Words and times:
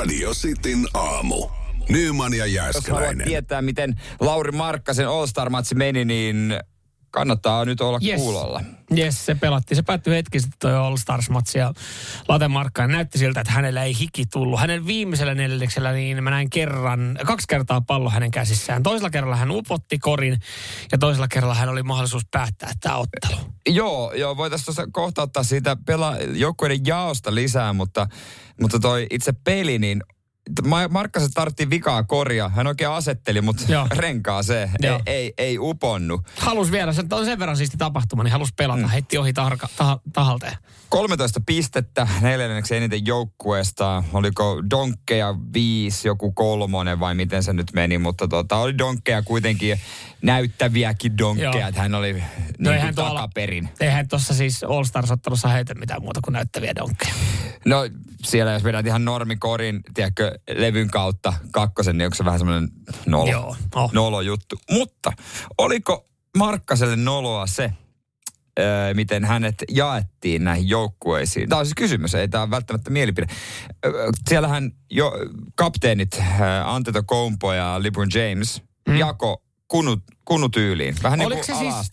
Radio 0.00 0.30
Cityn 0.34 0.86
aamu. 0.94 1.48
Nyman 1.88 2.34
ja 2.34 2.46
Jos 2.46 2.54
haluat 2.56 2.74
Jääskeläinen. 2.74 3.26
tietää, 3.26 3.62
miten 3.62 4.00
Lauri 4.20 4.52
Markkasen 4.52 5.08
All-Star-matsi 5.08 5.74
meni, 5.74 6.04
niin 6.04 6.54
kannattaa 7.10 7.64
nyt 7.64 7.80
olla 7.80 7.98
Yes. 8.04 8.20
kuulolla. 8.20 8.60
Yes, 8.98 9.26
se 9.26 9.34
pelattiin. 9.34 9.76
Se 9.76 9.82
päättyi 9.82 10.14
hetki 10.14 10.40
sitten 10.40 10.58
toi 10.58 10.74
All 10.76 10.96
Stars-matsi 10.96 11.58
ja 11.58 11.72
Late 12.28 12.48
Markkanen 12.48 12.90
näytti 12.96 13.18
siltä, 13.18 13.40
että 13.40 13.52
hänellä 13.52 13.84
ei 13.84 13.98
hiki 13.98 14.26
tullut. 14.26 14.60
Hänen 14.60 14.86
viimeisellä 14.86 15.34
neljänneksellä 15.34 15.92
niin 15.92 16.24
mä 16.24 16.30
näin 16.30 16.50
kerran, 16.50 17.18
kaksi 17.26 17.46
kertaa 17.48 17.80
pallo 17.80 18.10
hänen 18.10 18.30
käsissään. 18.30 18.82
Toisella 18.82 19.10
kerralla 19.10 19.36
hän 19.36 19.50
upotti 19.50 19.98
korin 19.98 20.38
ja 20.92 20.98
toisella 20.98 21.28
kerralla 21.28 21.54
hän 21.54 21.68
oli 21.68 21.82
mahdollisuus 21.82 22.22
päättää 22.30 22.72
tämä 22.80 22.96
ottelu. 22.96 23.36
Joo, 23.68 24.12
joo, 24.12 24.36
voitaisiin 24.36 24.64
tuossa 24.64 24.86
kohta 24.92 25.22
ottaa 25.22 25.42
siitä 25.42 25.76
pela- 25.90 26.36
joukkueiden 26.38 26.86
jaosta 26.86 27.34
lisää, 27.34 27.72
mutta, 27.72 28.06
mutta 28.60 28.78
toi 28.78 29.06
itse 29.10 29.32
peli, 29.44 29.78
niin 29.78 30.02
Markkasen 30.90 31.30
tartti 31.34 31.70
vikaa 31.70 32.02
korjaa. 32.02 32.48
Hän 32.48 32.66
oikein 32.66 32.90
asetteli, 32.90 33.40
mutta 33.40 33.62
Joo. 33.68 33.86
renkaa 33.96 34.42
se 34.42 34.62
ei, 34.62 34.68
Joo. 34.88 35.00
ei, 35.06 35.34
ei 35.38 35.58
uponnu. 35.58 36.20
Halus 36.38 36.72
vielä, 36.72 36.92
se 36.92 37.02
on 37.12 37.24
sen 37.24 37.38
verran 37.38 37.56
siisti 37.56 37.76
tapahtuma, 37.76 38.22
niin 38.24 38.32
halus 38.32 38.52
pelata. 38.52 38.82
Mm. 38.82 38.88
Heitti 38.88 39.18
ohi 39.18 39.32
tarka, 39.32 39.68
tah, 39.76 40.00
tahalteen. 40.12 40.56
13 40.88 41.40
pistettä 41.46 42.08
neljänneksi 42.20 42.76
eniten 42.76 43.06
joukkueesta. 43.06 44.04
Oliko 44.12 44.62
donkkeja 44.70 45.34
viisi, 45.54 46.08
joku 46.08 46.32
kolmonen 46.32 47.00
vai 47.00 47.14
miten 47.14 47.42
se 47.42 47.52
nyt 47.52 47.72
meni, 47.74 47.98
mutta 47.98 48.28
tota, 48.28 48.56
oli 48.56 48.78
donkkeja 48.78 49.22
kuitenkin 49.22 49.80
näyttäviäkin 50.22 51.18
donkkeja, 51.18 51.68
että 51.68 51.80
hän 51.82 51.94
oli 51.94 52.12
niin 52.12 52.24
No 52.58 52.64
kuin 52.64 52.74
eihän 52.74 52.94
tuolla- 52.94 53.14
takaperin. 53.20 53.68
Eihän 53.80 54.08
tuossa 54.08 54.34
siis 54.34 54.64
All 54.64 54.84
Stars-ottelussa 54.84 55.48
heitä 55.48 55.74
mitään 55.74 56.02
muuta 56.02 56.20
kuin 56.24 56.32
näyttäviä 56.32 56.74
donkkeja. 56.74 57.14
No 57.64 57.88
siellä 58.24 58.52
jos 58.52 58.64
vedät 58.64 58.86
ihan 58.86 59.04
normikorin, 59.04 59.80
tiedätkö, 59.94 60.29
levyn 60.54 60.90
kautta 60.90 61.32
kakkosen, 61.52 61.98
niin 61.98 62.06
onko 62.06 62.14
se 62.14 62.24
vähän 62.24 62.40
semmoinen 62.40 62.68
nolo, 63.06 63.30
Joo, 63.30 63.56
oh. 63.74 63.92
nolo 63.92 64.20
juttu. 64.20 64.56
Mutta 64.70 65.12
oliko 65.58 66.08
Markkaselle 66.38 66.96
noloa 66.96 67.46
se, 67.46 67.72
öö, 68.58 68.94
miten 68.94 69.24
hänet 69.24 69.54
jaettiin 69.70 70.44
näihin 70.44 70.68
joukkueisiin? 70.68 71.48
Tämä 71.48 71.58
on 71.58 71.66
siis 71.66 71.74
kysymys, 71.74 72.14
ei 72.14 72.28
tämä 72.28 72.42
ole 72.42 72.50
välttämättä 72.50 72.90
mielipide. 72.90 73.26
Siellähän 74.28 74.70
jo 74.90 75.12
kapteenit 75.54 76.22
Antetokounmpo 76.64 77.52
ja 77.52 77.82
LeBron 77.82 78.08
James 78.14 78.62
mm. 78.88 78.96
jako 78.96 79.42
kunut, 79.70 80.02
kunutyyliin. 80.24 80.94
Vähän 81.02 81.18
niin 81.18 81.26
Oliko 81.26 81.42
kuin 81.46 81.56
se 81.56 81.60
siis- 81.60 81.90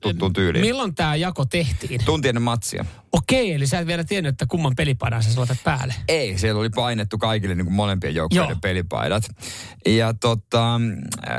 tuttuun 0.00 0.32
tyyliin. 0.32 0.64
Milloin 0.64 0.94
tämä 0.94 1.16
jako 1.16 1.44
tehtiin? 1.44 2.04
Tunti 2.04 2.28
ennen 2.28 2.42
matsia. 2.42 2.84
Okei, 3.12 3.52
eli 3.52 3.66
sä 3.66 3.78
et 3.78 3.86
vielä 3.86 4.04
tiennyt, 4.04 4.32
että 4.32 4.46
kumman 4.46 4.74
pelipaidan 4.76 5.22
sä 5.22 5.30
laitat 5.40 5.58
päälle. 5.64 5.94
Ei, 6.08 6.38
siellä 6.38 6.60
oli 6.60 6.70
painettu 6.70 7.18
kaikille 7.18 7.54
niin 7.54 7.64
kuin 7.64 7.74
molempien 7.74 8.14
joukkueiden 8.14 8.50
Joo. 8.50 8.58
pelipaidat. 8.62 9.24
Ja 9.86 10.14
tota, 10.14 10.74
äh, 11.30 11.38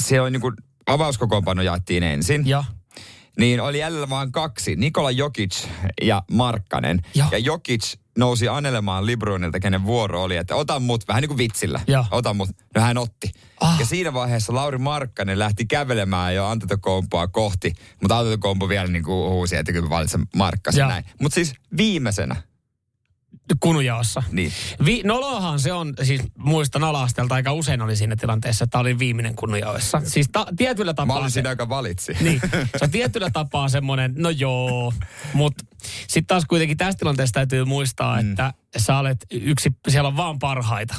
siellä 0.00 0.22
oli 0.22 0.30
niin 0.30 0.40
kuin 0.40 0.54
avauskokoonpano 0.86 1.62
jaettiin 1.62 2.02
ensin. 2.02 2.46
Joo. 2.46 2.64
Niin 3.38 3.60
oli 3.60 3.78
jäljellä 3.78 4.08
vain 4.10 4.32
kaksi, 4.32 4.76
Nikola 4.76 5.10
Jokic 5.10 5.66
ja 6.02 6.22
Markkanen. 6.30 7.00
Joo. 7.14 7.28
Ja 7.32 7.38
Jokic 7.38 7.96
nousi 8.18 8.48
anelemaan 8.48 9.06
Libronilta, 9.06 9.60
kenen 9.60 9.84
vuoro 9.84 10.22
oli, 10.22 10.36
että 10.36 10.56
ota 10.56 10.80
mut, 10.80 11.08
vähän 11.08 11.20
niin 11.20 11.28
kuin 11.28 11.38
vitsillä. 11.38 11.80
Joo. 11.86 12.04
Ota 12.10 12.34
mut. 12.34 12.48
No 12.74 12.80
hän 12.80 12.98
otti. 12.98 13.32
Ah. 13.60 13.80
Ja 13.80 13.86
siinä 13.86 14.12
vaiheessa 14.12 14.54
Lauri 14.54 14.78
Markkanen 14.78 15.38
lähti 15.38 15.66
kävelemään 15.66 16.34
jo 16.34 16.46
Antetokoumpoa 16.46 17.28
kohti, 17.28 17.72
mutta 18.00 18.18
Antetokoumpo 18.18 18.68
vielä 18.68 18.86
niin 18.88 19.04
kuin 19.04 19.30
huusi, 19.30 19.56
että 19.56 19.72
kyllä 19.72 19.90
valitsen 19.90 20.26
Markkasen 20.36 20.88
näin. 20.88 21.04
Mutta 21.20 21.34
siis 21.34 21.54
viimeisenä, 21.76 22.36
Kunujaossa. 23.60 24.22
niin 24.32 24.52
Vi- 24.84 25.02
nolohan 25.04 25.60
se 25.60 25.72
on, 25.72 25.94
siis 26.02 26.22
muistan 26.38 26.84
ala-asteelta 26.84 27.34
aika 27.34 27.52
usein 27.52 27.82
oli 27.82 27.96
siinä 27.96 28.16
tilanteessa, 28.16 28.64
että 28.64 28.78
oli 28.78 28.98
viimeinen 28.98 29.36
kunnujaoissa. 29.36 30.02
Siis 30.04 30.28
ta- 30.32 30.46
tietyllä 30.56 30.90
mä 30.90 30.94
tapaa... 30.94 31.16
olin 31.18 31.30
se- 31.30 31.34
siinä, 31.34 31.50
joka 31.50 31.68
valitsi. 31.68 32.16
Niin, 32.20 32.40
se 32.50 32.84
on 32.84 32.90
tietyllä 32.90 33.30
tapaa 33.30 33.68
semmoinen, 33.68 34.14
no 34.16 34.30
joo, 34.30 34.92
mutta 35.32 35.64
sitten 36.08 36.26
taas 36.26 36.44
kuitenkin 36.48 36.76
tästä 36.76 36.98
tilanteesta 36.98 37.34
täytyy 37.34 37.64
muistaa, 37.64 38.22
mm. 38.22 38.30
että 38.30 38.52
sä 38.78 38.98
olet 38.98 39.26
yksi, 39.30 39.70
siellä 39.88 40.08
on 40.08 40.16
vaan 40.16 40.38
parhaita. 40.38 40.94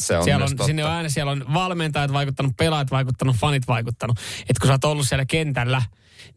Se 0.00 0.18
on 0.18 0.24
siellä 0.24 0.44
on, 0.44 0.50
totta. 0.50 0.64
sinne 0.66 0.84
on 0.84 0.90
aina, 0.90 1.08
siellä 1.08 1.32
on 1.32 1.44
valmentajat 1.54 2.12
vaikuttanut, 2.12 2.56
pelaajat 2.56 2.90
vaikuttanut, 2.90 3.36
fanit 3.36 3.68
vaikuttanut. 3.68 4.18
Että 4.40 4.60
kun 4.60 4.66
sä 4.66 4.72
oot 4.72 4.84
ollut 4.84 5.08
siellä 5.08 5.24
kentällä, 5.24 5.82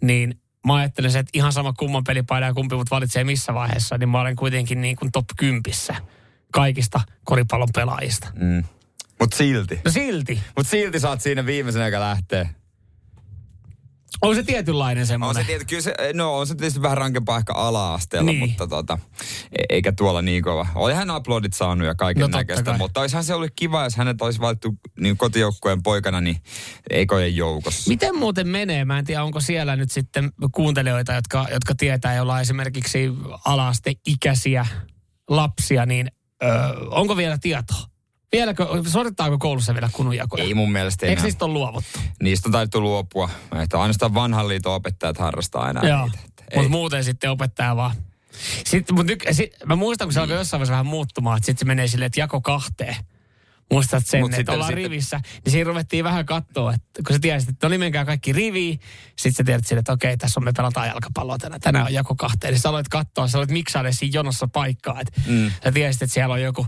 niin 0.01 0.39
mä 0.65 0.75
ajattelen, 0.75 1.11
se, 1.11 1.19
että 1.19 1.31
ihan 1.33 1.53
sama 1.53 1.73
kumman 1.73 2.03
pelipaidan 2.03 2.47
ja 2.47 2.53
kumpi 2.53 2.75
mut 2.75 2.91
valitsee 2.91 3.23
missä 3.23 3.53
vaiheessa, 3.53 3.97
niin 3.97 4.09
mä 4.09 4.21
olen 4.21 4.35
kuitenkin 4.35 4.81
niin 4.81 4.95
kuin 4.95 5.11
top 5.11 5.25
10 5.37 5.63
kaikista 6.51 7.01
koripallon 7.23 7.69
pelaajista. 7.75 8.27
Mm. 8.35 8.63
Mut 9.19 9.33
silti. 9.33 9.79
No 9.85 9.91
silti. 9.91 10.39
Mut 10.57 10.67
silti 10.67 10.99
sä 10.99 11.09
oot 11.09 11.21
siinä 11.21 11.45
viimeisenä, 11.45 11.85
joka 11.85 11.99
lähtee. 11.99 12.49
On 14.21 14.35
se 14.35 14.43
tietynlainen 14.43 15.01
On 15.01 15.07
semmoinen. 15.07 15.43
se, 15.43 15.47
tietysti, 15.47 15.69
kyllä 15.69 15.81
se, 15.81 15.93
no 16.13 16.37
on 16.37 16.47
se 16.47 16.55
tietysti 16.55 16.81
vähän 16.81 16.97
rankempaa 16.97 17.37
ehkä 17.37 17.53
ala-asteella, 17.53 18.31
Niin. 18.31 18.39
mutta 18.49 18.67
tota, 18.67 18.97
e- 19.51 19.63
eikä 19.69 19.91
tuolla 19.91 20.21
niin 20.21 20.43
kova. 20.43 20.67
Olihan 20.75 21.09
aplodit 21.09 21.53
saanut 21.53 21.87
ja 21.87 21.95
kaiken 21.95 22.21
No 22.21 22.27
näköistä, 22.27 22.77
mutta 22.77 23.01
olisihan 23.01 23.23
se 23.23 23.33
ollut 23.33 23.49
kiva, 23.55 23.83
jos 23.83 23.95
hänet 23.95 24.21
olisi 24.21 24.39
valittu 24.39 24.75
niin 24.99 25.17
kotijoukkueen 25.17 25.83
poikana, 25.83 26.21
niin 26.21 26.37
ekojen 26.89 27.35
joukossa. 27.35 27.89
Miten 27.89 28.15
muuten 28.15 28.47
menee? 28.47 28.85
Mä 28.85 28.99
en 28.99 29.05
tiedä, 29.05 29.23
onko 29.23 29.39
siellä 29.39 29.75
nyt 29.75 29.91
sitten 29.91 30.31
kuuntelijoita, 30.51 31.13
jotka, 31.13 31.47
jotka 31.53 31.75
tietää, 31.75 32.15
jolla 32.15 32.33
on 32.33 32.41
esimerkiksi 32.41 33.09
alaaste-ikäisiä 33.45 34.65
lapsia, 35.29 35.85
niin 35.85 36.11
ö, 36.43 36.47
onko 36.89 37.17
vielä 37.17 37.37
tietoa? 37.41 37.94
Vieläkö, 38.35 38.67
suoritettaako 38.87 39.37
koulussa 39.37 39.73
vielä 39.73 39.89
kununjakoja? 39.93 40.43
Ei 40.43 40.53
mun 40.53 40.71
mielestä 40.71 41.05
Eikö 41.05 41.13
enää. 41.19 41.23
niistä 41.23 41.45
ole 41.45 41.53
luovuttu? 41.53 41.99
Niistä 42.23 42.47
on 42.47 42.51
taidettu 42.51 42.81
luopua. 42.81 43.29
Että 43.63 43.79
ainoastaan 43.81 44.13
vanhan 44.13 44.47
liiton 44.47 44.73
opettajat 44.73 45.17
harrastaa 45.17 45.69
enää 45.69 45.83
Joo, 45.89 46.05
niitä. 46.07 46.19
Mutta 46.55 46.69
muuten 46.69 47.03
sitten 47.03 47.31
opettaja 47.31 47.75
vaan. 47.75 47.95
Sitten, 48.65 48.95
mutta 48.95 49.11
nyt, 49.13 49.23
sit, 49.31 49.53
mä 49.65 49.75
muistan, 49.75 50.07
kun 50.07 50.13
se 50.13 50.19
alkoi 50.19 50.35
jossain 50.35 50.59
vaiheessa 50.59 50.71
vähän 50.71 50.85
muuttumaan, 50.85 51.37
että 51.37 51.45
sitten 51.45 51.59
se 51.59 51.65
menee 51.65 51.87
silleen, 51.87 52.05
että 52.07 52.19
jako 52.19 52.41
kahteen. 52.41 52.95
Muistat 53.71 54.05
sen, 54.05 54.19
Mut 54.21 54.29
että 54.29 54.37
sitten- 54.37 54.53
ollaan 54.55 54.67
sitten- 54.69 54.83
rivissä. 54.91 55.19
Niin 55.45 55.51
siinä 55.51 55.67
ruvettiin 55.67 56.03
vähän 56.03 56.25
katsoa, 56.25 56.73
että 56.73 57.03
kun 57.07 57.15
sä 57.15 57.19
tiesit, 57.19 57.49
että 57.49 57.65
no 57.67 57.69
niin 57.69 57.79
menkää 57.79 58.05
kaikki 58.05 58.33
riviin. 58.33 58.79
Sitten 59.15 59.33
sä 59.33 59.43
tiedät 59.43 59.67
sille, 59.67 59.79
että 59.79 59.93
okei, 59.93 60.17
tässä 60.17 60.39
on 60.39 60.43
me 60.43 60.51
pelataan 60.57 60.87
jalkapalloa 60.87 61.37
tänään. 61.37 61.61
Tänään 61.61 61.85
on 61.85 61.93
jako 61.93 62.15
kahteen. 62.15 62.53
Niin 62.53 62.61
sä 62.61 62.69
aloit 62.69 62.87
katsoa, 62.87 63.27
sä 63.27 63.37
aloit 63.37 63.51
miksaille 63.51 63.91
siinä 63.91 64.11
jonossa 64.17 64.47
paikkaa. 64.47 65.01
Että 65.01 65.21
Mm. 65.27 65.51
Sä 65.63 65.71
tiesit, 65.71 66.01
että 66.01 66.13
siellä 66.13 66.33
on 66.33 66.41
joku 66.41 66.67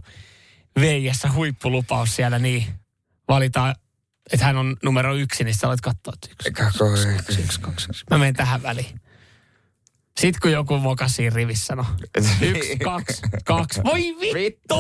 veijässä 0.80 1.32
huippulupaus 1.32 2.16
siellä, 2.16 2.40
niin 2.40 2.66
valitaan, 3.28 3.76
että 4.34 4.46
hän 4.46 4.58
on 4.58 4.78
numero 4.84 5.16
yksi, 5.16 5.44
niin 5.44 5.56
sä 5.56 5.68
aloit 5.68 5.82
katsoa, 5.82 6.14
että 6.14 6.28
yksi, 6.32 6.52
Kako- 6.52 6.90
kaksi, 7.18 7.42
yksi, 7.42 7.60
kaksi, 7.62 7.88
yksi. 7.90 8.04
Mä 8.12 8.18
menen 8.18 8.34
tähän 8.34 8.64
väliin. 8.64 9.02
Sitten 10.18 10.42
kun 10.42 10.52
joku 10.52 10.78
moka 10.78 11.08
siinä 11.08 11.36
rivissä, 11.36 11.76
no. 11.76 11.86
Yksi, 12.42 12.78
kaksi, 12.84 13.22
kaksi. 13.46 13.82
Voi 13.84 14.16
vittu! 14.34 14.76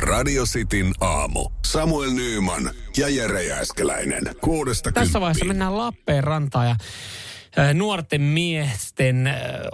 Radio 0.00 0.44
Cityn 0.44 0.92
aamu. 1.00 1.50
Samuel 1.66 2.10
Nyyman 2.10 2.70
ja 2.96 3.08
Jere 3.08 3.44
Jääskeläinen. 3.44 4.22
Kuudesta 4.40 4.92
Tässä 4.92 5.20
vaiheessa 5.20 5.44
mennään 5.44 5.78
Lappeenrantaan 5.78 6.68
ja 6.68 6.76
nuorten 7.74 8.20
miesten 8.22 9.30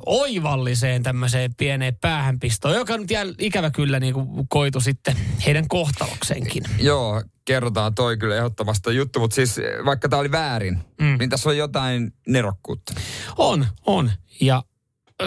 oivalliseen 0.07 1.03
tämmöiseen 1.03 1.55
pieneen 1.55 1.97
päähänpistoon, 2.01 2.75
joka 2.75 2.97
nyt 2.99 3.11
jää 3.11 3.25
ikävä 3.39 3.71
kyllä 3.71 4.01
niin 4.01 4.15
kuin 4.15 4.49
koitu 4.49 4.81
sitten 4.81 5.17
heidän 5.47 5.69
kohtaloksenkin. 5.69 6.63
Joo, 6.79 7.23
kerrotaan 7.45 7.95
toi 7.95 8.17
kyllä 8.17 8.37
ehdottomasti 8.37 8.97
juttu, 8.97 9.21
mutta 9.21 9.35
siis 9.35 9.57
vaikka 9.85 10.09
tämä 10.09 10.21
oli 10.21 10.31
väärin, 10.33 10.79
Mm. 11.01 11.17
niin 11.19 11.31
tässä 11.31 11.49
on 11.49 11.57
jotain 11.57 12.13
nerokkuutta. 12.29 12.95
On, 13.37 13.67
on. 13.87 14.11
Ja 14.41 14.63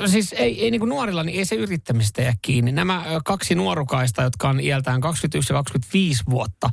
siis 0.05 0.33
ei, 0.33 0.63
ei 0.63 0.71
niin 0.71 0.79
kuin 0.79 0.89
nuorilla, 0.89 1.23
niin 1.23 1.39
ei 1.39 1.45
se 1.45 1.55
yrittämistä 1.55 2.21
jää 2.21 2.33
kiinni. 2.41 2.71
Nämä 2.71 3.05
kaksi 3.25 3.55
nuorukaista, 3.55 4.21
jotka 4.21 4.49
on 4.49 4.59
iältään 4.59 5.01
21 5.01 5.53
ja 5.53 5.57
25 5.57 6.23
vuotta, 6.29 6.69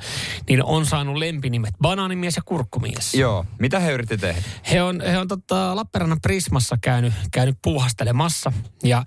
niin 0.49 0.65
on 0.65 0.87
saanut 0.87 1.17
lempinimet 1.17 1.75
Banaanimies 1.82 2.37
ja 2.37 2.43
Kurkkumies. 2.44 3.15
Joo, 3.15 3.47
mitä 3.59 3.81
he 3.81 3.93
yritti 3.93 4.19
tehdä? 4.19 4.43
He 4.70 4.82
on, 4.82 5.00
he 5.00 5.19
on 5.19 5.29
tota 5.29 5.76
Lappeenrannan 5.76 6.20
Prismassa 6.20 6.76
käynyt, 6.81 7.15
käynyt 7.32 7.56
puuhastelemassa. 7.62 8.53
Ja, 8.85 9.05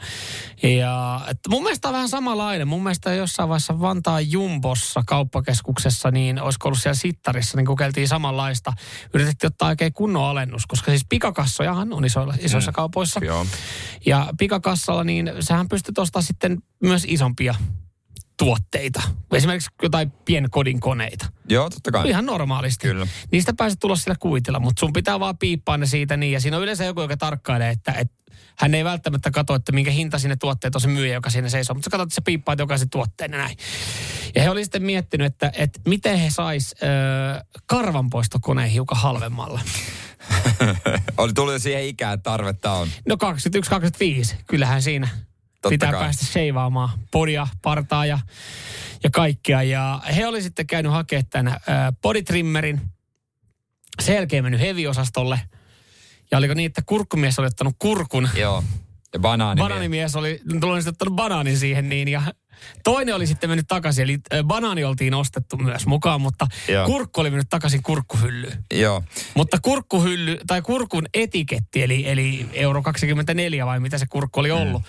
ja 0.64 1.22
et 1.30 1.38
mun 1.50 1.64
mielestä 1.64 1.88
on 1.88 1.94
vähän 1.94 2.10
samanlainen. 2.10 2.68
Mun 2.68 2.84
mielestä 2.84 3.14
jossain 3.14 3.50
vaiheessa 3.50 3.80
Vantaan 3.80 4.32
Jumbossa 4.32 5.04
kauppakeskuksessa, 5.08 6.12
niin 6.12 6.42
olisiko 6.42 6.68
ollut 6.68 6.82
siellä 6.82 6.96
Sittarissa, 6.96 7.58
niin 7.58 7.66
kokeiltiin 7.66 8.08
samanlaista. 8.08 8.74
Yritettiin 9.14 9.48
ottaa 9.48 9.70
oikein 9.70 9.94
kunnon 9.94 10.24
alennus, 10.24 10.68
koska 10.68 10.92
siis 10.92 11.06
pikakassojahan 11.10 11.94
on 11.94 12.06
isoilla, 12.06 12.34
isoissa 12.40 12.72
mm. 12.72 12.76
kaupoissa. 12.76 13.20
Joo. 13.26 13.46
Ja 14.06 14.28
pikakassalla, 14.40 15.04
niin 15.04 15.32
sähän 15.40 15.70
pystyt 15.70 15.98
ostamaan 15.98 16.24
sitten 16.24 16.64
myös 16.84 17.06
isompia 17.08 17.56
tuotteita. 18.38 19.02
Esimerkiksi 19.34 19.70
jotain 19.82 20.12
pienkodin 20.12 20.80
koneita. 20.80 21.26
Joo, 21.50 21.70
totta 21.70 21.92
kai. 21.92 22.10
Ihan 22.10 22.26
normaalisti. 22.26 22.88
Kyllä. 22.88 23.08
Niistä 23.32 23.54
pääset 23.58 23.80
tulla 23.80 23.96
sillä 23.96 24.16
kuitilla, 24.20 24.60
mutta 24.60 24.80
sun 24.80 24.94
pitää 24.94 25.20
vaan 25.20 25.38
piippaa 25.38 25.78
ne 25.78 25.86
siitä 25.86 26.18
niin. 26.18 26.34
Ja 26.34 26.40
siinä 26.40 26.58
on 26.58 26.64
yleensä 26.64 26.86
joku, 26.86 27.02
joka 27.02 27.18
tarkkailee, 27.18 27.70
että, 27.70 27.92
että 27.92 28.22
hän 28.58 28.76
ei 28.76 28.84
välttämättä 28.84 29.32
katso, 29.32 29.56
että 29.56 29.72
minkä 29.72 29.92
hinta 29.92 30.20
sinne 30.20 30.36
tuotteet 30.36 30.76
on 30.76 30.82
se 30.82 30.88
myyjä, 30.88 31.14
joka 31.14 31.30
siinä 31.30 31.50
seisoo. 31.50 31.74
Mutta 31.74 31.86
sä 31.86 31.90
katsot, 31.90 32.08
että 32.08 32.16
se 32.16 32.22
piippaa 32.22 32.56
jokaisen 32.58 32.90
tuotteen 32.90 33.32
ja 33.32 33.38
näin. 33.38 33.58
Ja 34.36 34.42
he 34.42 34.50
oli 34.50 34.64
sitten 34.64 34.84
miettinyt, 34.84 35.28
että, 35.28 35.52
että 35.56 35.80
miten 35.86 36.18
he 36.18 36.30
sais 36.30 36.76
äh, 36.84 37.44
karvanpoistokoneen 37.66 38.70
hiukan 38.70 38.98
halvemmalla. 38.98 39.60
Oli 41.18 41.34
tullut 41.34 41.62
siihen 41.62 41.84
ikään, 41.84 42.14
että 42.14 42.30
tarvetta 42.30 42.72
on. 42.72 42.88
No 43.08 43.16
21-25, 43.16 44.36
kyllähän 44.48 44.82
siinä 44.82 45.08
Totta 45.08 45.70
pitää 45.70 45.92
kai. 45.92 46.02
päästä 46.02 46.26
seivaamaan 46.26 46.90
podia, 47.12 47.48
partaa 47.62 48.06
ja, 48.06 48.20
ja 49.04 49.10
kaikkea. 49.10 49.64
Ja 49.64 50.02
he 50.16 50.28
oli 50.28 50.42
sitten 50.42 50.68
käynyt 50.68 50.92
hakemaan 50.92 51.26
tämän 51.30 51.58
bodytrimmerin. 52.02 52.82
Sen 54.02 54.16
jälkeen 54.16 54.44
mennyt 54.44 54.62
heviosastolle. 54.62 55.42
Ja 56.32 56.38
oliko 56.38 56.54
niin, 56.54 56.66
että 56.66 56.82
kurkkumies 56.86 57.40
oli 57.40 57.48
ottanut 57.48 57.76
kurkun. 57.80 58.30
Joo. 58.36 58.64
Ja 59.14 59.20
banaani. 59.20 59.60
Banaanimies 59.60 60.16
oli 60.16 60.42
tullut 60.60 60.88
ottanut 60.88 61.16
banaanin 61.16 61.58
siihen 61.58 61.90
niin. 61.90 62.08
Ja 62.08 62.22
toinen 62.84 63.16
oli 63.16 63.28
sitten 63.28 63.50
mennyt 63.50 63.68
takaisin. 63.68 64.04
Eli 64.04 64.20
banaani 64.44 64.84
oltiin 64.84 65.14
ostettu 65.14 65.58
myös 65.58 65.86
mukaan, 65.86 66.22
mutta 66.22 66.48
Joo. 66.68 66.86
kurkku 66.86 67.22
oli 67.22 67.30
mennyt 67.30 67.50
takaisin 67.50 67.84
kurkkuhyllyyn. 67.84 68.64
Joo. 68.74 69.04
Mutta 69.34 69.58
kurkkuhylly, 69.62 70.38
tai 70.48 70.62
kurkun 70.62 71.06
etiketti, 71.14 71.84
eli, 71.84 72.10
eli 72.10 72.46
euro 72.54 72.82
24 72.82 73.66
vai 73.66 73.80
mitä 73.80 73.98
se 73.98 74.06
kurkku 74.10 74.40
oli 74.40 74.52
ollut, 74.52 74.82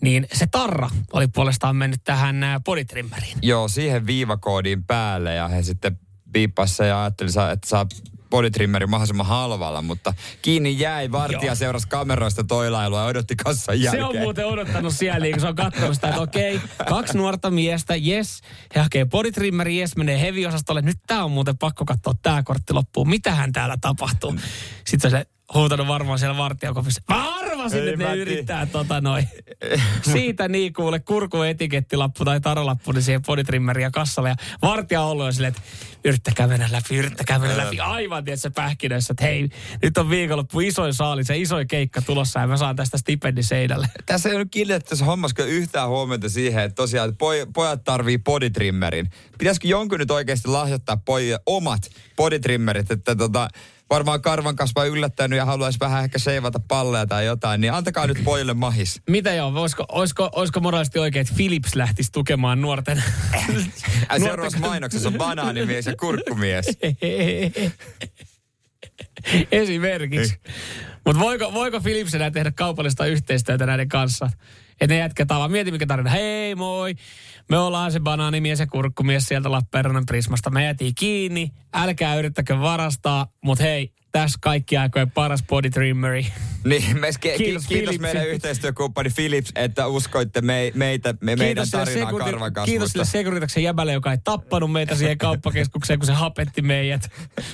niin 0.00 0.26
se 0.32 0.46
tarra 0.46 0.90
oli 1.12 1.28
puolestaan 1.28 1.76
mennyt 1.76 2.00
tähän 2.04 2.42
ä, 2.44 2.60
bodytrimmeriin. 2.64 3.38
Joo, 3.42 3.68
siihen 3.68 4.06
viivakoodiin 4.06 4.84
päälle 4.84 5.34
ja 5.34 5.48
he 5.48 5.62
sitten 5.62 5.98
piippasi 6.32 6.82
ja 6.82 7.00
ajatteli, 7.02 7.32
sa- 7.32 7.50
että 7.50 7.68
saa 7.68 7.86
bodytrimmerin 8.30 8.90
mahdollisimman 8.90 9.26
halvalla, 9.26 9.82
mutta 9.82 10.14
kiinni 10.42 10.78
jäi, 10.78 11.12
vartija 11.12 11.54
seurasi 11.54 11.88
kameroista 11.88 12.44
toilailua 12.44 13.00
ja 13.00 13.06
odotti 13.06 13.36
kassan 13.36 13.82
jälkeen. 13.82 14.04
Se 14.04 14.18
on 14.18 14.22
muuten 14.22 14.46
odottanut 14.46 14.94
siellä, 14.94 15.18
niin 15.20 15.32
kun 15.32 15.40
se 15.40 15.48
on 15.48 15.54
katsonut 15.54 15.94
sitä, 15.94 16.08
että 16.08 16.20
okei, 16.20 16.60
kaksi 16.88 17.16
nuorta 17.16 17.50
miestä, 17.50 17.94
yes, 17.94 18.40
he 18.74 18.80
hakee 18.80 19.04
bodytrimmeri, 19.04 19.80
yes, 19.80 19.96
menee 19.96 20.20
heavy-osastolle. 20.20 20.82
Nyt 20.82 20.98
tää 21.06 21.24
on 21.24 21.30
muuten 21.30 21.58
pakko 21.58 21.84
katsoa 21.84 22.14
tää 22.22 22.42
kortti 22.42 22.72
loppuun. 22.72 23.08
Mitähän 23.08 23.52
täällä 23.52 23.76
tapahtuu? 23.80 24.34
Sitten 24.86 25.10
se 25.10 25.26
huutanut 25.54 25.86
varmaan 25.86 26.18
siellä 26.18 26.36
vartijakopissa. 26.36 27.02
Mä 27.08 27.40
Ei, 27.72 27.88
että 27.88 28.04
ne 28.04 28.16
yrittää 28.16 28.66
tota 28.66 29.00
noin. 29.00 29.28
Siitä 30.12 30.48
niin 30.48 30.72
kuule 30.72 31.00
kurku 31.00 31.42
etikettilappu 31.42 32.24
tai 32.24 32.40
tarolappu 32.40 32.92
niin 32.92 33.02
siihen 33.02 33.22
bodytrimmeriin 33.22 33.82
ja 33.82 33.90
kassalle. 33.90 34.28
Ja 34.28 34.36
vartija 34.62 35.02
on 35.02 35.10
ollut 35.10 35.26
jo 35.26 35.32
silleen, 35.32 35.54
että 35.56 35.62
yrittäkää 36.04 36.46
mennä 36.46 36.68
läpi, 36.72 36.96
yrittäkää 36.96 37.38
mennä 37.38 37.56
läpi. 37.56 37.80
Aivan 37.80 38.24
tietysti 38.24 38.50
pähkinöissä, 38.50 39.12
että 39.12 39.24
hei, 39.24 39.48
nyt 39.82 39.98
on 39.98 40.10
viikonloppu 40.10 40.60
isoin 40.60 40.94
saali, 40.94 41.24
se 41.24 41.38
isoin 41.38 41.68
keikka 41.68 42.02
tulossa 42.02 42.40
ja 42.40 42.46
mä 42.46 42.56
saan 42.56 42.76
tästä 42.76 42.98
stipendin 42.98 43.44
seinälle. 43.44 43.88
Tässä 44.06 44.28
ei 44.28 44.36
ole 44.36 44.46
kiinnitetty 44.50 44.88
tässä 44.88 45.04
hommassa 45.04 45.44
yhtään 45.44 45.88
huomiota 45.88 46.28
siihen, 46.28 46.64
että 46.64 46.74
tosiaan 46.74 47.08
että 47.08 47.18
poj, 47.18 47.46
pojat 47.54 47.84
tarvii 47.84 48.18
bodytrimmerin. 48.18 49.10
Pitäisikö 49.38 49.68
jonkun 49.68 49.98
nyt 49.98 50.10
oikeasti 50.10 50.48
lahjoittaa 50.48 50.96
pojille 50.96 51.40
omat 51.46 51.90
bodytrimmerit, 52.16 52.90
että 52.90 53.16
tota, 53.16 53.48
varmaan 53.90 54.22
karvan 54.22 54.56
kasvaa 54.56 54.84
yllättänyt 54.84 55.36
ja 55.36 55.44
haluaisi 55.44 55.80
vähän 55.80 56.04
ehkä 56.04 56.18
seivata 56.18 56.60
palleja 56.68 57.06
tai 57.06 57.26
jotain, 57.26 57.60
niin 57.60 57.72
antakaa 57.72 58.06
nyt 58.06 58.18
pojille 58.24 58.54
mahis. 58.54 59.02
Mitä 59.10 59.34
joo, 59.34 59.52
olisiko, 59.54 59.84
olisiko, 59.88 60.30
olisiko 60.32 60.60
moraalisesti 60.60 60.98
oikein, 60.98 61.20
että 61.20 61.34
Philips 61.36 61.74
lähtisi 61.74 62.12
tukemaan 62.12 62.62
nuorten... 62.62 63.02
Seuraavassa 64.18 64.58
mainoksessa 64.58 65.08
on 65.08 65.14
banaanimies 65.14 65.86
ja 65.86 65.96
kurkkumies. 65.96 66.66
Esimerkiksi. 69.52 70.36
Mutta 71.06 71.20
voiko, 71.20 71.54
voiko 71.54 71.80
Philips 71.80 72.14
enää 72.14 72.30
tehdä 72.30 72.52
kaupallista 72.52 73.06
yhteistyötä 73.06 73.66
näiden 73.66 73.88
kanssa? 73.88 74.30
Että 74.80 74.94
ne 74.94 75.00
jätkät 75.00 75.28
vaan, 75.28 75.50
mieti 75.50 75.70
mikä 75.70 75.86
tarina. 75.86 76.10
Hei 76.10 76.54
moi, 76.54 76.94
me 77.50 77.58
ollaan 77.58 77.92
se 77.92 78.00
banaanimies 78.00 78.60
ja 78.60 78.66
kurkkumies 78.66 79.26
sieltä 79.26 79.50
Lappeenrannan 79.50 80.06
Prismasta. 80.06 80.50
Me 80.50 80.64
jätiin 80.64 80.94
kiinni, 80.94 81.50
älkää 81.74 82.18
yrittäkö 82.18 82.58
varastaa, 82.60 83.26
mutta 83.44 83.64
hei, 83.64 83.92
tässä 84.12 84.38
kaikki 84.42 84.76
aikojen 84.76 85.10
paras 85.10 85.42
body 85.42 85.70
trimmeri. 85.70 86.26
Niin, 86.64 87.00
me, 87.00 87.08
kiitos, 87.20 87.20
Kiitos 87.20 87.38
kiitos 87.38 87.66
Philips. 87.68 88.00
meidän 88.00 88.28
yhteistyökumppani 88.28 89.10
Philips, 89.10 89.52
että 89.54 89.86
uskoitte 89.86 90.40
me, 90.40 90.72
meitä, 90.74 91.14
me, 91.20 91.36
meidän 91.36 91.70
tarinaa 91.70 92.10
Security- 92.10 92.24
karvan 92.24 92.52
kiitos 92.52 92.66
sille 92.66 92.80
kasvusta. 93.02 93.04
Securitaksen 93.04 93.62
jäbälle, 93.62 93.92
joka 93.92 94.12
ei 94.12 94.18
tappanut 94.24 94.72
meitä 94.72 94.94
siihen 94.94 95.18
kauppakeskukseen, 95.18 95.98
kun 95.98 96.06
se 96.06 96.12
hapetti 96.12 96.62
meidät. 96.62 97.10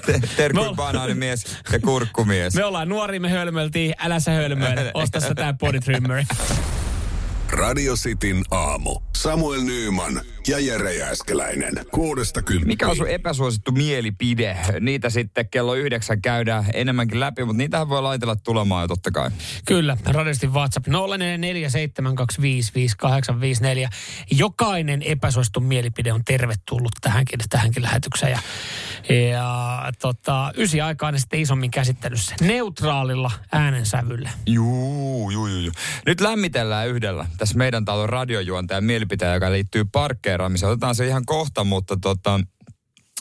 Me 0.06 0.20
Terkkuin 0.36 0.68
ol- 0.68 0.74
banaanimies 0.74 1.44
ja 1.72 1.78
kurkkumies. 1.80 2.54
Me 2.54 2.64
ollaan 2.64 2.88
nuoria, 2.88 3.20
me 3.20 3.30
hölmöltiin, 3.30 3.94
älä 3.98 4.20
sä 4.20 4.30
hölmöile, 4.30 4.90
osta 4.94 5.20
sä 5.20 5.34
tää 5.34 5.52
body 5.52 5.80
trimmeri. 5.80 6.24
Radio 7.50 7.94
Cityn 7.96 8.42
aamu. 8.50 9.00
Samuel 9.16 9.60
Nyyman 9.62 10.20
ja 10.48 10.58
Jere 10.58 10.94
Jääskeläinen. 10.94 11.74
Kuudesta 11.90 12.42
kymppiin. 12.42 12.68
Mikä 12.68 12.88
on 12.88 12.96
sun 12.96 13.08
epäsuosittu 13.08 13.72
mielipide? 13.72 14.56
Niitä 14.80 15.10
sitten 15.10 15.48
kello 15.48 15.74
yhdeksän 15.74 16.22
käydään 16.22 16.64
enemmänkin 16.74 17.20
läpi, 17.20 17.44
mutta 17.44 17.58
niitähän 17.58 17.88
voi 17.88 18.02
laitella 18.02 18.36
tulemaan 18.36 18.82
jo 18.82 18.88
totta 18.88 19.10
kai. 19.10 19.30
Kyllä, 19.64 19.96
radistin 20.06 20.52
WhatsApp 20.52 20.86
0447255854. 20.86 20.92
Jokainen 24.30 25.02
epäsuosittu 25.02 25.60
mielipide 25.60 26.12
on 26.12 26.24
tervetullut 26.24 26.92
tähänkin, 27.00 27.40
tähänkin 27.50 27.82
lähetykseen. 27.82 28.32
Ja, 28.32 28.38
ja 29.30 29.92
tota, 30.00 30.52
ysi 30.56 30.80
aikaa 30.80 31.12
ne 31.12 31.18
sitten 31.18 31.40
isommin 31.40 31.70
käsittelyssä. 31.70 32.34
Neutraalilla 32.40 33.30
äänensävyllä. 33.52 34.30
Juu, 34.46 35.30
juu, 35.30 35.46
juu. 35.46 35.72
Nyt 36.06 36.20
lämmitellään 36.20 36.88
yhdellä. 36.88 37.26
Tässä 37.38 37.58
meidän 37.58 37.84
talon 37.84 38.08
radiojuontajan 38.08 38.84
mielipiteen, 38.84 39.34
joka 39.34 39.52
liittyy 39.52 39.84
parkkeeraamiseen. 40.36 40.72
Otetaan 40.72 40.94
se 40.94 41.06
ihan 41.06 41.26
kohta, 41.26 41.64
mutta 41.64 41.96
tota, 41.96 42.40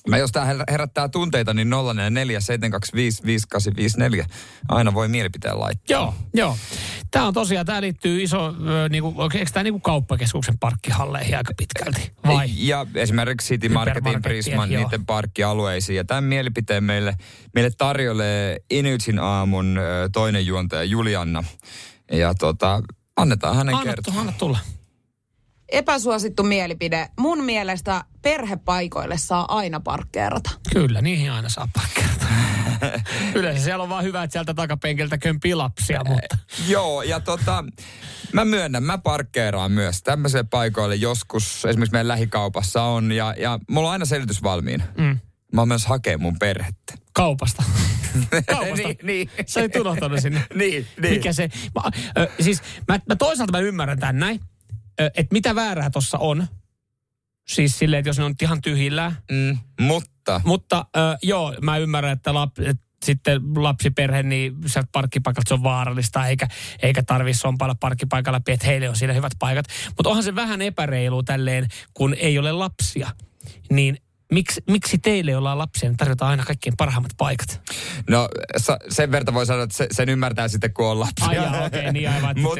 Mä 0.09 0.17
jos 0.17 0.31
her- 0.35 0.71
herättää 0.71 1.09
tunteita, 1.09 1.53
niin 1.53 1.69
0447255854. 1.69 4.25
Aina 4.69 4.93
voi 4.93 5.07
mielipiteen 5.07 5.59
laittaa. 5.59 5.97
Joo, 5.97 6.13
joo. 6.33 6.57
Tämä 7.11 7.27
on 7.27 7.33
tosiaan, 7.33 7.65
tämä 7.65 7.81
liittyy 7.81 8.23
iso, 8.23 8.47
ö, 8.47 8.53
niinku, 8.89 9.15
eikö 9.33 9.51
tämä 9.53 9.63
niinku 9.63 9.79
kauppakeskuksen 9.79 10.57
parkkihalleihin 10.59 11.37
aika 11.37 11.53
pitkälti? 11.57 12.11
Vai? 12.27 12.49
Ja 12.55 12.85
esimerkiksi 12.95 13.47
City 13.47 13.69
Marketin, 13.69 14.21
Prisman, 14.21 14.71
joo. 14.71 14.83
niiden 14.83 15.05
parkkialueisiin. 15.05 15.95
Ja 15.97 16.05
tämän 16.05 16.23
mielipiteen 16.23 16.83
meille, 16.83 17.15
meille 17.55 17.71
tarjoilee 17.77 18.57
Inuitsin 18.69 19.19
aamun 19.19 19.79
toinen 20.13 20.45
juontaja 20.45 20.83
Julianna. 20.83 21.43
Ja 22.11 22.33
tota, 22.33 22.81
annetaan 23.17 23.55
hänen 23.55 23.75
Anna, 23.75 23.89
kertoa. 23.89 24.13
anna 24.19 24.33
tulla. 24.37 24.59
Epäsuosittu 25.69 26.43
mielipide. 26.43 27.07
Mun 27.19 27.43
mielestä 27.43 28.03
perhepaikoille 28.21 29.17
saa 29.17 29.57
aina 29.57 29.79
parkkeerata. 29.79 30.49
Kyllä, 30.73 31.01
niihin 31.01 31.31
aina 31.31 31.49
saa 31.49 31.67
parkkeerata. 31.73 32.25
Yleensä 33.35 33.63
siellä 33.63 33.83
on 33.83 33.89
vaan 33.89 34.03
hyvä, 34.03 34.23
että 34.23 34.31
sieltä 34.31 34.53
takapenkiltä 34.53 35.17
kömpii 35.17 35.55
lapsia, 35.55 36.01
mutta... 36.07 36.37
Joo, 36.67 37.01
ja 37.01 37.19
tota, 37.19 37.65
mä 38.33 38.45
myönnän, 38.45 38.83
mä 38.83 38.97
parkkeeraan 38.97 39.71
myös 39.71 40.03
tämmöisille 40.03 40.43
paikoille 40.43 40.95
joskus, 40.95 41.65
esimerkiksi 41.65 41.91
meidän 41.91 42.07
lähikaupassa 42.07 42.83
on, 42.83 43.11
ja, 43.11 43.33
ja 43.37 43.59
mulla 43.69 43.87
on 43.87 43.91
aina 43.91 44.05
selitys 44.05 44.43
valmiina. 44.43 44.83
Mm. 44.97 45.19
Mä 45.53 45.61
oon 45.61 45.67
myös 45.67 45.85
hakea 45.85 46.17
mun 46.17 46.39
perhettä. 46.39 46.93
Kaupasta. 47.13 47.63
Kaupasta. 48.51 48.87
niin, 48.87 48.97
niin. 49.03 49.29
Sä 49.47 49.59
olit 49.59 49.75
unohtanut 49.75 50.19
sinne. 50.19 50.45
niin, 50.55 50.87
niin. 51.01 51.13
Mikä 51.13 51.33
se... 51.33 51.49
Mä, 51.75 51.81
ö, 52.17 52.27
siis 52.39 52.61
mä, 52.87 52.99
mä 53.09 53.15
toisaalta 53.15 53.51
mä 53.51 53.59
ymmärrän 53.59 53.99
tän 53.99 54.19
näin, 54.19 54.39
että 54.97 55.33
mitä 55.33 55.55
väärää 55.55 55.89
tossa 55.89 56.17
on. 56.17 56.47
Siis 57.47 57.79
silleen, 57.79 57.99
että 57.99 58.09
jos 58.09 58.17
ne 58.17 58.23
on 58.23 58.35
ihan 58.41 58.61
tyhjillään. 58.61 59.17
Mm, 59.31 59.57
mutta 59.81 60.41
Mutta 60.45 60.85
ö, 60.97 60.99
joo, 61.23 61.55
mä 61.61 61.77
ymmärrän, 61.77 62.13
että 62.13 62.33
lap, 62.33 62.59
et 62.59 62.77
sitten 63.05 63.41
lapsiperhe, 63.57 64.23
niin 64.23 64.55
sieltä 64.65 64.89
parkkipaikalta 64.91 65.49
se 65.49 65.53
on 65.53 65.63
vaarallista, 65.63 66.27
eikä, 66.27 66.47
eikä 66.81 67.03
tarvitse 67.03 67.39
sompailla 67.39 67.75
parkkipaikalla 67.79 68.41
että 68.47 68.67
heille 68.67 68.89
on 68.89 68.95
siinä 68.95 69.13
hyvät 69.13 69.33
paikat. 69.39 69.65
Mutta 69.97 70.09
onhan 70.09 70.23
se 70.23 70.35
vähän 70.35 70.61
epäreilu 70.61 71.23
tälleen, 71.23 71.67
kun 71.93 72.13
ei 72.13 72.39
ole 72.39 72.51
lapsia. 72.51 73.09
Niin 73.71 73.97
miksi, 74.31 74.61
miksi 74.69 74.97
teille, 74.97 75.31
joilla 75.31 75.51
on 75.51 75.57
lapsia, 75.57 75.89
niin 75.89 75.97
tarjotaan 75.97 76.31
aina 76.31 76.43
kaikkein 76.43 76.77
parhaimmat 76.77 77.11
paikat? 77.17 77.61
No 78.09 78.29
sen 78.89 79.11
verran 79.11 79.33
voi 79.33 79.45
sanoa, 79.45 79.63
että 79.63 79.77
se, 79.77 79.87
sen 79.91 80.09
ymmärtää 80.09 80.47
sitten, 80.47 80.73
kun 80.73 80.85
on 80.85 80.99
lapsia. 80.99 81.41
Ai 81.43 81.65
okei, 81.65 81.93
niin 81.93 82.09
aivan, 82.09 82.35
Mut, 82.39 82.59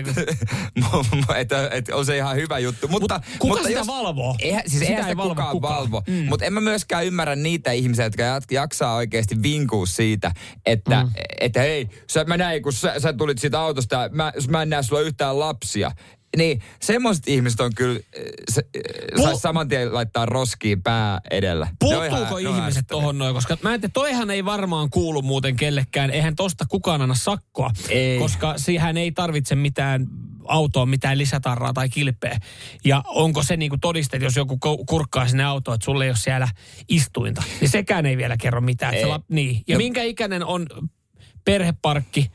että, 1.36 1.69
että 1.72 1.95
on 1.95 2.05
se 2.05 2.17
ihan 2.17 2.36
hyvä 2.36 2.60
juttu. 2.60 2.88
Mutta, 2.88 3.22
kuka 3.39 3.53
mutta 3.53 3.67
sitä 3.67 3.88
valvoo? 3.88 4.36
Eihän, 4.39 4.63
siis 4.67 4.74
Sitä 4.74 4.86
eihän 4.86 5.05
ei 5.05 5.12
sitä 5.12 5.17
valvo 5.17 5.29
kukaan, 5.29 5.51
kukaan. 5.51 5.75
valvo. 5.75 6.03
Mm. 6.07 6.25
Mutta 6.25 6.45
en 6.45 6.53
mä 6.53 6.62
myöskään 6.62 7.05
ymmärrä 7.05 7.36
niitä 7.36 7.72
ihmisiä, 7.72 8.05
jotka 8.05 8.24
jaksaa 8.51 8.95
oikeasti 8.95 9.41
vinkua 9.41 9.86
siitä, 9.86 10.31
että, 10.65 11.03
mm. 11.03 11.12
että 11.39 11.60
hei, 11.60 11.89
sä, 12.10 12.24
mä 12.24 12.38
näin, 12.38 12.62
kun 12.62 12.74
sä, 12.74 13.00
sä 13.00 13.13
tulit 13.13 13.39
siitä 13.39 13.62
autosta, 13.62 14.10
mä, 14.12 14.34
mä 14.48 14.62
en 14.62 14.69
näe 14.69 14.84
sulla 14.84 15.01
yhtään 15.01 15.39
lapsia. 15.39 15.91
Niin 16.38 16.62
semmoiset 16.82 17.27
ihmiset 17.27 17.60
on 17.60 17.72
kyllä, 17.75 18.00
eh, 18.13 18.24
se, 18.51 18.62
eh, 18.74 19.24
saisi 19.24 19.41
saman 19.41 19.67
tien 19.67 19.94
laittaa 19.94 20.25
roskiin 20.25 20.84
pää 20.84 21.22
edellä. 21.32 21.67
Puuttuuko 21.79 22.38
ihmiset 22.38 22.86
tohon 22.88 23.17
noin? 23.17 23.34
Koska 23.34 23.58
mä 23.62 23.74
en 23.74 23.82
tiedä, 23.82 23.91
toihan 23.94 24.29
ei 24.29 24.46
varmaan 24.46 24.89
kuulu 24.89 25.22
muuten 25.22 25.55
kellekään. 25.55 26.12
Eihän 26.12 26.36
tosta 26.36 26.65
kukaan 26.70 27.01
anna 27.01 27.15
sakkoa. 27.15 27.72
Ei. 27.89 28.20
Koska 28.20 28.53
siihen 28.58 28.98
ei 28.98 29.12
tarvitse 29.12 29.55
mitään 29.55 30.08
autoa, 30.48 30.86
mitään 30.86 31.17
lisätarraa 31.17 31.74
tai 31.74 31.89
kilpeä. 31.89 32.39
Ja 32.86 33.03
onko 33.05 33.44
se 33.44 33.58
niinku 33.58 33.77
todiste, 33.82 34.17
jos 34.17 34.36
joku 34.36 34.58
kurkkaa 34.89 35.27
sinne 35.27 35.44
autoon, 35.44 35.75
että 35.75 35.86
sulle 35.86 36.03
ei 36.03 36.10
ole 36.10 36.17
siellä 36.17 36.48
istuinta, 36.89 37.44
niin 37.62 37.70
sekään 37.70 38.05
ei 38.05 38.17
vielä 38.17 38.38
kerro 38.38 38.62
mitään. 38.62 38.94
Ei. 38.94 39.05
lap, 39.05 39.24
niin. 39.29 39.62
Ja 39.67 39.75
No- 39.75 39.77
minkä 39.77 40.03
ikäinen 40.03 40.46
on 40.46 40.67
perheparkki, 41.46 42.32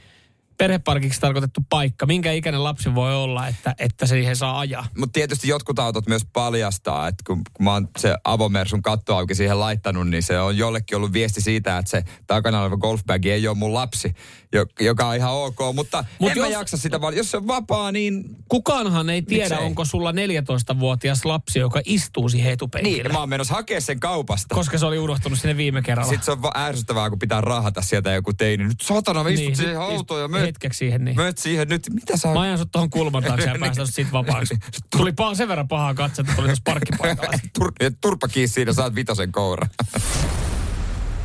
perheparkiksi 0.61 1.21
tarkoitettu 1.21 1.61
paikka, 1.69 2.07
minkä 2.07 2.33
ikäinen 2.33 2.65
lapsi 2.65 2.95
voi 2.95 3.15
olla, 3.15 3.49
että, 3.49 3.75
että 3.79 4.07
se 4.07 4.11
siihen 4.11 4.37
saa 4.37 4.59
ajaa? 4.59 4.87
Mutta 4.97 5.13
tietysti 5.13 5.49
jotkut 5.49 5.79
autot 5.79 6.07
myös 6.07 6.23
paljastaa, 6.33 7.09
että 7.09 7.25
kun, 7.27 7.43
kun 7.53 7.65
mä 7.65 7.73
oon 7.73 7.89
se 7.99 8.15
avomersun 8.25 8.83
katto 8.83 9.17
auki 9.17 9.35
siihen 9.35 9.61
laittanut, 9.61 10.09
niin 10.09 10.23
se 10.23 10.41
on 10.41 10.59
jollekin 10.59 10.97
ollut 10.97 11.13
viesti 11.13 11.41
siitä, 11.41 11.79
että 11.79 11.91
se 11.91 12.05
takana 12.27 12.63
oleva 12.63 12.77
golfbag 12.77 13.27
ei 13.27 13.49
ole 13.49 13.57
mun 13.57 13.75
lapsi, 13.75 14.15
jo- 14.53 14.67
joka 14.81 15.07
on 15.07 15.17
ihan 15.17 15.33
ok. 15.33 15.59
Mutta 15.75 16.05
Mut 16.19 16.31
en 16.31 16.37
jos... 16.37 16.49
mä 16.49 16.53
jaksa 16.53 16.77
sitä 16.77 17.01
vaan. 17.01 17.17
Jos 17.17 17.31
se 17.31 17.37
on 17.37 17.47
vapaa, 17.47 17.93
niin... 17.93 18.25
Kukaanhan 18.49 19.11
ei 19.11 19.23
tiedä, 19.23 19.49
Miksei? 19.49 19.67
onko 19.67 19.85
sulla 19.85 20.13
14-vuotias 20.13 21.25
lapsi, 21.25 21.59
joka 21.59 21.81
istuu 21.85 22.29
siihen 22.29 22.53
etupenkille. 22.53 23.03
Niin, 23.03 23.13
mä 23.13 23.21
oon 23.21 23.29
menossa 23.29 23.55
hakea 23.55 23.81
sen 23.81 24.01
kaupasta. 24.01 24.55
Koska 24.55 24.79
se 24.79 24.87
oli 24.87 24.99
unohtunut 24.99 25.39
sinne 25.39 25.57
viime 25.57 25.83
kerralla. 25.83 26.11
Sitten 26.11 26.25
se 26.25 26.31
on 26.31 26.57
ärsyttävää, 26.57 27.11
kun 27.11 27.19
pitää 27.19 27.41
rahata 27.41 27.83
sieltä 27.83 28.13
joku 28.13 28.33
teini. 28.33 28.65
Nyt 28.65 28.81
satana, 28.81 29.21
istut 29.21 29.37
niin, 29.37 29.57
siihen 29.57 29.75
nyt 29.75 29.83
autoon 29.83 30.21
ja 30.21 30.29
Hetkeksi 30.51 30.79
siihen, 30.79 31.05
niin. 31.05 31.17
möt 31.17 31.39
siihen 31.39 31.69
nyt. 31.69 31.83
Mitä 31.91 32.17
sä 32.17 32.29
Mä 32.29 32.41
ajan 32.41 32.59
sut 32.59 32.73
tuohon 32.73 32.91
kulman 32.91 33.23
taakse 33.23 33.47
ja 33.47 33.57
päästän 33.61 33.87
sut 33.87 33.95
siitä 33.95 34.13
vapaaksi. 34.13 34.57
Tuli 34.97 35.11
pa- 35.11 35.37
sen 35.37 35.49
verran 35.49 35.69
pahaa 35.69 35.95
katse, 35.95 36.23
että 36.23 36.33
tuli 36.37 36.47
tuossa 36.47 36.63
parkkipaikalla. 36.65 37.39
Tur, 37.59 37.73
turpa 38.01 38.29
kiinni 38.29 38.49
siinä, 38.49 38.73
saat 38.73 38.95
vitosen 38.95 39.33
koura. 39.33 39.67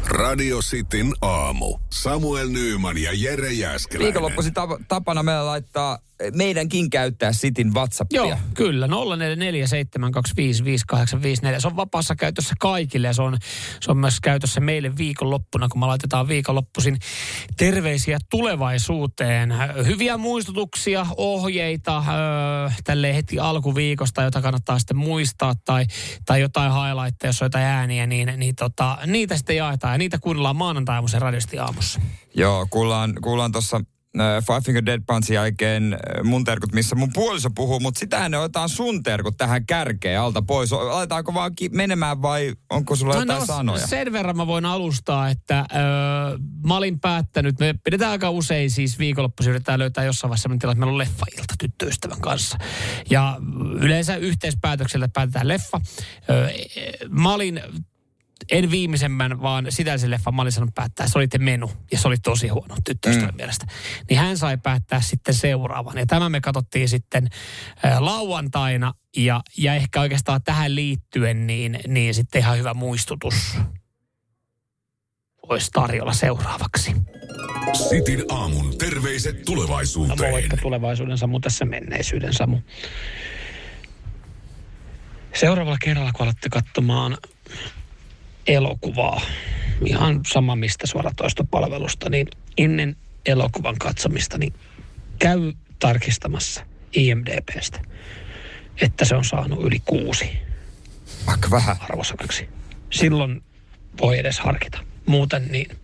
Radio 0.07 0.59
Cityn 0.59 1.13
aamu. 1.21 1.77
Samuel 1.91 2.49
Nyyman 2.49 2.97
ja 2.97 3.11
Jere 3.13 3.53
Jääskeläinen. 3.53 4.05
Viikonloppuisin 4.05 4.53
tap- 4.53 4.85
tapana 4.87 5.23
meillä 5.23 5.45
laittaa 5.45 5.99
meidänkin 6.33 6.89
käyttää 6.89 7.33
Sitin 7.33 7.73
WhatsAppia. 7.73 8.21
Joo, 8.21 8.37
kyllä. 8.53 8.87
0447255854. 8.87 8.89
Se 11.59 11.67
on 11.67 11.75
vapaassa 11.75 12.15
käytössä 12.15 12.53
kaikille 12.59 13.07
ja 13.07 13.13
se 13.13 13.21
on, 13.21 13.37
se 13.81 13.91
on 13.91 13.97
myös 13.97 14.19
käytössä 14.21 14.59
meille 14.59 14.97
viikonloppuna, 14.97 15.69
kun 15.69 15.79
me 15.79 15.85
laitetaan 15.85 16.27
viikonloppuisin 16.27 16.97
terveisiä 17.57 18.17
tulevaisuuteen. 18.31 19.53
Hyviä 19.85 20.17
muistutuksia, 20.17 21.05
ohjeita 21.17 21.97
öö, 21.97 22.03
tälle 22.83 23.15
heti 23.15 23.39
alkuviikosta, 23.39 24.23
jota 24.23 24.41
kannattaa 24.41 24.79
sitten 24.79 24.97
muistaa 24.97 25.53
tai, 25.65 25.85
tai 26.25 26.41
jotain 26.41 26.71
highlightteja, 26.71 27.29
jos 27.29 27.41
on 27.41 27.45
jotain 27.45 27.65
ääniä, 27.65 28.07
niin, 28.07 28.33
niin 28.37 28.55
tota, 28.55 28.97
niitä 29.05 29.37
sitten 29.37 29.55
jaetaan 29.55 29.93
ja 29.93 29.97
niitä 29.97 30.17
kuunnellaan 30.21 30.55
maanantai-aamuisen 30.55 31.21
radiosti 31.21 31.59
aamussa. 31.59 32.01
Joo, 32.35 32.67
kuullaan, 32.69 33.13
kuullaan 33.21 33.51
tuossa 33.51 33.81
Five 34.47 34.61
Finger 34.61 34.85
Dead 34.85 35.01
Punchin 35.07 35.33
jälkeen 35.33 35.93
äh, 35.93 36.23
mun 36.23 36.43
terkut, 36.43 36.73
missä 36.73 36.95
mun 36.95 37.09
puoliso 37.13 37.49
puhuu, 37.55 37.79
mutta 37.79 37.99
sitähän 37.99 38.31
ne 38.31 38.37
otetaan 38.37 38.69
sun 38.69 39.03
terkut 39.03 39.37
tähän 39.37 39.65
kärkeen 39.65 40.19
alta 40.19 40.41
pois. 40.41 40.73
O- 40.73 40.89
Aletaanko 40.89 41.33
vaan 41.33 41.51
menemään 41.71 42.21
vai 42.21 42.53
onko 42.69 42.95
sulla 42.95 43.15
jotain 43.15 43.39
no, 43.39 43.45
sanoja? 43.45 43.87
Sen 43.87 44.11
verran 44.13 44.37
mä 44.37 44.47
voin 44.47 44.65
alustaa, 44.65 45.29
että 45.29 45.65
öö, 45.75 46.37
mä 46.67 46.77
olin 46.77 46.99
päättänyt, 46.99 47.59
me 47.59 47.75
pidetään 47.83 48.11
aika 48.11 48.29
usein 48.29 48.71
siis 48.71 48.99
viikonloppuisin 48.99 49.51
yritetään 49.51 49.79
löytää 49.79 50.03
jossain 50.03 50.29
vaiheessa 50.29 50.43
sellainen 50.43 50.59
tilanne, 50.59 50.75
että 50.75 50.85
meillä 50.85 50.91
on 50.91 50.97
leffailta 50.97 51.53
tyttöystävän 51.59 52.21
kanssa. 52.21 52.57
Ja 53.09 53.37
yleensä 53.81 54.15
yhteispäätöksellä 54.15 55.07
päätetään 55.13 55.47
leffa. 55.47 55.81
Öö, 56.29 56.49
mä 57.09 57.33
olin 57.33 57.61
en 58.51 58.71
viimeisemmän, 58.71 59.41
vaan 59.41 59.65
sitä 59.69 59.97
se 59.97 60.09
leffa 60.09 60.31
mä 60.31 60.41
olin 60.41 60.51
sanonut 60.51 60.75
päättää. 60.75 61.07
Se 61.07 61.17
oli 61.17 61.27
te 61.27 61.37
menu 61.37 61.71
ja 61.91 61.97
se 61.97 62.07
oli 62.07 62.17
tosi 62.17 62.47
huono 62.47 62.75
tyttöystävän 62.83 63.33
mm. 63.33 63.37
mielestä. 63.37 63.65
Niin 64.09 64.19
hän 64.19 64.37
sai 64.37 64.57
päättää 64.57 65.01
sitten 65.01 65.33
seuraavan. 65.33 65.97
Ja 65.97 66.05
tämä 66.05 66.29
me 66.29 66.41
katsottiin 66.41 66.89
sitten 66.89 67.29
äh, 67.85 67.99
lauantaina 67.99 68.93
ja, 69.17 69.41
ja 69.57 69.75
ehkä 69.75 70.01
oikeastaan 70.01 70.43
tähän 70.43 70.75
liittyen 70.75 71.47
niin, 71.47 71.79
niin 71.87 72.13
sitten 72.13 72.41
ihan 72.41 72.57
hyvä 72.57 72.73
muistutus 72.73 73.57
olisi 75.49 75.71
tarjolla 75.71 76.13
seuraavaksi. 76.13 76.95
Cityn 77.89 78.25
aamun 78.29 78.77
terveiset 78.77 79.35
No 79.35 79.41
tulevaisuuteen. 79.45 80.31
moikka 80.31 80.57
tulevaisuuden 80.57 81.17
Samu 81.17 81.39
tässä 81.39 81.65
menneisyyden 81.65 82.33
Samu. 82.33 82.59
Seuraavalla 85.33 85.77
kerralla, 85.81 86.11
kun 86.11 86.23
alatte 86.23 86.49
katsomaan 86.49 87.17
elokuvaa, 88.47 89.21
ihan 89.85 90.21
sama 90.27 90.55
mistä 90.55 90.87
suoratoistopalvelusta, 90.87 92.09
niin 92.09 92.27
ennen 92.57 92.95
elokuvan 93.25 93.75
katsomista, 93.79 94.37
niin 94.37 94.53
käy 95.19 95.53
tarkistamassa 95.79 96.65
IMDBstä, 96.95 97.81
että 98.81 99.05
se 99.05 99.15
on 99.15 99.25
saanut 99.25 99.63
yli 99.63 99.79
kuusi 99.85 100.29
Vaikka 101.27 101.51
vähän. 101.51 101.75
arvosanaksi. 101.81 102.49
Silloin 102.91 103.43
voi 104.01 104.19
edes 104.19 104.39
harkita. 104.39 104.77
Muuten 105.05 105.47
niin 105.51 105.77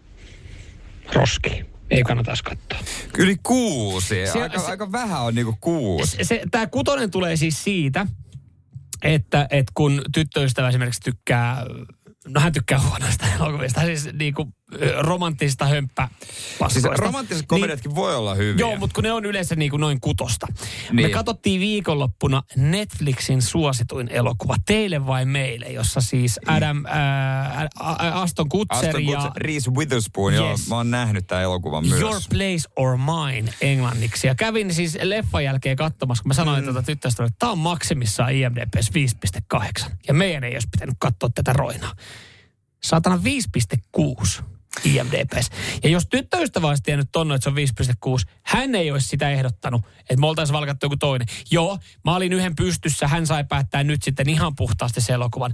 roski. 1.13 1.65
Ei 1.89 2.03
kannata 2.03 2.33
katsoa. 2.43 2.79
Yli 3.17 3.35
kuusi. 3.43 4.27
Se- 4.33 4.41
aika, 4.41 4.59
se- 4.59 4.65
aika 4.65 4.91
vähän 4.91 5.21
on 5.21 5.35
niinku 5.35 5.57
kuusi. 5.61 6.17
se, 6.17 6.23
se, 6.23 6.41
tämä 6.51 6.67
kutonen 6.67 7.11
tulee 7.11 7.35
siis 7.35 7.63
siitä, 7.63 8.07
että, 9.03 9.47
että 9.51 9.71
kun 9.73 10.01
tyttöystävä 10.13 10.69
esimerkiksi 10.69 11.01
tykkää, 11.01 11.65
no 12.27 12.41
hän 12.41 12.53
tykkää 12.53 12.79
huonoista 12.79 13.25
elokuvista, 13.35 13.81
siis 13.81 14.09
niinku 14.13 14.41
ö, 14.41 14.60
romanttisista 14.99 15.65
hömppä 15.65 16.07
Siis 16.67 16.85
romanttiset 16.97 17.45
komediatkin 17.47 17.95
voi 17.95 18.15
olla 18.15 18.35
hyviä. 18.35 18.51
Niin. 18.51 18.59
Joo, 18.59 18.75
mutta 18.75 18.93
kun 18.93 19.03
ne 19.03 19.11
on 19.11 19.25
yleensä 19.25 19.55
niin 19.55 19.71
kuin 19.71 19.81
noin 19.81 20.01
kutosta. 20.01 20.47
Niin. 20.49 20.95
Me 20.95 21.01
Niin. 21.01 21.11
katsottiin 21.11 21.61
viikonloppuna 21.61 22.43
Netflixin 22.55 23.41
suosituin 23.41 24.09
elokuva, 24.09 24.55
Teille 24.65 25.07
vai 25.07 25.25
meille, 25.25 25.65
jossa 25.65 26.01
siis 26.01 26.39
Adam, 26.45 26.85
ää, 26.85 27.67
ää, 27.79 28.11
Aston 28.21 28.49
Kutcher 28.49 28.87
Aston 28.87 29.05
ja 29.05 29.21
Kutcher, 29.21 29.43
Reese 29.43 29.71
Witherspoon, 29.71 30.33
joo, 30.33 30.49
Yes. 30.49 30.69
mä 30.69 30.75
oon 30.75 30.91
nähnyt 30.91 31.27
tämän 31.27 31.43
elokuvan 31.43 31.87
myös. 31.87 32.01
Your 32.01 32.21
Place 32.29 32.69
or 32.75 32.97
Mine 32.97 33.53
englanniksi. 33.61 34.27
Ja 34.27 34.35
kävin 34.35 34.73
siis 34.73 34.97
leffan 35.03 35.43
jälkeen 35.43 35.75
katsomassa, 35.77 36.23
kun 36.23 36.29
mä 36.29 36.33
sanoin 36.33 36.63
mm. 36.63 36.65
tuota 36.65 36.83
tyttöstä, 36.83 37.23
että 37.23 37.35
tämä 37.39 37.51
on 37.51 37.57
maksimissaan 37.57 38.33
IMDbs 38.33 38.91
5.8. 39.85 39.91
Ja 40.07 40.13
meidän 40.13 40.43
ei 40.43 40.53
olisi 40.53 40.67
pitänyt 40.71 40.95
katsoa 40.99 41.29
tätä 41.35 41.53
roinaa. 41.53 41.93
Saatana 42.83 43.19
5.6 43.97 44.43
IMDbs. 44.85 45.49
Ja 45.83 45.89
jos 45.89 46.07
tyttöystävä 46.07 46.67
olisi 46.67 46.83
tiennyt 46.83 47.09
tonne, 47.11 47.35
että 47.35 47.43
se 47.43 47.49
on 47.49 48.17
5.6, 48.19 48.31
hän 48.43 48.75
ei 48.75 48.91
olisi 48.91 49.07
sitä 49.07 49.29
ehdottanut, 49.29 49.81
että 49.99 50.17
me 50.17 50.27
oltaisiin 50.27 50.53
valkattu 50.53 50.85
joku 50.85 50.97
toinen. 50.97 51.27
Joo, 51.51 51.79
mä 52.05 52.15
olin 52.15 52.33
yhden 52.33 52.55
pystyssä, 52.55 53.07
hän 53.07 53.27
sai 53.27 53.43
päättää 53.43 53.83
nyt 53.83 54.03
sitten 54.03 54.29
ihan 54.29 54.55
puhtaasti 54.55 55.01
se 55.01 55.13
elokuvan. 55.13 55.53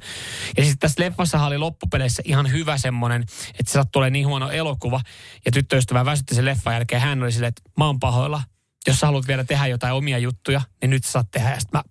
Ja 0.57 0.63
sitten 0.63 0.79
tässä 0.79 1.03
leffassa 1.03 1.45
oli 1.45 1.57
loppupeleissä 1.57 2.23
ihan 2.25 2.51
hyvä 2.51 2.77
semmoinen, 2.77 3.21
että 3.59 3.71
se 3.71 3.71
sattuu 3.71 3.99
olemaan 3.99 4.13
niin 4.13 4.27
huono 4.27 4.49
elokuva. 4.49 5.01
Ja 5.45 5.51
tyttöystävä 5.51 6.05
väsytti 6.05 6.35
sen 6.35 6.45
leffan 6.45 6.73
jälkeen, 6.73 7.01
hän 7.01 7.23
oli 7.23 7.31
silleen, 7.31 7.49
että 7.49 7.61
mä 7.77 7.85
oon 7.85 7.99
pahoilla. 7.99 8.43
Jos 8.87 8.99
sä 8.99 9.05
haluat 9.05 9.27
vielä 9.27 9.43
tehdä 9.43 9.67
jotain 9.67 9.93
omia 9.93 10.17
juttuja, 10.17 10.61
niin 10.81 10.89
nyt 10.89 11.03
sä 11.03 11.11
saat 11.11 11.31
tehdä. 11.31 11.49
Ja 11.49 11.57
mä 11.73 11.83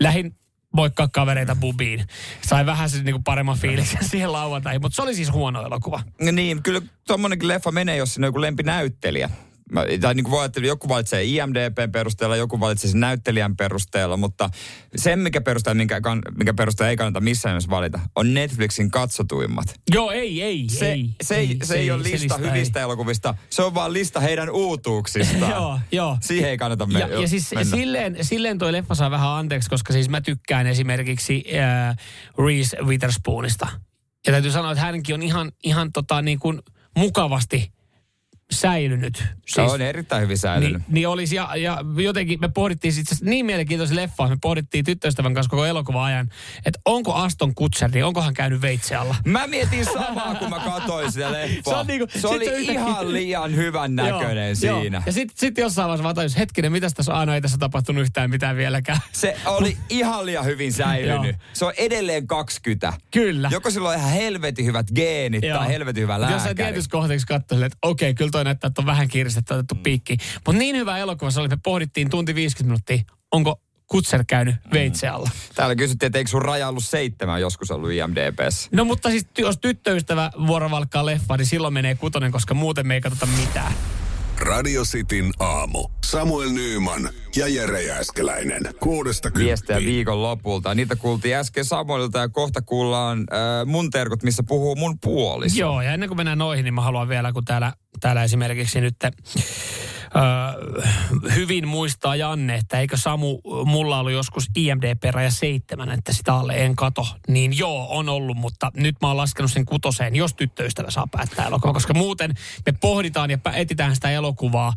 lähdin 0.00 0.37
moikkaa 0.72 1.08
kavereita 1.12 1.56
bubiin. 1.56 2.04
Sai 2.46 2.66
vähän 2.66 2.90
sen 2.90 3.04
niinku 3.04 3.22
paremman 3.24 3.58
fiiliksen 3.58 4.04
siihen 4.10 4.32
lauantaihin, 4.32 4.80
mutta 4.80 4.96
se 4.96 5.02
oli 5.02 5.14
siis 5.14 5.32
huono 5.32 5.66
elokuva. 5.66 6.02
Niin, 6.32 6.62
kyllä 6.62 6.80
tuommoinenkin 7.06 7.48
leffa 7.48 7.72
menee, 7.72 7.96
jos 7.96 8.14
siinä 8.14 8.26
on 8.26 8.28
joku 8.28 8.40
lempinäyttelijä. 8.40 9.30
Mä- 9.72 9.84
Tai 10.00 10.14
niin 10.14 10.24
kuin 10.24 10.40
ajatella, 10.40 10.66
joku 10.68 10.88
valitsee 10.88 11.24
IMDBn 11.24 11.92
perusteella, 11.92 12.36
joku 12.36 12.60
valitsee 12.60 12.90
sen 12.90 13.00
näyttelijän 13.00 13.56
perusteella, 13.56 14.16
mutta 14.16 14.50
sen, 14.96 15.18
mikä 15.18 15.40
perusteella, 15.40 15.74
minkä, 15.78 16.00
kan- 16.00 16.22
mikä 16.38 16.54
perusteella 16.54 16.90
ei 16.90 16.96
kannata 16.96 17.20
missään 17.20 17.52
nimessä 17.52 17.70
valita, 17.70 18.00
on 18.16 18.34
Netflixin 18.34 18.90
katsotuimmat. 18.90 19.66
Joo, 19.94 20.10
ei, 20.10 20.42
ei, 20.42 20.66
Se 20.70 20.92
ei. 20.92 21.10
se, 21.22 21.36
ei, 21.36 21.58
se, 21.64 21.74
ei 21.74 21.90
ole 21.90 22.02
lista 22.02 22.36
hyvistä 22.36 22.80
elokuvista, 22.80 23.34
se 23.50 23.62
on 23.62 23.74
vaan 23.74 23.92
lista 23.92 24.20
heidän 24.20 24.50
uutuuksistaan. 24.50 25.50
Joo, 25.58 25.80
joo. 25.92 26.18
Siihen 26.20 26.50
ei 26.50 26.58
kannata 26.58 26.86
me- 26.86 26.98
Ja, 26.98 27.20
ja 27.20 27.28
siis 27.28 27.50
mennä. 27.54 27.76
silleen, 27.76 28.16
silleen 28.24 28.58
toi 28.58 28.72
leffa 28.72 28.94
saa 28.94 29.10
vähän 29.10 29.28
anteeksi, 29.30 29.70
koska 29.70 29.92
siis 29.92 30.08
mä 30.08 30.20
tykkään 30.20 30.66
esimerkiksi 30.66 31.44
äh, 31.88 31.96
Reese 32.46 32.76
Witherspoonista. 32.82 33.68
Ja 34.26 34.32
täytyy 34.32 34.50
sanoa, 34.50 34.72
että 34.72 34.84
hänkin 34.84 35.14
on 35.14 35.22
ihan, 35.22 35.52
ihan 35.64 35.92
tota 35.92 36.22
niin 36.22 36.38
kuin 36.38 36.60
mukavasti 36.96 37.72
säilynyt. 38.52 39.16
Siis, 39.16 39.34
Se 39.48 39.62
on 39.62 39.80
erittäin 39.80 40.22
hyvin 40.22 40.38
säilynyt. 40.38 40.72
niin, 40.82 40.84
niin 40.94 41.08
olisi, 41.08 41.36
ja, 41.36 41.56
ja 41.56 41.78
jotenkin 41.96 42.40
me 42.40 42.48
pohdittiin 42.48 42.94
itse 43.00 43.16
niin 43.24 43.46
mielenkiintoisen 43.46 43.96
leffa, 43.96 44.28
me 44.28 44.36
pohdittiin 44.42 44.84
tyttöystävän 44.84 45.34
kanssa 45.34 45.50
koko 45.50 45.64
elokuva 45.64 46.04
ajan, 46.04 46.28
että 46.64 46.80
onko 46.84 47.14
Aston 47.14 47.54
Kutcher, 47.54 47.90
niin 47.90 48.04
onko 48.04 48.22
hän 48.22 48.34
käynyt 48.34 48.60
veitse 48.62 48.94
alla? 48.94 49.16
Mä 49.24 49.46
mietin 49.46 49.84
samaa, 49.84 50.34
kun 50.34 50.50
mä 50.50 50.58
katsoin 50.64 51.12
sitä 51.12 51.32
leffaa. 51.32 51.72
Se 51.74 51.78
on 51.80 51.86
niinku- 51.86 52.06
se 52.18 52.26
oli 52.28 52.44
se 52.44 52.50
yhtäkkiä- 52.50 52.72
ihan 52.80 53.12
liian 53.12 53.56
hyvän 53.56 53.96
näköinen 53.96 54.48
Joo, 54.62 54.80
siinä. 54.80 54.96
Joo. 54.98 55.02
Ja 55.06 55.12
sitten 55.12 55.36
sit 55.38 55.58
jossain 55.58 55.86
vaiheessa 55.88 56.08
mä 56.08 56.14
tajusin, 56.14 56.38
hetkinen, 56.38 56.72
mitäs 56.72 56.94
tässä 56.94 57.12
on? 57.12 57.18
Aina 57.18 57.34
ei 57.34 57.40
tässä 57.40 57.58
tapahtunut 57.58 58.02
yhtään 58.02 58.30
mitään 58.30 58.56
vieläkään. 58.56 58.98
Se 59.12 59.36
oli 59.46 59.76
ihan 59.88 60.26
liian 60.26 60.44
hyvin 60.44 60.72
säilynyt. 60.72 61.36
se 61.52 61.64
on 61.64 61.72
edelleen 61.76 62.26
20. 62.26 62.92
Kyllä. 63.10 63.48
Joko 63.52 63.70
sillä 63.70 63.88
on 63.88 63.94
ihan 63.96 64.10
helvetin 64.10 64.66
hyvät 64.66 64.86
geenit 64.94 65.42
Joo. 65.42 65.58
tai 65.58 65.68
helvetin 65.68 66.02
hyvä 66.02 66.14
Jossain 66.14 66.32
lääkäri. 66.32 66.54
tietyssä 66.54 66.90
kohteeksi 66.90 67.26
katsoin, 67.26 67.62
että 67.62 67.78
okei, 67.82 68.14
kyllä 68.14 68.30
toi 68.38 68.44
näyttää, 68.44 68.68
että 68.68 68.82
on 68.82 68.86
vähän 68.86 69.08
kiristetty 69.08 69.54
otettu 69.54 69.74
mm. 69.74 69.82
piikki. 69.82 70.16
Mutta 70.46 70.58
niin 70.58 70.76
hyvä 70.76 70.98
elokuva 70.98 71.30
se 71.30 71.40
oli, 71.40 71.48
me 71.48 71.58
pohdittiin 71.64 72.10
tunti 72.10 72.34
50 72.34 72.64
minuuttia, 72.64 73.14
onko 73.32 73.60
Kutser 73.86 74.24
käynyt 74.26 74.56
veitse 74.72 75.08
alla. 75.08 75.30
Täällä 75.54 75.76
kysyttiin, 75.76 76.06
että 76.06 76.18
eikö 76.18 76.30
sun 76.30 76.42
raja 76.42 76.68
ollut 76.68 76.84
seitsemän 76.84 77.40
joskus 77.40 77.70
ollut 77.70 77.90
IMDBssä. 77.90 78.68
No 78.72 78.84
mutta 78.84 79.10
siis 79.10 79.26
jos 79.38 79.58
tyttöystävä 79.58 80.30
vuorovalkkaa 80.46 81.06
leffa, 81.06 81.36
niin 81.36 81.46
silloin 81.46 81.74
menee 81.74 81.94
kutonen, 81.94 82.32
koska 82.32 82.54
muuten 82.54 82.86
me 82.86 82.94
ei 82.94 83.00
katsota 83.00 83.26
mitään. 83.26 83.72
Radio 84.40 84.82
Cityn 84.82 85.30
aamu. 85.38 85.88
Samuel 86.04 86.50
Nyyman 86.50 87.08
ja 87.36 87.48
Jere 87.48 87.82
Jääskeläinen. 87.82 88.62
Kuudesta 88.80 89.30
Viestejä 89.38 89.78
viikon 89.78 90.22
lopulta. 90.22 90.74
Niitä 90.74 90.96
kuultiin 90.96 91.36
äsken 91.36 91.64
Samuelilta 91.64 92.18
ja 92.18 92.28
kohta 92.28 92.62
kuullaan 92.62 93.18
äh, 93.18 93.66
mun 93.66 93.90
terkut, 93.90 94.22
missä 94.22 94.42
puhuu 94.42 94.76
mun 94.76 94.98
puoliso. 95.00 95.60
Joo, 95.60 95.82
ja 95.82 95.92
ennen 95.92 96.08
kuin 96.08 96.16
mennään 96.16 96.38
noihin, 96.38 96.64
niin 96.64 96.74
mä 96.74 96.80
haluan 96.80 97.08
vielä, 97.08 97.32
kun 97.32 97.44
täällä, 97.44 97.72
täällä 98.00 98.24
esimerkiksi 98.24 98.80
nyt 98.80 98.96
öö, 100.16 100.82
hyvin 101.34 101.68
muistaa 101.68 102.16
Janne, 102.16 102.54
että 102.54 102.80
eikö 102.80 102.96
Samu, 102.96 103.40
mulla 103.64 103.98
ollut 103.98 104.12
joskus 104.12 104.46
IMDB-raja 104.56 105.30
seitsemän, 105.30 105.90
että 105.90 106.12
sitä 106.12 106.34
alle 106.34 106.52
en 106.64 106.76
kato. 106.76 107.06
Niin 107.28 107.58
joo, 107.58 107.86
on 107.90 108.08
ollut, 108.08 108.36
mutta 108.36 108.72
nyt 108.76 108.96
mä 109.02 109.08
oon 109.08 109.16
laskenut 109.16 109.52
sen 109.52 109.64
kutoseen, 109.64 110.16
jos 110.16 110.34
tyttöystävä 110.34 110.90
saa 110.90 111.06
päättää 111.10 111.46
elokuva, 111.46 111.72
koska 111.72 111.94
muuten 111.94 112.34
me 112.66 112.72
pohditaan 112.72 113.30
ja 113.30 113.38
etsitään 113.54 113.94
sitä 113.94 114.10
elokuvaa 114.10 114.72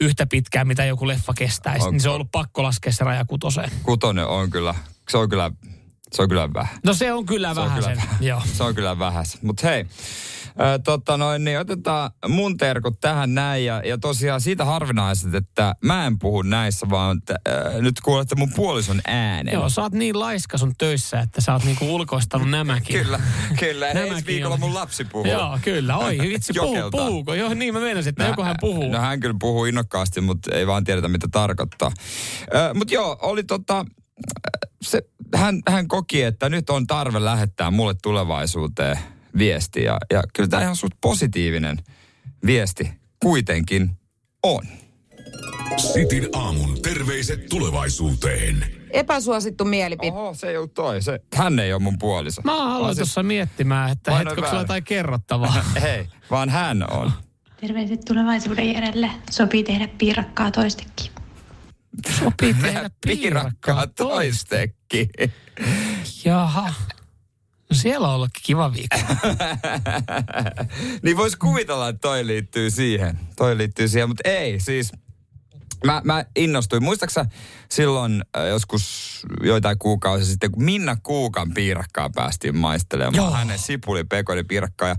yhtä 0.00 0.26
pitkään, 0.26 0.66
mitä 0.66 0.84
joku 0.84 1.08
leffa 1.08 1.32
kestäisi. 1.34 1.86
On- 1.86 1.92
Niin 1.92 2.00
se 2.00 2.08
on 2.08 2.14
ollut 2.14 2.30
pakko 2.32 2.62
laskea 2.62 2.92
se 2.92 3.04
raja 3.04 3.24
kutoseen. 3.24 3.70
Kutonen 3.82 4.26
on 4.26 4.50
kyllä, 4.50 4.74
se 5.10 5.18
on 5.18 5.28
kyllä, 5.28 5.50
se 6.12 6.22
on 6.22 6.28
kyllä 6.28 6.52
vähän. 6.54 6.78
No 6.84 6.94
se 6.94 7.12
on 7.12 7.26
kyllä 7.26 7.54
Se 7.54 7.60
on 7.60 7.66
vähän 7.66 7.82
kyllä 7.82 7.94
sen. 7.94 8.04
vähän. 8.04 8.16
Joo. 8.24 8.42
Se 8.52 8.62
on 8.64 8.74
kyllä 8.74 8.98
vähäs. 8.98 9.42
Mutta 9.42 9.66
hei, 9.68 9.86
tota 10.84 11.16
noin, 11.16 11.44
niin 11.44 11.58
otetaan 11.58 12.10
mun 12.28 12.56
terkut 12.56 13.00
tähän 13.00 13.34
näin. 13.34 13.64
Ja, 13.64 13.82
ja 13.84 13.98
tosiaan 13.98 14.40
siitä 14.40 14.64
harvinaiset, 14.64 15.34
että 15.34 15.74
mä 15.82 16.06
en 16.06 16.18
puhu 16.18 16.42
näissä, 16.42 16.86
vaan 16.90 17.22
t, 17.22 17.30
ää, 17.30 17.36
nyt 17.80 18.00
kuulette 18.00 18.34
mun 18.34 18.52
puolison 18.56 19.00
äänen. 19.06 19.54
Joo, 19.54 19.68
sä 19.68 19.82
oot 19.82 19.92
niin 19.92 20.18
laiska 20.20 20.58
sun 20.58 20.72
töissä, 20.78 21.20
että 21.20 21.40
sä 21.40 21.52
oot 21.52 21.64
niinku 21.64 21.94
ulkoistanut 21.94 22.50
nämäkin. 22.50 23.02
Kyllä, 23.02 23.20
kyllä. 23.58 23.86
Nämäkin 23.86 24.12
Ensi 24.12 24.26
viikolla 24.26 24.54
on. 24.54 24.60
mun 24.60 24.74
lapsi 24.74 25.04
puhuu. 25.04 25.26
Joo, 25.26 25.58
kyllä. 25.62 25.96
Oi, 25.96 26.18
vitsi, 26.18 26.52
Jokeltaa. 26.56 27.06
puhuuko? 27.06 27.34
Joo, 27.34 27.54
niin 27.54 27.74
mä 27.74 27.80
meinasin, 27.80 28.10
että 28.10 28.24
joku 28.24 28.42
hän 28.42 28.56
puhuu. 28.60 28.90
No 28.92 28.98
hän 28.98 29.20
kyllä 29.20 29.36
puhuu 29.40 29.64
innokkaasti, 29.64 30.20
mutta 30.20 30.54
ei 30.54 30.66
vaan 30.66 30.84
tiedetä, 30.84 31.08
mitä 31.08 31.28
tarkoittaa. 31.32 31.90
Mutta 32.74 32.94
joo, 32.94 33.18
oli 33.22 33.44
tota, 33.44 33.84
se, 34.82 35.02
hän, 35.34 35.62
hän 35.68 35.88
koki, 35.88 36.22
että 36.22 36.48
nyt 36.48 36.70
on 36.70 36.86
tarve 36.86 37.24
lähettää 37.24 37.70
mulle 37.70 37.94
tulevaisuuteen 38.02 38.98
viesti. 39.38 39.82
Ja, 39.82 39.98
ja 40.12 40.22
kyllä 40.34 40.48
tämä 40.48 40.62
ihan 40.62 40.76
suht 40.76 40.92
positiivinen 41.00 41.76
viesti 42.46 42.90
kuitenkin 43.22 43.90
on. 44.42 44.62
Sitin 45.76 46.28
aamun 46.32 46.82
terveiset 46.82 47.46
tulevaisuuteen. 47.48 48.66
Epäsuosittu 48.90 49.64
mielipide. 49.64 50.12
Oho, 50.12 50.34
se 50.34 50.48
ei 50.48 50.56
ollut 50.56 50.74
toi. 50.74 51.02
Se, 51.02 51.20
hän 51.34 51.58
ei 51.58 51.72
ole 51.72 51.82
mun 51.82 51.98
puoliso. 51.98 52.42
Mä 52.44 52.52
aloin 52.64 52.82
Vaan 52.82 52.94
siis- 52.94 52.98
tuossa 53.08 53.22
miettimään, 53.22 53.90
että 53.92 54.16
hetkö 54.18 54.34
sulla 54.48 54.60
jotain 54.62 54.84
kerrottavaa. 54.84 55.64
Hei, 55.82 56.08
vaan 56.30 56.48
hän 56.48 56.92
on. 56.92 57.12
Terveiset 57.60 58.00
tulevaisuuden 58.04 58.72
Jerelle. 58.72 59.10
Sopii 59.30 59.64
tehdä 59.64 59.88
piirakkaa 59.98 60.50
toistekin. 60.50 61.12
Sopii 62.18 62.54
tehdä 62.54 62.90
Piirakkaa 63.06 63.86
toistekki. 63.86 65.08
Jaha. 66.24 66.74
Siellä 67.72 68.08
on 68.08 68.14
ollutkin 68.14 68.42
kiva 68.44 68.72
viikko. 68.72 68.96
niin 71.02 71.16
vois 71.16 71.36
kuvitella, 71.36 71.88
että 71.88 72.00
toi 72.00 72.26
liittyy 72.26 72.70
siihen. 72.70 73.18
Toi 73.36 73.58
liittyy 73.58 73.88
siihen, 73.88 74.08
mutta 74.08 74.28
ei. 74.28 74.60
Siis 74.60 74.92
mä, 75.84 76.02
mä 76.04 76.24
innostuin. 76.36 76.84
Muistaaksä 76.84 77.26
silloin 77.70 78.24
äh, 78.36 78.46
joskus 78.46 79.22
joitain 79.42 79.78
kuukausia 79.78 80.26
sitten, 80.26 80.50
kun 80.50 80.64
Minna 80.64 80.96
Kuukan 81.02 81.54
piirakkaa 81.54 82.10
päästiin 82.10 82.56
maistelemaan. 82.56 83.14
Joo. 83.14 83.30
Hänen 83.30 83.58
sipuli 83.58 84.04
pekoni 84.04 84.44
piirakkaa. 84.44 84.88
Ja 84.88 84.96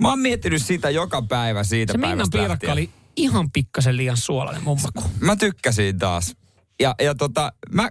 mä 0.00 0.08
oon 0.08 0.18
miettinyt 0.18 0.62
sitä 0.62 0.90
joka 0.90 1.22
päivä 1.22 1.64
siitä 1.64 1.92
Se 1.92 1.98
Minnan 1.98 2.28
piirakka 2.32 2.48
lähtien. 2.52 2.72
oli 2.72 2.90
ihan 3.16 3.50
pikkasen 3.50 3.96
liian 3.96 4.16
suolainen 4.16 4.62
mun 4.64 4.78
maku. 4.82 5.08
Mä 5.20 5.36
tykkäsin 5.36 5.98
taas. 5.98 6.36
Ja, 6.80 6.94
ja 7.00 7.14
tota, 7.14 7.52
mä 7.70 7.88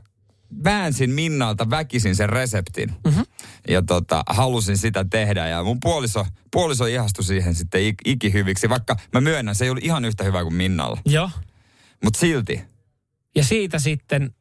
väänsin 0.64 1.10
Minnalta 1.12 1.70
väkisin 1.70 2.16
sen 2.16 2.30
reseptin. 2.30 2.92
Mm-hmm. 3.06 3.26
Ja 3.68 3.82
tota, 3.82 4.24
halusin 4.28 4.78
sitä 4.78 5.06
tehdä. 5.10 5.48
Ja 5.48 5.64
mun 5.64 5.80
puoliso, 5.80 6.26
puoliso 6.52 6.86
ihastui 6.86 7.24
siihen 7.26 7.56
sitten 7.56 7.82
ik, 7.84 7.96
ikihyviksi. 8.06 8.70
Vaikka 8.70 8.96
mä 9.14 9.22
myönnän, 9.22 9.56
se 9.56 9.66
ei 9.66 9.70
ollut 9.70 9.84
ihan 9.84 10.06
yhtä 10.06 10.24
hyvä 10.24 10.44
kuin 10.44 10.54
Minnalla. 10.54 10.98
Joo. 11.06 11.30
Mutta 12.04 12.20
silti. 12.20 12.62
Ja 13.36 13.44
siitä 13.44 13.80
sitten 13.80 14.34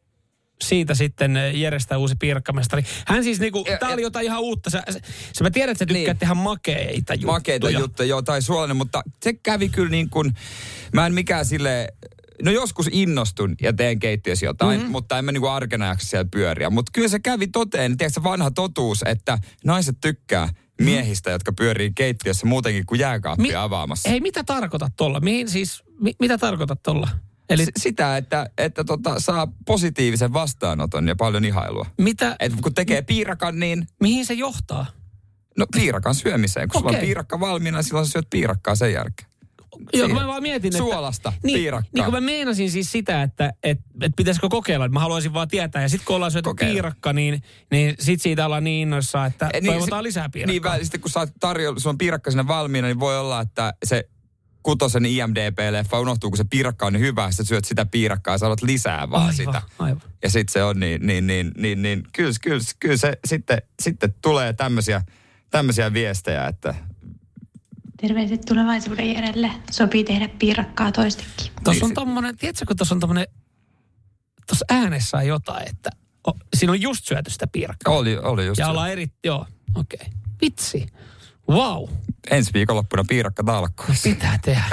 siitä 0.62 0.94
sitten 0.94 1.36
Jerestä 1.54 1.98
uusi 1.98 2.14
piirakkamestari. 2.20 2.82
Hän 3.06 3.24
siis 3.24 3.40
niinku, 3.40 3.64
Ja- 3.68 3.78
tää 3.78 3.88
oli 3.88 4.02
jotain 4.02 4.26
ihan 4.26 4.40
uutta. 4.40 4.70
Sä, 4.70 4.82
sä, 4.90 5.00
sä 5.32 5.44
mä 5.44 5.50
tiedän, 5.50 5.72
että 5.72 5.78
sä 5.78 5.86
tykkäät 5.86 6.06
Niin. 6.06 6.16
tehdä 6.18 6.34
makeita 6.34 7.14
juttuja. 7.14 7.32
Makeita 7.32 7.70
juttuja, 7.70 8.08
joo, 8.08 8.22
tai 8.22 8.42
suolainen, 8.42 8.76
mutta 8.76 9.02
se 9.22 9.32
kävi 9.32 9.68
kyllä 9.68 9.90
niin 9.90 10.10
kuin, 10.10 10.34
mä 10.94 11.06
en 11.06 11.14
mikään 11.14 11.44
sille, 11.46 11.88
no 12.42 12.50
joskus 12.50 12.88
innostun 12.92 13.54
ja 13.62 13.72
teen 13.72 13.98
keittiössä 13.98 14.46
jotain, 14.46 14.70
Mhm. 14.70 14.80
mm-hmm. 14.80 14.92
mutta 14.92 15.18
en 15.18 15.24
mä 15.24 15.32
niin 15.32 15.40
kuin 15.40 15.52
arkena 15.52 15.86
jaksa 15.86 16.08
siellä 16.08 16.28
pyöriä. 16.32 16.70
Mutta 16.70 16.90
kyllä 16.94 17.08
se 17.08 17.18
kävi 17.20 17.46
toteen, 17.46 17.96
tiedätkö 17.96 18.20
se 18.20 18.22
vanha 18.24 18.50
totuus, 18.50 19.02
että 19.06 19.38
naiset 19.64 19.96
tykkää 20.00 20.48
miehistä, 20.80 21.30
jotka 21.30 21.52
pyörii 21.52 21.92
keittiössä 21.94 22.46
muutenkin 22.46 22.86
kuin 22.86 22.98
jääkaappia 23.00 23.46
Mi- 23.46 23.54
avaamassa. 23.54 24.10
Hei, 24.10 24.20
mitä 24.20 24.44
tarkoitat 24.44 24.92
tolla? 24.96 25.20
Mihin 25.20 25.48
siis, 25.48 25.82
mi, 26.00 26.12
mitä 26.20 26.38
tarkoitat 26.38 26.82
tolla? 26.82 27.08
Eli 27.48 27.64
S- 27.64 27.68
sitä, 27.76 28.16
että, 28.16 28.50
että 28.58 28.84
tota, 28.84 29.20
saa 29.20 29.48
positiivisen 29.66 30.32
vastaanoton 30.32 31.08
ja 31.08 31.16
paljon 31.16 31.44
ihailua. 31.44 31.86
mitä, 31.98 32.36
Et 32.40 32.52
kun 32.62 32.74
tekee 32.74 33.02
piirakan, 33.02 33.58
niin 33.58 33.86
mihin 34.00 34.26
se 34.26 34.34
johtaa? 34.34 34.86
no 35.58 35.66
piirakan 35.72 36.14
syömiseen. 36.14 36.68
Kun 36.68 36.80
sulla 36.80 36.94
on 36.96 37.00
piirakka 37.00 37.40
valmiina, 37.40 37.82
silloin 37.82 38.06
sä 38.06 38.12
syöt 38.12 38.26
piirakkaa 38.30 38.74
sen 38.74 38.92
jälkeen. 38.92 39.29
Joo, 39.92 40.06
Siihen. 40.06 40.22
mä 40.22 40.26
vaan 40.26 40.42
mietin, 40.42 40.68
että... 40.68 40.78
Suolasta 40.78 41.32
niin, 41.42 41.58
piirakkaa. 41.58 41.90
Niin 41.94 42.04
kun 42.04 42.14
mä 42.14 42.20
meinasin 42.20 42.70
siis 42.70 42.92
sitä, 42.92 43.22
että 43.22 43.52
et, 43.62 43.78
et 44.02 44.12
pitäisikö 44.16 44.48
kokeilla. 44.48 44.88
Mä 44.88 45.00
haluaisin 45.00 45.34
vaan 45.34 45.48
tietää. 45.48 45.82
Ja 45.82 45.88
sitten 45.88 46.06
kun 46.06 46.16
ollaan 46.16 46.32
syöty 46.32 46.50
piirakka, 46.60 47.12
niin, 47.12 47.42
niin 47.70 47.94
sit 47.98 48.22
siitä 48.22 48.46
ollaan 48.46 48.64
niin 48.64 48.82
innoissaan, 48.82 49.26
että 49.26 49.50
Eh, 49.52 49.62
toivotaan 49.64 50.02
se- 50.02 50.08
lisää 50.08 50.28
piirakkaa. 50.28 50.74
Niin, 50.74 50.84
sitten 50.84 51.00
kun 51.00 51.10
sä 51.10 51.28
tarjolla, 51.40 51.78
sulla 51.80 51.92
on 51.92 51.98
piirakka 51.98 52.30
sinne 52.30 52.46
valmiina, 52.46 52.86
niin 52.86 53.00
voi 53.00 53.18
olla, 53.18 53.40
että 53.40 53.74
se 53.84 54.08
kutosen 54.62 55.04
IMDB-leffa 55.04 56.00
unohtuu, 56.00 56.30
kun 56.30 56.36
se 56.36 56.44
piirakka 56.50 56.86
on 56.86 56.92
niin 56.92 57.00
hyvä, 57.00 57.30
sä 57.30 57.44
syöt 57.44 57.64
sitä 57.64 57.86
piirakkaa 57.86 58.34
ja 58.34 58.38
sä 58.38 58.46
haluat 58.46 58.62
lisää 58.62 59.10
vaan 59.10 59.22
aivan, 59.22 59.34
sitä. 59.34 59.62
Aivan. 59.78 60.02
Ja 60.22 60.30
sitten 60.30 60.52
se 60.52 60.62
on 60.64 60.80
niin, 60.80 61.06
niin, 61.06 61.26
niin, 61.26 61.52
niin, 61.58 61.82
niin 61.82 62.02
kyllä, 62.12 62.32
kyllä, 62.42 62.60
kyllä 62.80 62.96
se 62.96 63.18
sitten, 63.24 63.62
sitten 63.82 64.14
tulee 64.22 64.52
tämmöisiä, 64.52 65.02
tämmöisiä 65.50 65.92
viestejä, 65.92 66.46
että 66.46 66.74
Terveiset 68.00 68.40
tulevaisuuden 68.40 69.14
Jerelle. 69.14 69.50
Sopii 69.70 70.04
tehdä 70.04 70.28
piirakkaa 70.38 70.92
toistekin. 70.92 71.52
Tuossa 71.64 71.84
on 71.84 71.88
Niin, 71.88 71.94
tommonen, 71.94 72.36
tiedätkö 72.36 72.64
kun 72.66 72.76
tuossa 72.76 72.94
on 72.94 73.00
tommonen, 73.00 73.26
tuossa 74.46 74.64
äänessä 74.70 75.16
on 75.16 75.26
jotain, 75.26 75.68
että 75.68 75.90
o, 76.28 76.32
siinä 76.56 76.72
on 76.72 76.80
just 76.80 77.04
syöty 77.04 77.30
sitä 77.30 77.46
piirakkaa. 77.46 77.94
oli, 77.94 78.18
oli 78.18 78.46
just 78.46 78.58
ja 78.58 78.64
se. 78.64 78.70
ollaan 78.70 78.90
eri, 78.90 79.06
joo, 79.24 79.46
okei. 79.74 79.98
Okay. 80.00 80.12
Vitsi. 80.40 80.86
Wow, 81.50 81.88
ensi 82.30 82.52
viikonloppuna 82.54 83.04
piirakka 83.08 83.44
talkkoissa. 83.44 84.08
pitää 84.08 84.38
tehdä. 84.44 84.64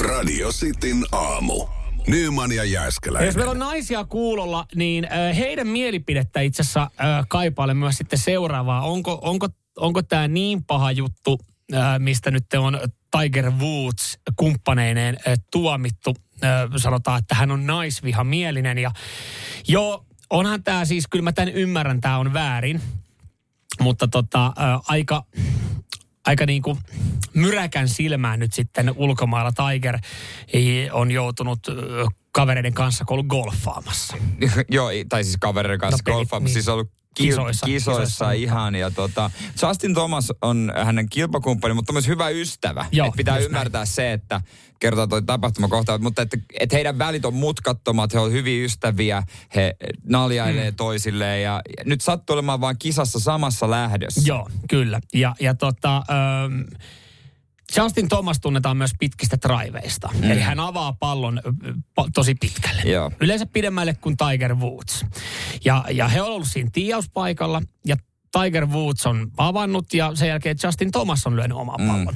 Radio 0.00 0.48
Cityn 0.52 1.04
aamu. 1.12 1.66
Nyman 2.06 2.52
ja 2.52 2.64
Jääskeläinen. 2.64 3.26
jos 3.26 3.36
meillä 3.36 3.50
on 3.50 3.58
naisia 3.58 4.04
kuulolla, 4.04 4.66
niin 4.74 5.08
heidän 5.36 5.66
mielipidettä 5.66 6.40
itse 6.40 6.62
asiassa 6.62 6.90
kaipailen 7.28 7.76
myös 7.76 7.96
sitten 7.96 8.18
seuraavaa. 8.18 8.82
Onko, 8.82 9.18
onko, 9.22 9.48
onko 9.76 10.02
tämä 10.02 10.28
niin 10.28 10.64
paha 10.64 10.92
juttu, 10.92 11.40
mistä 11.98 12.30
nyt 12.30 12.44
on 12.58 12.80
Tiger 13.20 13.50
Woods 13.50 14.18
kumppaneineen 14.36 15.16
äh, 15.28 15.38
tuomittu? 15.52 16.16
Äh, 16.44 16.70
sanotaan, 16.76 17.18
että 17.18 17.34
hän 17.34 17.50
on 17.50 17.66
naisvihamielinen 17.66 18.78
ja 18.78 18.90
joo, 19.68 20.04
onhan 20.30 20.62
tämä 20.62 20.84
siis, 20.84 21.06
kyllä 21.08 21.22
mä 21.22 21.32
tämän 21.32 21.52
ymmärrän, 21.54 22.00
tämä 22.00 22.18
on 22.18 22.32
väärin. 22.32 22.80
Mutta 23.80 24.08
tota, 24.08 24.46
äh, 24.46 24.80
aika, 24.88 25.24
aika 26.26 26.46
niin 26.46 26.62
kuin 26.62 26.78
myräkän 27.34 27.88
silmään 27.88 28.38
nyt 28.38 28.52
sitten 28.52 28.92
ulkomailla 28.96 29.52
Tiger 29.52 29.98
on 30.92 31.10
joutunut 31.10 31.60
kavereiden 32.32 32.74
kanssa, 32.74 33.04
kun 33.04 33.14
ollut 33.14 33.26
golfaamassa. 33.26 34.16
Joo, 34.68 34.88
tai 35.08 35.24
siis 35.24 35.36
kavereiden 35.40 35.78
kanssa 35.78 36.02
No, 36.06 36.14
golfaamassa. 36.14 36.44
niin. 36.44 36.52
Siis 36.52 36.68
ollut 36.68 36.90
Kisoissa, 37.14 37.66
kisoissa, 37.66 38.32
ihan. 38.32 38.74
Ja 38.74 38.90
tota, 38.90 39.30
Justin 39.62 39.94
Thomas 39.94 40.32
on 40.42 40.72
hänen 40.84 41.08
kilpakumppani, 41.08 41.74
mutta 41.74 41.92
myös 41.92 42.06
hyvä 42.06 42.28
ystävä. 42.28 42.86
Joo, 42.92 43.06
et 43.06 43.14
pitää 43.16 43.38
ymmärtää 43.38 43.84
se, 43.84 44.12
että 44.12 44.40
kertaa 44.80 45.06
toi 45.06 45.22
tapahtuma 45.22 45.68
kohta, 45.68 45.98
mutta 45.98 46.22
että, 46.22 46.38
että 46.60 46.76
heidän 46.76 46.98
välit 46.98 47.24
on 47.24 47.34
mutkattomat, 47.34 48.14
he 48.14 48.18
on 48.18 48.32
hyviä 48.32 48.64
ystäviä, 48.64 49.22
he 49.54 49.76
naljailee 50.04 50.70
mm. 50.70 50.76
toisilleen 50.76 51.42
ja 51.42 51.60
ja 51.78 51.84
nyt 51.84 52.00
sattuu 52.00 52.34
olemaan 52.34 52.60
vaan 52.60 52.78
kisassa 52.78 53.20
samassa 53.20 53.70
lähdössä. 53.70 54.20
Joo, 54.24 54.48
kyllä. 54.68 55.00
Ja, 55.14 55.34
ja 55.40 55.54
tota, 55.54 55.96
ähm, 55.96 56.60
Justin 57.76 58.08
Thomas 58.08 58.40
tunnetaan 58.40 58.76
myös 58.76 58.90
pitkistä 58.98 59.36
driveista. 59.48 60.10
Mm. 60.14 60.30
Eli 60.30 60.40
hän 60.40 60.60
avaa 60.60 60.92
pallon 60.92 61.40
tosi 62.14 62.34
pitkälle. 62.34 62.82
Joo. 62.82 63.10
Yleensä 63.20 63.46
pidemmälle 63.46 63.94
kuin 63.94 64.16
Tiger 64.16 64.54
Woods. 64.54 65.04
Ja, 65.64 65.84
ja 65.90 66.08
he 66.08 66.22
on 66.22 66.28
ollut 66.28 66.48
siinä 66.48 66.70
tiiauspaikalla 66.72 67.62
ja 67.86 67.96
Tiger 68.42 68.66
Woods 68.66 69.06
on 69.06 69.30
avannut 69.36 69.94
ja 69.94 70.14
sen 70.14 70.28
jälkeen 70.28 70.56
Justin 70.62 70.90
Thomas 70.90 71.26
on 71.26 71.36
lyönyt 71.36 71.56
oman 71.56 71.86
pallon. 71.86 72.14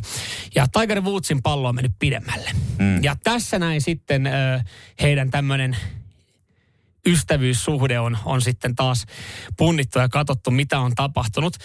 Ja 0.55 0.67
Tiger 0.81 1.01
Woodsin 1.01 1.43
pallo 1.43 1.69
on 1.69 1.75
mennyt 1.75 1.93
pidemmälle. 1.99 2.51
Mm. 2.79 3.05
Ja 3.05 3.17
tässä 3.25 3.59
näin 3.59 3.81
sitten 3.81 4.27
ö, 4.27 4.31
heidän 5.03 5.31
tämmöinen 5.31 5.77
ystävyyssuhde 7.07 8.01
on, 8.01 8.19
on 8.25 8.43
sitten 8.43 8.75
taas 8.75 9.05
punnittu 9.57 9.99
ja 9.99 10.09
katsottu, 10.09 10.51
mitä 10.51 10.79
on 10.81 10.95
tapahtunut. 10.95 11.57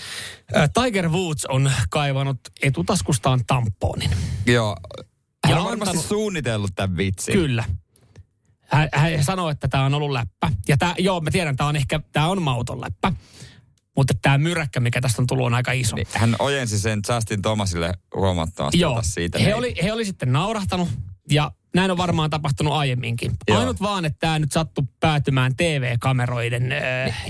Tiger 0.84 1.10
Woods 1.10 1.46
on 1.46 1.72
kaivannut 1.90 2.40
etutaskustaan 2.62 3.46
tamponin. 3.48 4.10
Joo. 4.46 4.78
Hän 5.46 5.52
Ja 5.56 5.60
on 5.60 5.66
varmasti 5.66 5.98
antanut- 5.98 6.08
suunnitellut 6.10 6.72
tämän 6.76 6.98
vitsin. 6.98 7.34
Kyllä. 7.34 7.64
Hän, 8.68 8.90
hän 8.94 9.24
sanoi, 9.24 9.52
että 9.52 9.68
tämä 9.68 9.86
on 9.86 9.94
ollut 9.94 10.12
läppä. 10.12 10.52
Ja 10.68 10.78
tää, 10.78 10.96
joo, 11.00 11.22
mä 11.22 11.32
tiedän, 11.32 11.56
tämä 11.56 11.68
on 11.68 11.76
ehkä, 11.76 12.00
tämä 12.12 12.28
on 12.28 12.42
mauton 12.42 12.82
läppä. 12.82 13.14
Mutta 13.96 14.14
tämä 14.22 14.38
myräkkä, 14.38 14.80
mikä 14.80 15.02
tästä 15.02 15.22
on 15.22 15.28
tullut, 15.28 15.46
on 15.46 15.54
aika 15.54 15.72
iso. 15.72 15.96
Niin, 15.96 16.08
hän 16.14 16.36
ojensi 16.40 16.80
sen 16.80 17.00
Justin 17.14 17.42
Thomasille 17.42 17.94
huomattavasti 18.16 18.80
Joo, 18.80 19.00
siitä. 19.04 19.40
he 19.40 19.56
oli, 19.56 19.76
he 19.84 19.94
oli 19.94 20.06
sitten 20.06 20.34
naurahtanut 20.34 20.90
ja 21.32 21.52
näin 21.76 21.92
on 21.92 21.98
varmaan 21.98 22.30
tapahtunut 22.30 22.74
aiemminkin. 22.74 23.32
Joo. 23.48 23.60
Ainut 23.60 23.82
vaan, 23.82 24.06
että 24.06 24.20
tämä 24.20 24.40
nyt 24.40 24.52
sattui 24.52 24.84
päätymään 25.00 25.56
TV-kameroiden 25.56 26.72
äh, 26.72 27.24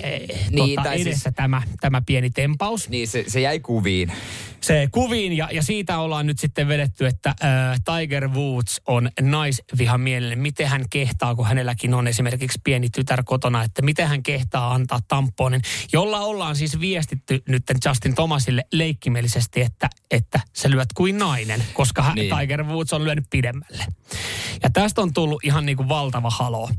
Niin, 0.51 0.75
tota, 0.75 0.81
tai 0.83 0.95
siis- 0.97 1.07
edessä 1.07 1.31
tämä, 1.31 1.61
tämä 1.81 2.01
pieni 2.05 2.29
tempaus. 2.29 2.89
Niin, 2.89 3.07
se, 3.07 3.23
se 3.27 3.41
jäi 3.41 3.59
kuviin. 3.59 4.11
Se 4.61 4.87
kuviin 4.91 5.33
ja, 5.37 5.49
ja 5.51 5.63
siitä 5.63 5.99
ollaan 5.99 6.27
nyt 6.27 6.39
sitten 6.39 6.67
vedetty, 6.67 7.05
että 7.05 7.29
äh, 7.29 7.79
Tiger 7.85 8.27
Woods 8.27 8.81
on 8.87 9.09
naisvihamielinen. 9.21 10.39
Miten 10.39 10.67
hän 10.67 10.85
kehtaa, 10.89 11.35
kun 11.35 11.45
hänelläkin 11.47 11.93
on 11.93 12.07
esimerkiksi 12.07 12.59
pieni 12.63 12.89
tytär 12.89 13.23
kotona, 13.25 13.63
että 13.63 13.81
miten 13.81 14.07
hän 14.07 14.23
kehtaa 14.23 14.73
antaa 14.73 14.99
tamponin, 15.07 15.61
jolla 15.93 16.19
ollaan 16.19 16.55
siis 16.55 16.79
viestitty 16.79 17.43
nyt 17.47 17.63
Justin 17.85 18.15
Thomasille 18.15 18.63
leikkimielisesti, 18.73 19.61
että, 19.61 19.89
että 20.11 20.39
sä 20.53 20.69
lyöt 20.69 20.89
kuin 20.95 21.17
nainen, 21.17 21.63
koska 21.73 22.01
hän, 22.03 22.15
Niin. 22.15 22.35
Tiger 22.39 22.63
Woods 22.63 22.93
on 22.93 23.03
lyönyt 23.03 23.25
pidemmälle. 23.29 23.85
Ja 24.63 24.69
tästä 24.69 25.01
on 25.01 25.13
tullut 25.13 25.43
ihan 25.43 25.65
niin 25.65 25.77
kuin 25.77 25.89
valtava 25.89 26.29
haloo 26.29 26.69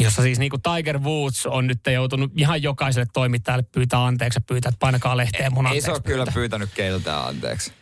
jossa 0.00 0.22
siis 0.22 0.38
niin 0.38 0.50
kuin 0.50 0.62
Tiger 0.62 0.98
Woods 0.98 1.46
on 1.46 1.66
nyt 1.66 1.80
joutunut 1.92 2.32
ihan 2.36 2.62
jokaiselle 2.62 3.06
toimittajalle 3.12 3.64
pyytää 3.72 4.06
anteeksi 4.06 4.36
ja 4.36 4.44
pyytää, 4.46 4.68
että 4.68 4.78
painakaa 4.78 5.16
lehteen 5.16 5.54
mun 5.54 5.66
Ei 5.66 5.68
anteeksi 5.68 5.86
se 5.86 5.92
ole 5.92 6.00
kyllä 6.00 6.26
pyytänyt 6.34 6.70
keltään 6.74 7.26
anteeksi. 7.26 7.72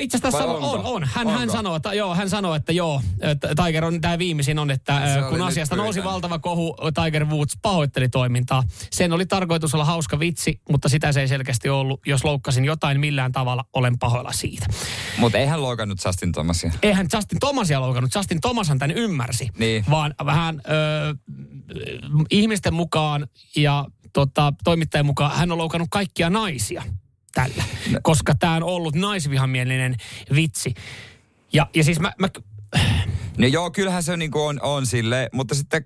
Itse 0.00 0.16
asiassa 0.16 0.44
on, 0.44 0.62
onko? 0.62 0.94
on. 0.94 1.04
Hän, 1.04 1.28
hän, 1.28 1.40
Onko? 1.42 1.52
sanoo, 1.52 1.76
että, 1.76 1.94
joo, 1.94 2.14
hän 2.14 2.30
sanoo, 2.30 2.54
että 2.54 2.72
joo, 2.72 3.00
että 3.20 3.48
Tiger 3.64 3.84
on, 3.84 4.00
tämä 4.00 4.18
viimeisin 4.18 4.58
on, 4.58 4.70
että 4.70 5.14
Se 5.14 5.22
kun 5.28 5.42
asiasta 5.42 5.76
nousi 5.76 5.92
pyytänyt. 6.00 6.12
valtava 6.12 6.38
kohu, 6.38 6.76
Tiger 7.04 7.24
Woods 7.26 7.58
pahoitteli 7.62 8.08
toimintaa. 8.08 8.62
Sen 8.92 9.12
oli 9.12 9.26
tarkoitus 9.26 9.74
olla 9.74 9.84
hauska 9.84 10.18
vitsi, 10.18 10.60
mutta 10.70 10.88
sitä 10.88 11.12
se 11.12 11.20
ei 11.20 11.28
selkeästi 11.28 11.68
ollut. 11.68 12.00
Jos 12.06 12.24
loukkasin 12.24 12.64
jotain 12.64 13.00
millään 13.00 13.32
tavalla, 13.32 13.64
olen 13.72 13.98
pahoilla 13.98 14.32
siitä. 14.32 14.66
Mutta 15.18 15.38
ei 15.38 15.46
hän 15.46 15.62
loikannut 15.62 15.98
Justin 16.04 16.32
Thomasia. 16.32 16.72
Eihän 16.82 17.06
Justin 17.14 17.38
Thomasia 17.40 17.80
loukannut, 17.80 18.14
Justin 18.14 18.40
Thomashan 18.40 18.78
tämän 18.78 18.96
ymmärsi. 18.96 19.48
Niin. 19.58 19.84
Vaan 19.90 20.14
vähän 20.24 20.62
ö, 20.70 21.14
ihmisten 22.30 22.74
mukaan 22.74 23.26
ja 23.56 23.84
tota, 24.12 24.52
toimittajan 24.64 25.06
mukaan 25.06 25.36
hän 25.36 25.52
on 25.52 25.58
loukannut 25.58 25.88
kaikkia 25.90 26.30
naisia 26.30 26.82
tällä. 27.42 27.64
No. 27.90 27.98
Koska 28.02 28.34
tämä 28.34 28.54
on 28.56 28.62
ollut 28.62 28.94
naisvihamielinen 28.94 29.96
vitsi. 30.34 30.74
Ja, 31.52 31.66
ja 31.74 31.84
siis 31.84 32.00
mä, 32.00 32.12
mä 32.18 32.28
No 33.38 33.46
joo, 33.46 33.70
kyllähän 33.70 34.02
se 34.02 34.16
niinku 34.16 34.40
on, 34.40 34.60
on 34.62 34.86
sille, 34.86 35.28
mutta 35.32 35.54
sitten 35.54 35.84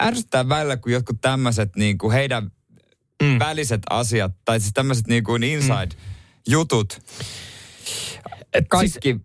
ärsyttää 0.00 0.48
välillä, 0.48 0.76
kun 0.76 0.92
jotkut 0.92 1.20
tämmöiset 1.20 1.76
niinku 1.76 2.10
heidän 2.10 2.50
mm. 3.22 3.38
väliset 3.38 3.82
asiat, 3.90 4.32
tai 4.44 4.60
siis 4.60 4.72
tämmöiset 4.74 5.06
niinku 5.06 5.34
inside-jutut, 5.34 6.98
kaikki 8.68 9.08
siis, 9.12 9.20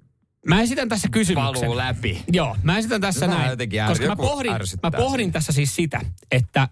Mä 0.48 0.62
esitän 0.62 0.90
tässä 0.90 1.08
kysymyksen. 1.12 1.62
valuu 1.62 1.78
läpi. 1.78 2.24
Joo, 2.32 2.58
mä 2.64 2.78
esitän 2.78 3.02
tässä 3.02 3.28
Vähän 3.28 3.58
näin. 3.58 3.88
koska 3.88 4.08
mä 4.08 4.16
pohdin, 4.16 4.52
ärsyttää 4.54 4.92
mä 4.92 4.98
pohdin 4.98 5.32
tässä 5.32 5.52
siis 5.52 5.76
sitä, 5.76 6.02
että 6.32 6.68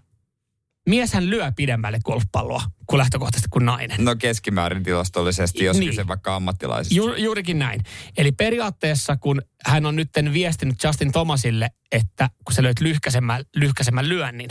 mieshän 0.88 1.30
lyö 1.30 1.52
pidemmälle 1.56 1.98
golfpalloa 2.04 2.62
kuin 2.86 2.98
lähtökohtaisesti 2.98 3.48
kuin 3.50 3.66
nainen. 3.66 4.04
No 4.04 4.16
keskimäärin 4.16 4.82
tilastollisesti, 4.82 5.64
jos 5.64 5.76
Niin. 5.76 5.80
niin. 5.80 5.90
kyse 5.90 6.08
vaikka 6.08 6.36
ammattilaisista. 6.36 6.96
Ju, 6.96 7.14
juurikin 7.14 7.58
näin. 7.58 7.80
Eli 8.16 8.32
periaatteessa, 8.32 9.16
kun 9.16 9.42
hän 9.66 9.86
on 9.86 9.96
nyt 9.96 10.08
viestinyt 10.32 10.84
Justin 10.84 11.12
Thomasille, 11.12 11.70
että 11.92 12.30
kun 12.44 12.54
sä 12.54 12.62
löyt 12.62 12.80
lyhkäisemmän, 12.80 13.44
lyhkäisemmän 13.56 14.08
lyönnin, 14.08 14.50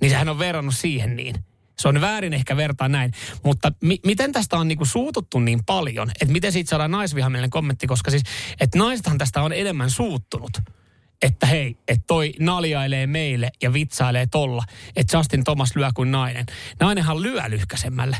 niin 0.00 0.10
sehän 0.10 0.28
on 0.28 0.38
verrannut 0.38 0.74
siihen 0.74 1.16
niin. 1.16 1.34
Se 1.78 1.88
on 1.88 2.00
väärin 2.00 2.32
ehkä 2.32 2.56
vertaa 2.56 2.88
näin. 2.88 3.12
Mutta 3.44 3.72
mi- 3.82 4.00
miten 4.06 4.32
tästä 4.32 4.56
on 4.56 4.68
niinku 4.68 4.84
suututtu 4.84 5.38
niin 5.40 5.60
paljon? 5.66 6.10
Että 6.20 6.32
miten 6.32 6.52
siitä 6.52 6.70
saadaan 6.70 6.90
naisvihamielinen 6.90 7.50
kommentti? 7.50 7.86
Koska 7.86 8.10
siis, 8.10 8.22
että 8.60 8.78
naisethan 8.78 9.18
tästä 9.18 9.42
on 9.42 9.52
enemmän 9.52 9.90
suuttunut. 9.90 10.50
Että 11.22 11.46
hei, 11.46 11.76
että 11.88 12.04
toi 12.06 12.32
naljailee 12.40 13.06
meille 13.06 13.50
ja 13.62 13.72
vitsailee 13.72 14.26
tolla, 14.26 14.64
että 14.96 15.16
Justin 15.16 15.44
Thomas 15.44 15.76
lyö 15.76 15.90
kuin 15.94 16.10
nainen. 16.12 16.46
Nainenhan 16.80 17.22
lyö 17.22 17.42
lyhkäisemmälle. 17.48 18.16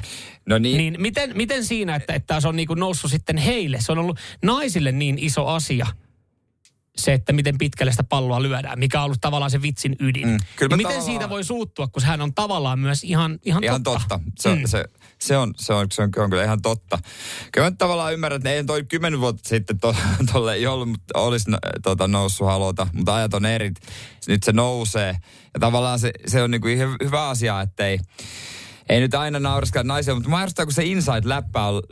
No 0.46 0.58
niin, 0.58 0.78
Niin 0.78 0.96
miten, 0.98 1.36
miten 1.36 1.64
siinä, 1.64 1.94
että, 1.94 2.14
että 2.14 2.40
se 2.40 2.48
on 2.48 2.56
niin 2.56 2.68
kuin 2.68 2.80
noussut 2.80 3.10
sitten 3.10 3.36
heille? 3.36 3.80
Se 3.80 3.92
on 3.92 3.98
ollut 3.98 4.18
naisille 4.42 4.92
niin 4.92 5.18
iso 5.18 5.46
asia, 5.46 5.86
se, 6.98 7.12
että 7.12 7.32
miten 7.32 7.58
pitkälle 7.58 7.90
sitä 7.92 8.04
palloa 8.04 8.42
lyödään, 8.42 8.78
mikä 8.78 8.98
on 9.00 9.04
ollut 9.04 9.20
tavallaan 9.20 9.50
se 9.50 9.62
vitsin 9.62 9.96
ydin. 10.00 10.28
Mm, 10.28 10.38
kyllä 10.56 10.70
mä 10.70 10.76
miten 10.76 10.90
tavallaan- 10.92 11.06
siitä 11.12 11.28
voi 11.28 11.44
suuttua, 11.44 11.86
kun 11.88 12.02
hän 12.02 12.20
on 12.20 12.34
tavallaan 12.34 12.78
myös 12.78 13.04
ihan, 13.04 13.38
ihan, 13.44 13.64
Ihan 13.64 13.82
totta. 13.82 14.08
totta. 14.08 14.20
Se, 14.38 14.48
on, 14.48 14.58
Mm. 14.58 14.66
se, 14.66 14.84
se, 15.18 15.36
on, 15.36 15.54
se, 15.58 15.72
on, 15.72 15.86
se, 15.90 16.02
on, 16.02 16.08
se 16.14 16.20
on 16.20 16.30
kyllä 16.30 16.44
ihan 16.44 16.62
totta. 16.62 16.98
Kyllä 17.52 17.70
mä 17.70 17.76
tavallaan 17.78 18.12
ymmärrän, 18.12 18.36
että 18.36 18.50
ei 18.50 18.64
toi 18.64 18.84
kymmenen 18.84 19.20
vuotta 19.20 19.48
sitten 19.48 19.80
to, 19.80 19.96
tolle 20.32 20.54
ei 20.54 20.66
ollut, 20.66 20.88
mutta 20.88 21.18
olisi 21.18 21.50
tota, 21.82 22.08
noussut 22.08 22.46
halota, 22.46 22.86
mutta 22.92 23.14
ajat 23.14 23.34
on 23.34 23.46
eri. 23.46 23.72
Nyt 24.28 24.42
se 24.42 24.52
nousee. 24.52 25.16
Ja 25.54 25.60
tavallaan 25.60 25.98
se, 25.98 26.10
se 26.26 26.42
on 26.42 26.50
niinku 26.50 26.68
hyvä 27.04 27.28
asia, 27.28 27.60
että 27.60 27.86
ei, 27.86 27.98
ei 28.88 29.00
nyt 29.00 29.14
aina 29.14 29.40
nauraskella 29.40 29.84
naisia, 29.84 30.14
mutta 30.14 30.30
mä 30.30 30.36
arvostan, 30.36 30.66
kun 30.66 30.72
se 30.72 30.82
inside-läppä 30.82 31.60
on 31.66 31.82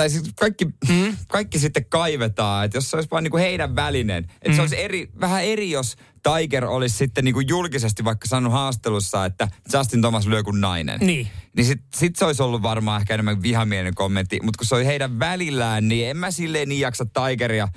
tai 0.00 0.10
siis 0.10 0.32
kaikki, 0.40 0.64
mm. 0.64 1.16
kaikki 1.28 1.58
sitten 1.58 1.84
kaivetaan, 1.84 2.64
että 2.64 2.76
jos 2.76 2.90
se 2.90 2.96
olisi 2.96 3.10
vain 3.10 3.22
niinku 3.22 3.36
heidän 3.36 3.76
välinen, 3.76 4.24
että 4.24 4.48
mm. 4.48 4.54
se 4.54 4.60
olisi 4.60 4.80
eri, 4.80 5.10
vähän 5.20 5.44
eri, 5.44 5.70
jos 5.70 5.96
Tiger 6.22 6.64
olisi 6.64 6.96
sitten 6.96 7.24
niinku 7.24 7.40
julkisesti 7.40 8.04
vaikka 8.04 8.28
sanonut 8.28 8.52
haastelussa, 8.52 9.24
että 9.24 9.48
Justin 9.72 10.00
Thomas 10.00 10.26
lyö 10.26 10.42
kuin 10.42 10.60
nainen. 10.60 11.00
Niin. 11.00 11.28
Niin 11.56 11.64
sit, 11.64 11.80
sit 11.94 12.16
se 12.16 12.24
olisi 12.24 12.42
ollut 12.42 12.62
varmaan 12.62 13.00
ehkä 13.00 13.14
enemmän 13.14 13.42
vihamielinen 13.42 13.94
kommentti, 13.94 14.40
mutta 14.42 14.58
kun 14.58 14.66
se 14.66 14.74
oli 14.74 14.86
heidän 14.86 15.18
välillään, 15.18 15.88
niin 15.88 16.08
en 16.08 16.16
mä 16.16 16.30
silleen 16.30 16.68
niin 16.68 16.80
jaksa 16.80 17.06
Tigeria 17.06 17.68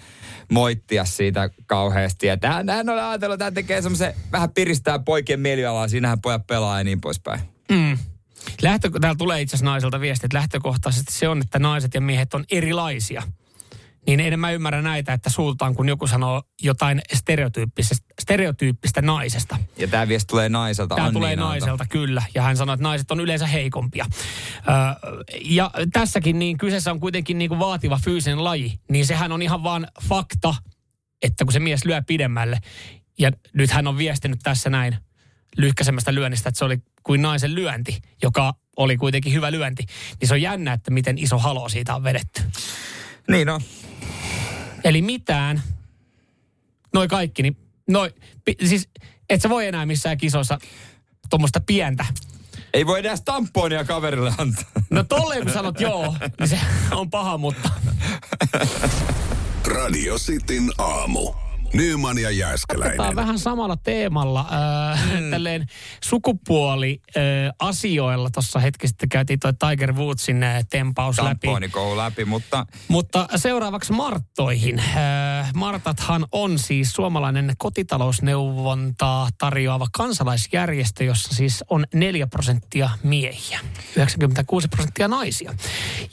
moittia 0.52 1.06
siitä 1.06 1.50
kauheasti. 1.66 2.28
Ja 2.28 2.38
hän, 2.44 2.70
hän 2.70 2.90
on 2.90 3.00
ajatellut, 3.00 3.34
että 3.34 3.46
hän 3.46 3.54
tekee 3.54 3.82
semmoisen, 3.82 4.14
vähän 4.32 4.50
piristää 4.50 5.00
poikien 5.00 5.40
mielialaa, 5.40 5.88
siinähän 5.88 6.22
pojat 6.22 6.48
pelaa 6.48 6.78
ja 6.78 6.84
niin 6.84 7.02
poispäin. 7.02 7.40
Mm. 7.72 7.98
Lähtö, 8.62 8.90
täällä 9.02 9.18
tulee 9.18 9.42
itse 9.42 9.56
asiassa 9.56 9.72
naiselta 9.72 10.00
viesti, 10.00 10.26
että 10.26 10.38
lähtökohtaisesti 10.38 11.14
se 11.14 11.28
on, 11.28 11.42
että 11.42 11.60
naiset 11.60 11.94
ja 11.94 12.02
miehet 12.02 12.34
on 12.34 12.44
erilaisia. 12.52 13.24
Niin 14.08 14.20
en 14.20 14.40
mä 14.40 14.52
ymmärrä 14.52 14.82
näitä, 14.82 15.14
että 15.14 15.30
suutaan, 15.30 15.76
kun 15.76 15.90
joku 15.90 16.08
sanoo 16.08 16.44
jotain 16.62 17.02
stereotyyppistä, 17.14 17.96
stereotyyppistä 18.22 19.02
naisesta. 19.02 19.58
Ja 19.78 19.88
tämä 19.88 20.08
viesti 20.08 20.28
tulee 20.28 20.50
naiselta. 20.50 20.96
Tämä 20.96 21.12
tulee 21.12 21.36
naiselta, 21.36 21.86
kyllä. 21.90 22.24
Ja 22.36 22.42
hän 22.42 22.58
sanoi, 22.58 22.74
että 22.74 22.84
naiset 22.84 23.12
on 23.12 23.20
yleensä 23.20 23.48
heikompia. 23.48 24.06
Ö, 24.58 24.62
ja 25.42 25.72
tässäkin 25.94 26.40
niin 26.40 26.58
kyseessä 26.58 26.92
on 26.92 27.00
kuitenkin 27.00 27.38
niin 27.38 27.50
kuin 27.50 27.60
vaativa 27.60 28.00
fyysinen 28.04 28.44
laji. 28.44 28.80
Niin 28.90 29.06
sehän 29.06 29.32
on 29.32 29.42
ihan 29.42 29.64
vaan 29.64 29.88
fakta, 30.04 30.56
että 31.22 31.46
kun 31.46 31.54
se 31.54 31.60
mies 31.60 31.86
lyö 31.86 32.02
pidemmälle. 32.08 32.60
Ja 33.20 33.32
nyt 33.54 33.72
hän 33.72 33.88
on 33.88 33.98
viestinyt 33.98 34.40
tässä 34.44 34.70
näin 34.70 34.98
lyhkäisemmästä 35.58 36.14
lyönnistä, 36.14 36.50
että 36.50 36.60
se 36.60 36.66
oli 36.66 36.78
kuin 37.04 37.22
naisen 37.22 37.56
lyönti, 37.56 38.02
joka 38.22 38.54
oli 38.78 38.98
kuitenkin 38.98 39.34
hyvä 39.34 39.52
lyönti. 39.52 39.86
Niin 40.20 40.28
se 40.28 40.34
on 40.34 40.42
jännä, 40.42 40.74
että 40.74 40.92
miten 40.92 41.18
iso 41.18 41.38
halo 41.38 41.70
siitä 41.70 41.96
on 41.96 42.04
vedetty. 42.04 42.42
Niin 43.28 43.50
on. 43.50 43.62
Eli 44.84 45.02
mitään. 45.02 45.64
Noi 46.94 47.08
kaikki, 47.08 47.44
niin 47.44 47.58
noi, 47.88 48.14
siis 48.66 48.90
et 49.30 49.42
sä 49.42 49.50
voi 49.50 49.68
enää 49.68 49.86
missään 49.86 50.18
kisoissa 50.18 50.60
tuommoista 51.30 51.60
pientä. 51.66 52.06
Ei 52.74 52.86
voi 52.86 53.00
edes 53.00 53.22
tamponia 53.22 53.84
kaverille 53.84 54.34
antaa. 54.38 54.66
No 54.90 55.04
tolleen 55.04 55.44
kun 55.44 55.54
sanot 55.54 55.80
joo, 55.80 56.16
niin 56.40 56.50
se 56.50 56.60
on 56.92 57.10
paha, 57.10 57.38
mutta 57.38 57.70
Radio 59.66 60.18
Cityn 60.18 60.72
aamu. 60.78 61.43
Nyman 61.74 62.18
ja 62.18 62.30
Jatketaan 62.30 62.38
Jääskeläinen. 62.38 63.16
vähän 63.16 63.40
samalla 63.40 63.78
teemalla. 63.78 64.40
Äh, 64.92 65.20
mm. 65.22 65.32
Tälleen 65.32 65.68
sukupuoli 66.04 67.02
äh, 67.08 67.24
asioilla. 67.60 68.30
Tuossa 68.30 68.60
hetki 68.60 68.88
sitten 68.88 69.10
käytiin 69.10 69.40
toi 69.40 69.54
Tiger 69.54 69.94
Woodsin 69.94 70.44
äh, 70.44 70.66
tempaus 70.70 71.22
läpi. 71.22 71.48
Läpi, 71.96 72.26
mutta 72.26 72.66
Mutta 72.88 73.28
seuraavaksi 73.36 73.94
Marttoihin. 73.94 74.80
Äh, 74.80 75.54
Martathan 75.56 76.26
on 76.32 76.60
siis 76.60 76.92
suomalainen 76.92 77.54
kotitalousneuvontaa 77.58 79.30
tarjoava 79.38 79.88
kansalaisjärjestö, 79.92 81.04
jossa 81.04 81.36
siis 81.36 81.64
on 81.70 81.86
4 81.94 82.28
prosenttia 82.28 82.90
miehiä, 83.04 83.60
96 83.96 84.68
prosenttia 84.68 85.08
naisia. 85.08 85.54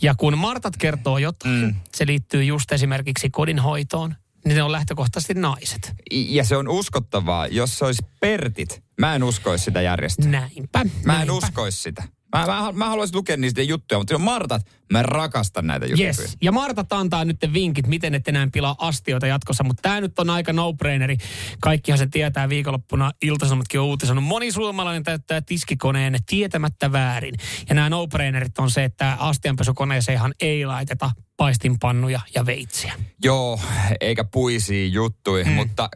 Ja 0.02 0.14
kun 0.14 0.38
Martat 0.38 0.76
kertoo 0.76 1.18
jotain, 1.18 1.54
mm. 1.54 1.74
se 1.94 2.06
liittyy 2.06 2.44
just 2.44 2.72
esimerkiksi 2.72 3.30
kodinhoitoon, 3.30 4.14
niin 4.44 4.56
ne 4.56 4.62
on 4.62 4.72
lähtökohtaisesti 4.72 5.34
naiset. 5.34 5.92
ja 6.10 6.44
se 6.44 6.56
on 6.56 6.68
uskottavaa, 6.68 7.46
jos 7.46 7.78
se 7.78 7.84
olisi 7.84 8.02
Pertit. 8.20 8.82
Mä 8.98 9.14
en 9.14 9.22
uskoisi 9.22 9.64
sitä 9.64 9.80
järjestöä. 9.80 10.30
Näinpä. 10.30 10.78
Mä 10.78 10.82
en 10.82 10.94
näinpä. 11.04 11.32
uskoisi 11.32 11.82
sitä. 11.82 12.02
Mä, 12.36 12.46
mä, 12.46 12.72
mä 12.72 12.88
haluaisin 12.88 13.16
lukea 13.16 13.36
niistä 13.36 13.62
juttuja, 13.62 13.98
mutta 13.98 14.14
on 14.14 14.20
Martat, 14.20 14.62
mä 14.92 15.02
rakastan 15.02 15.66
näitä 15.66 15.86
juttuja. 15.86 16.06
Yes. 16.06 16.36
Ja 16.42 16.52
Martat 16.52 16.92
antaa 16.92 17.24
nyt 17.24 17.36
vinkit, 17.52 17.86
miten 17.86 18.14
et 18.14 18.28
enää 18.28 18.48
pilaa 18.52 18.74
astioita 18.78 19.26
jatkossa, 19.26 19.64
mutta 19.64 19.82
tämä 19.82 20.00
nyt 20.00 20.18
on 20.18 20.30
aika 20.30 20.52
no-braineri. 20.52 21.16
Kaikkihan 21.60 21.98
se 21.98 22.06
tietää 22.06 22.48
viikonloppuna, 22.48 23.12
iltasanomatkin 23.22 23.80
on 23.80 23.86
uutisannut. 23.86 24.24
Moni 24.24 24.52
suomalainen 24.52 25.02
täyttää 25.02 25.40
tiskikoneen 25.40 26.18
tietämättä 26.26 26.92
väärin. 26.92 27.34
Ja 27.68 27.74
nämä 27.74 27.90
no-brainerit 27.90 28.58
on 28.58 28.70
se, 28.70 28.84
että 28.84 29.16
astianpesukoneeseenhan 29.18 30.34
ei 30.40 30.66
laiteta 30.66 31.10
paistinpannuja 31.36 32.20
ja 32.34 32.46
veitsiä. 32.46 32.92
Joo, 33.24 33.60
eikä 34.00 34.24
puisia 34.24 34.86
juttuja, 34.86 35.44
mm. 35.44 35.52
mutta 35.52 35.88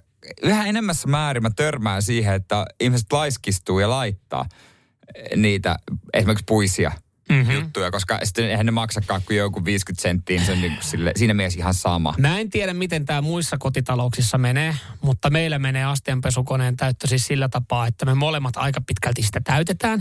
yhä 0.42 0.66
enemmässä 0.66 1.08
määrin 1.08 1.42
mä 1.42 1.50
törmään 1.56 2.02
siihen, 2.02 2.34
että 2.34 2.66
ihmiset 2.80 3.12
laiskistuu 3.12 3.78
ja 3.78 3.90
laittaa 3.90 4.46
niitä 5.36 5.76
esimerkiksi 6.14 6.44
puisia 6.46 6.92
mm-hmm. 7.28 7.54
juttuja, 7.54 7.90
koska 7.90 8.18
sitten 8.22 8.50
eihän 8.50 8.66
ne 8.66 8.72
maksakaan 8.72 9.22
kuin 9.26 9.36
joku 9.36 9.64
50 9.64 10.02
senttiä, 10.02 10.36
niin 10.36 10.46
se 10.46 10.52
on 10.52 10.60
niin 10.60 10.72
kuin 10.72 10.84
sille, 10.84 11.12
siinä 11.16 11.34
mielessä 11.34 11.58
ihan 11.58 11.74
sama. 11.74 12.14
Mä 12.18 12.38
en 12.38 12.50
tiedä, 12.50 12.74
miten 12.74 13.04
tämä 13.04 13.22
muissa 13.22 13.58
kotitalouksissa 13.58 14.38
menee, 14.38 14.76
mutta 15.00 15.30
meillä 15.30 15.58
menee 15.58 15.84
astianpesukoneen 15.84 16.76
täyttö 16.76 17.06
siis 17.06 17.26
sillä 17.26 17.48
tapaa, 17.48 17.86
että 17.86 18.06
me 18.06 18.14
molemmat 18.14 18.56
aika 18.56 18.80
pitkälti 18.80 19.22
sitä 19.22 19.40
täytetään. 19.44 20.00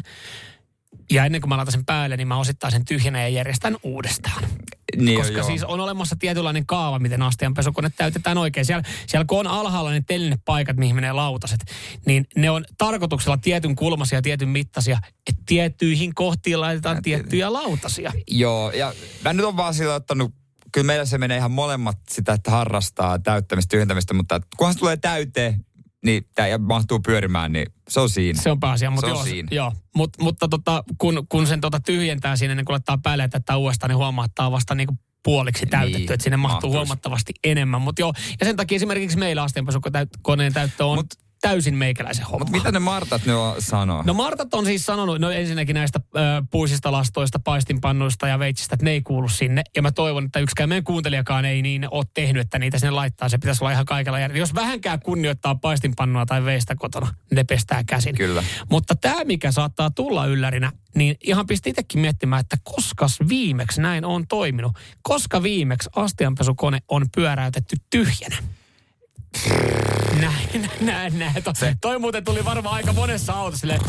Ja 1.12 1.26
ennen 1.26 1.42
kuin 1.42 1.50
mä 1.50 1.58
laitan 1.58 1.72
sen 1.72 1.86
päälle, 1.86 2.18
niin 2.18 2.28
mä 2.28 2.40
osittain 2.40 2.72
sen 2.72 2.86
tyhjänä 2.86 3.22
ja 3.22 3.28
järjestän 3.28 3.78
uudestaan. 3.84 4.44
Niin 4.98 5.20
Koska 5.20 5.38
joo. 5.38 5.48
siis 5.48 5.64
on 5.64 5.80
olemassa 5.80 6.16
tietynlainen 6.20 6.66
kaava, 6.66 7.00
miten 7.00 7.22
astianpesukone 7.22 7.92
täytetään 7.98 8.38
oikein. 8.38 8.66
Siellä, 8.66 8.84
siellä 9.08 9.26
kun 9.26 9.40
on 9.40 9.48
alhaalla 9.48 9.92
ne 9.92 10.04
telinepaikat, 10.08 10.78
mihin 10.78 10.96
menee 10.96 11.12
lautaset, 11.12 11.60
niin 12.06 12.28
ne 12.36 12.50
on 12.50 12.66
tarkoituksella 12.78 13.38
tietyn 13.38 13.76
kulmaisia 13.76 14.18
ja 14.18 14.22
tietyn 14.22 14.50
mittaisia, 14.50 14.98
että 15.30 15.44
tiettyihin 15.46 16.16
kohtiin 16.16 16.62
laitetaan 16.62 17.02
tiettyjä 17.02 17.54
lautasia. 17.54 18.12
Joo, 18.28 18.72
ja 18.72 18.94
mä 19.24 19.34
nyt 19.34 19.46
on 19.46 19.58
vaan 19.58 19.74
sillä 19.74 19.96
ottanut, 19.96 20.34
kyllä 20.72 20.86
meillä 20.86 21.06
se 21.06 21.18
menee 21.18 21.38
ihan 21.38 21.52
molemmat 21.52 21.98
sitä, 22.10 22.34
että 22.34 22.52
harrastaa 22.52 23.20
täyttämistä, 23.20 23.72
tyhjentämistä, 23.72 24.14
mutta 24.14 24.42
kunhan 24.58 24.74
se 24.74 24.80
tulee 24.80 24.98
täyteen, 24.98 25.66
niin 26.04 26.26
ja 26.50 26.58
mahtuu 26.58 27.00
pyörimään, 27.00 27.52
niin 27.54 27.66
se 27.90 28.00
on 28.00 28.10
siinä. 28.10 28.42
Se 28.42 28.52
on 28.52 28.60
pääasia, 28.60 28.92
mutta 28.92 29.08
joo, 29.10 29.24
siinä. 29.24 29.48
joo. 29.52 29.72
Mut, 29.96 30.10
mutta 30.20 30.48
tota, 30.48 30.84
kun, 30.98 31.26
kun 31.30 31.48
sen 31.48 31.62
tota 31.62 31.80
tyhjentää 31.80 32.36
sinne, 32.36 32.56
niin 32.56 32.66
kun 32.66 32.74
laittaa 32.74 32.98
päälle 33.04 33.28
täyttää 33.28 33.58
uudestaan, 33.58 33.90
niin 33.90 33.98
huomaa, 33.98 34.26
että 34.26 34.36
tämä 34.36 34.46
on 34.48 34.52
vasta 34.54 34.76
niinku 34.76 34.94
puoliksi 35.24 35.66
täytetty, 35.66 36.00
Niin, 36.00 36.14
että 36.14 36.24
sinne 36.24 36.38
mahtuu 36.38 36.54
mahtuisi. 36.54 36.78
huomattavasti 36.78 37.34
enemmän. 37.44 37.82
Mutta 37.82 38.02
joo, 38.02 38.14
ja 38.40 38.46
sen 38.46 38.56
takia 38.56 38.76
esimerkiksi 38.76 39.18
meillä 39.18 39.44
astianpesukoneen 39.44 40.54
täyttö 40.54 40.86
on 40.86 40.98
Mut- 41.00 41.23
täysin 41.44 41.76
meikäläisen 41.76 42.26
homma. 42.26 42.40
Mutta 42.40 42.52
mitä 42.52 42.72
ne 42.72 42.80
Martat 42.80 43.26
nyt 43.26 43.36
on 43.36 43.56
sanoo? 43.60 44.04
No 44.06 44.14
Martat 44.14 44.54
on 44.54 44.66
siis 44.66 44.86
sanonut, 44.86 45.20
no 45.20 45.32
ensinnäkin 45.32 45.74
näistä 45.74 46.00
ö, 46.16 46.20
puisista 46.52 46.92
lastoista, 46.92 47.40
paistinpannuista 47.40 48.28
ja 48.28 48.40
veitsistä, 48.40 48.76
että 48.76 48.84
ne 48.84 48.92
ei 48.92 49.02
kuulu 49.02 49.30
sinne. 49.30 49.64
Ja 49.76 49.82
mä 49.82 49.92
toivon, 49.92 50.26
että 50.26 50.40
yksikään 50.40 50.70
meidän 50.70 50.84
kuuntelijakaan 50.84 51.46
ei 51.46 51.62
niin 51.62 51.88
ole 51.92 52.06
tehnyt, 52.14 52.42
että 52.42 52.60
niitä 52.60 52.80
sinne 52.80 52.92
laittaa. 52.92 53.30
Se 53.30 53.38
pitäisi 53.38 53.64
olla 53.64 53.72
ihan 53.72 53.86
kaikella 53.86 54.20
järjellä. 54.20 54.40
Jos 54.40 54.56
vähänkään 54.56 55.00
kunnioittaa 55.00 55.56
paistinpannua 55.56 56.26
tai 56.26 56.46
veistä 56.46 56.76
kotona, 56.76 57.08
niin 57.08 57.36
ne 57.36 57.44
pestää 57.44 57.84
käsin. 57.84 58.16
Kyllä. 58.16 58.44
Mutta 58.70 58.96
tämä, 58.96 59.24
mikä 59.24 59.52
saattaa 59.52 59.92
tulla 59.92 60.26
yllärinä, 60.26 60.72
niin 60.96 61.16
ihan 61.24 61.48
pisti 61.48 61.70
itsekin 61.70 62.02
miettimään, 62.02 62.40
että 62.40 62.58
koskas 62.64 63.20
viimeksi 63.30 63.82
näin 63.82 64.06
on 64.06 64.28
toiminut. 64.28 64.72
Koska 65.02 65.44
viimeksi 65.44 65.90
astianpesukone 65.96 66.80
on 66.88 67.06
pyöräytetty 67.16 67.76
tyhjänä. 67.90 68.36
Näin, 70.22 70.70
näin, 70.82 71.20
näin. 71.20 71.44
To, 71.44 71.52
toi 71.82 72.00
muuten 72.00 72.24
tuli 72.24 72.46
varmaan 72.46 72.76
aika 72.76 72.94
monessa 72.94 73.34
autossa 73.34 73.60
silleen, 73.60 73.82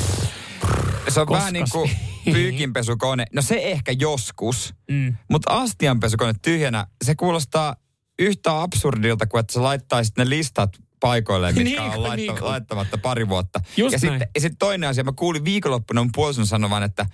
Se 1.08 1.20
on 1.20 1.26
Koskas. 1.26 1.38
vähän 1.40 1.52
niin 1.52 1.66
kuin 1.72 1.90
pyykinpesukone. 2.24 3.24
No 3.34 3.42
se 3.42 3.54
ehkä 3.54 3.92
joskus, 3.92 4.74
mm, 4.90 5.16
mutta 5.30 5.52
astianpesukone 5.56 6.32
tyhjänä, 6.42 6.86
se 7.04 7.14
kuulostaa 7.14 7.76
yhtä 8.18 8.62
absurdilta 8.62 9.26
kuin 9.26 9.40
että 9.40 9.52
sä 9.52 9.62
laittaisit 9.62 10.16
ne 10.18 10.28
listat 10.28 10.70
paikoilleen, 11.00 11.54
mitkä 11.54 11.80
Niin 11.80 11.92
on 11.92 12.02
laitta, 12.02 12.16
niin 12.16 12.44
laittamatta 12.44 12.98
pari 12.98 13.28
vuotta. 13.28 13.60
Just 13.76 13.92
ja 13.92 13.98
sitten 13.98 14.28
sit 14.38 14.52
toinen 14.58 14.88
asia, 14.90 15.04
mä 15.04 15.12
kuulin 15.16 15.44
viikonloppuna 15.44 16.00
mun 16.02 16.10
puolison 16.14 16.46
sanovan, 16.46 16.82
että 16.82 17.06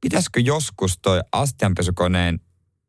pitäisikö 0.00 0.40
joskus 0.40 0.98
toi 1.02 1.20
astianpesukoneen, 1.32 2.40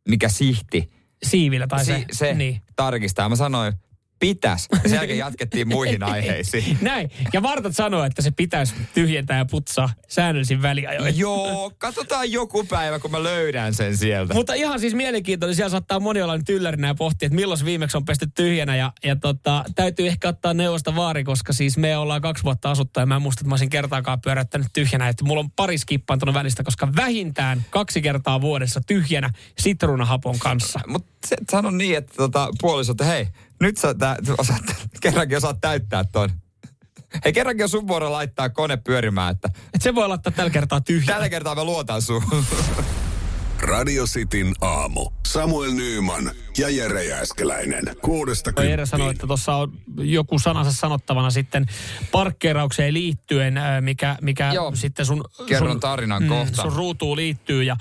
mikä 0.09 0.29
sihti, 0.29 0.91
siivillä 1.23 1.67
tai 1.67 1.85
se. 1.85 2.05
se, 2.11 2.17
se 2.17 2.33
Niin. 2.33 2.61
tarkistaa. 2.75 3.29
Mä 3.29 3.35
sanoin, 3.35 3.73
pitäs. 4.19 4.67
Ja 4.71 4.89
sen 4.89 4.97
jälkeen 4.97 5.17
jatkettiin 5.17 5.67
muihin 5.67 6.03
aiheisiin. 6.03 6.77
Näin. 6.81 7.11
Ja 7.33 7.41
Martat 7.41 7.75
sanoi, 7.75 8.07
että 8.07 8.21
se 8.21 8.31
pitäisi 8.31 8.73
tyhjentää 8.93 9.37
ja 9.37 9.45
putsaa 9.45 9.89
säännöllisin 10.07 10.61
väliajoin. 10.61 11.17
Joo, 11.17 11.71
katsotaan 11.77 12.31
joku 12.31 12.63
päivä, 12.63 12.99
kun 12.99 13.11
mä 13.11 13.23
löydän 13.23 13.73
sen 13.73 13.97
sieltä. 13.97 14.33
Mutta 14.33 14.53
ihan 14.53 14.79
siis 14.79 14.93
mielenkiintoinen. 14.93 15.55
Siellä 15.55 15.69
saattaa 15.69 15.99
moni 15.99 16.21
olla 16.21 16.37
nyt 16.37 16.49
yllärinä 16.49 16.87
ja 16.87 16.95
pohtia, 16.95 17.25
että 17.25 17.35
milloin 17.35 17.65
viimeksi 17.65 17.97
on 17.97 18.05
pesty 18.05 18.27
tyhjänä. 18.35 18.75
Ja, 18.75 18.93
ja 19.03 19.15
tota, 19.15 19.63
täytyy 19.75 20.07
ehkä 20.07 20.29
ottaa 20.29 20.53
neuvosta 20.53 20.95
vaari, 20.95 21.23
koska 21.23 21.53
siis 21.53 21.77
me 21.77 21.97
ollaan 21.97 22.21
kaksi 22.21 22.43
vuotta 22.43 22.71
asuttu 22.71 22.99
ja 22.99 23.05
mä 23.05 23.15
en 23.15 23.21
muista, 23.21 23.41
että 23.41 23.49
mä 23.49 23.53
olisin 23.53 23.69
kertaakaan 23.69 24.21
pyöräyttänyt 24.21 24.67
tyhjänä. 24.73 25.07
Että 25.07 25.25
mulla 25.25 25.39
on 25.39 25.51
pari 25.51 25.77
skippaantunut 25.77 26.35
välistä, 26.35 26.63
koska 26.63 26.95
vähintään 26.95 27.65
kaksi 27.69 28.01
kertaa 28.01 28.41
vuodessa 28.41 28.81
tyhjänä 28.87 29.29
sitruunahapon 29.57 30.39
kanssa. 30.39 30.79
Mutta 30.87 31.27
se 31.27 31.35
sano 31.51 31.71
niin, 31.71 31.97
että 31.97 32.13
tota, 32.17 32.49
puoliso, 32.61 32.91
että 32.91 33.05
hei, 33.05 33.27
nyt 33.61 33.77
sä 33.77 33.93
tä, 33.93 34.15
osaat, 34.37 34.61
kerrankin 35.01 35.37
osaat 35.37 35.57
täyttää 35.61 36.03
ton. 36.03 36.29
Hei, 37.25 37.33
kerrankin 37.33 37.63
on 37.63 37.69
sun 37.69 37.87
vuoro 37.87 38.11
laittaa 38.11 38.49
kone 38.49 38.77
pyörimään, 38.77 39.31
että 39.31 39.49
Et 39.73 39.81
se 39.81 39.95
voi 39.95 40.07
laittaa 40.07 40.31
tällä 40.31 40.49
kertaa 40.51 40.81
tyhjänä. 40.81 41.13
tällä 41.13 41.29
kertaa 41.29 41.55
mä 41.55 41.63
luotan 41.63 42.01
sun. 42.01 42.23
Radio 43.61 44.05
Cityn 44.05 44.53
aamu. 44.61 45.09
Samuel 45.27 45.71
Nyyman 45.71 46.31
ja 46.57 46.69
Jere 46.69 47.03
Jääskeläinen. 47.03 47.83
Kuudesta 48.01 48.53
Toi 48.53 48.69
Jere 48.69 48.85
sanoi, 48.85 49.11
että 49.11 49.27
tuossa 49.27 49.55
on 49.55 49.73
joku 49.97 50.39
sanansa 50.39 50.71
sanottavana 50.71 51.29
sitten 51.29 51.65
parkkeeraukseen 52.11 52.93
liittyen, 52.93 53.59
mikä, 53.81 54.17
mikä 54.21 54.51
Joo. 54.53 54.75
sitten 54.75 55.05
sun, 55.05 55.23
Kerron 55.47 55.71
sun, 55.71 55.79
tarinan 55.79 56.27
kohta. 56.27 56.61
sun 56.61 56.73
ruutuun 56.73 57.17
liittyy. 57.17 57.63
Ja 57.63 57.77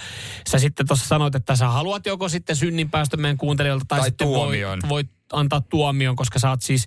sä 0.49 0.59
sitten 0.59 0.87
tuossa 0.87 1.09
sanoit, 1.09 1.35
että 1.35 1.57
sä 1.57 1.69
haluat 1.69 2.07
joko 2.07 2.29
sitten 2.29 2.57
synninpäästön 2.57 3.21
meidän 3.21 3.37
kuuntelijoilta 3.39 3.85
tai, 3.89 3.99
Tai 3.99 4.09
sitten 4.09 4.27
tuomion. 4.27 4.79
voit, 4.83 4.89
voit 4.89 5.18
antaa 5.33 5.61
tuomion, 5.61 6.17
koska 6.17 6.39
sä 6.39 6.51
oot 6.51 6.63
siis 6.63 6.87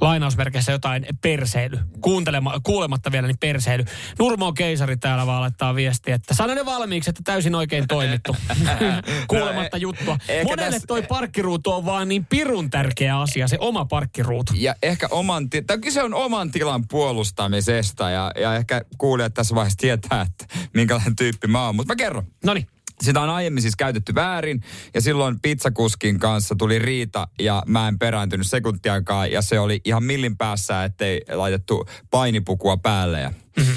lainausmerkeissä 0.00 0.72
jotain 0.72 1.06
perseily. 1.20 1.78
Kuuntelema, 2.00 2.60
kuulematta 2.62 3.12
vielä, 3.12 3.26
niin 3.26 3.38
perseily. 3.38 3.84
Nurmo 4.18 4.52
Keisari 4.52 4.96
täällä 4.96 5.26
vaan 5.26 5.40
laittaa 5.40 5.74
viestiä, 5.74 6.14
että 6.14 6.34
sano 6.34 6.54
ne 6.54 6.64
valmiiksi, 6.64 7.10
että 7.10 7.22
täysin 7.24 7.54
oikein 7.54 7.88
toimittu. 7.88 8.36
Kuulematta 9.28 9.76
No, 9.76 9.80
juttua. 9.80 10.18
ehkä 10.28 10.44
Monelle 10.50 10.70
tässä- 10.72 10.86
toi 10.86 11.02
parkkiruutu 11.02 11.72
on 11.72 11.84
vaan 11.84 12.08
niin 12.08 12.26
pirun 12.26 12.70
tärkeä 12.70 13.20
asia, 13.20 13.48
se 13.48 13.56
oma 13.60 13.84
parkkiruutu. 13.84 14.52
Ja 14.56 14.74
ehkä 14.82 15.08
oman, 15.10 15.50
ti- 15.50 15.62
tai 15.62 15.78
kyse 15.78 16.02
on 16.02 16.14
oman 16.14 16.50
tilan 16.50 16.88
puolustamisesta 16.88 18.10
ja, 18.10 18.32
ja 18.40 18.54
ehkä 18.56 18.82
kuulijat 18.98 19.34
tässä 19.34 19.54
vaiheessa 19.54 19.78
tietää, 19.78 20.20
että 20.20 20.54
minkälainen 20.74 21.16
tyyppi 21.16 21.46
mä 21.46 21.64
oon. 21.66 21.76
Mutta 21.76 21.92
mä 21.92 21.96
kerron. 21.96 22.26
Noniin. 22.44 22.66
Sitä 23.00 23.20
on 23.20 23.30
aiemmin 23.30 23.62
siis 23.62 23.76
käytetty 23.76 24.14
väärin 24.14 24.62
ja 24.94 25.00
silloin 25.00 25.40
pizzakuskin 25.40 26.18
kanssa 26.18 26.54
tuli 26.58 26.78
riita 26.78 27.28
ja 27.40 27.62
mä 27.66 27.88
en 27.88 27.98
perääntynyt 27.98 28.46
sekuntiakaan 28.46 29.32
ja 29.32 29.42
se 29.42 29.60
oli 29.60 29.80
ihan 29.84 30.04
millin 30.04 30.36
päässä, 30.36 30.84
ettei 30.84 31.20
laitettu 31.32 31.88
painipukua 32.10 32.76
päälle 32.76 33.20
ja 33.20 33.30
mm-hmm. 33.30 33.74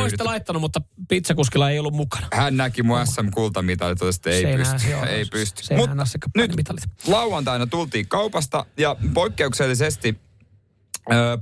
Olisitte 0.00 0.24
laittanut, 0.24 0.62
mutta 0.62 0.80
pizzakuskilla 1.08 1.70
ei 1.70 1.78
ollut 1.78 1.94
mukana. 1.94 2.26
Hän 2.32 2.56
näki 2.56 2.82
mun 2.82 3.06
SM-kultamitalit, 3.06 4.02
että 4.02 4.30
ei 4.30 4.42
Seinään 4.42 4.72
pysty. 4.72 4.88
se 4.88 4.96
on. 4.96 5.08
Ei 5.08 5.24
pysty. 5.24 5.74
Mut 5.76 5.90
nyt 6.36 6.52
lauantaina 7.06 7.66
tultiin 7.66 8.08
kaupasta 8.08 8.66
ja 8.76 8.96
poikkeuksellisesti 9.14 10.25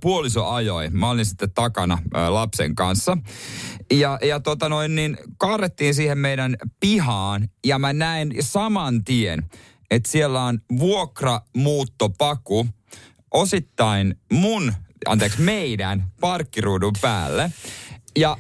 puoliso 0.01 0.49
ajoi. 0.49 0.91
Mä 0.91 1.11
olin 1.11 1.27
sitten 1.27 1.53
takana 1.55 1.99
lapsen 2.29 2.75
kanssa. 2.75 3.19
Ja, 3.93 4.19
ja 4.23 4.41
tota 4.41 4.69
noin, 4.69 4.95
niin 4.95 5.17
kaarrettiin 5.39 5.95
siihen 5.95 6.19
meidän 6.19 6.57
pihaan 6.81 7.49
ja 7.67 7.79
mä 7.79 7.93
näin 7.93 8.35
saman 8.41 9.05
tien, 9.05 9.43
että 9.91 10.11
siellä 10.11 10.43
on 10.43 10.61
vuokramuuttopaku 10.79 12.67
osittain 13.31 14.15
mun, 14.33 14.73
anteeksi 15.07 15.41
meidän 15.41 16.05
parkkiruudun 16.21 16.93
päälle. 17.01 17.53
Ja 18.19 18.37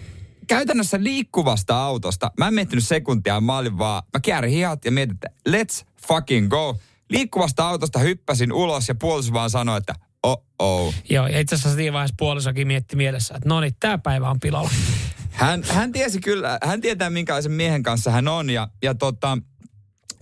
käytännössä 0.46 1.02
liikkuvasta 1.02 1.84
autosta, 1.84 2.30
mä 2.38 2.48
en 2.48 2.54
miettinyt 2.54 2.86
sekuntia, 2.86 3.40
mä 3.40 3.58
olin 3.58 3.78
vaan, 3.78 4.02
mä 4.12 4.20
käärin 4.20 4.50
hihat 4.50 4.84
ja 4.84 4.90
mietin, 4.90 5.14
että 5.14 5.28
let's 5.48 5.86
fucking 6.08 6.48
go. 6.48 6.76
Liikkuvasta 7.10 7.68
autosta 7.68 7.98
hyppäsin 7.98 8.52
ulos 8.52 8.88
ja 8.88 8.94
puoliso 8.94 9.32
vaan 9.32 9.50
sanoi, 9.50 9.78
että 9.78 9.94
oh 10.24 10.44
oh. 10.58 10.94
Joo, 11.10 11.26
ja 11.26 11.40
itse 11.40 11.54
asiassa 11.54 11.76
siinä 11.76 11.92
vaiheessa 11.92 12.14
puolisokin 12.18 12.66
mietti 12.66 12.96
mielessä, 12.96 13.34
että 13.34 13.48
no 13.48 13.60
niin, 13.60 13.76
tämä 13.80 13.98
päivä 13.98 14.30
on 14.30 14.40
pilalla. 14.40 14.70
Hän, 15.30 15.62
hän 15.68 15.92
tiesi 15.92 16.20
kyllä, 16.20 16.58
hän 16.62 16.80
tietää 16.80 17.10
minkälaisen 17.10 17.52
miehen 17.52 17.82
kanssa 17.82 18.10
hän 18.10 18.28
on 18.28 18.50
ja, 18.50 18.68
ja 18.82 18.94
tota, 18.94 19.38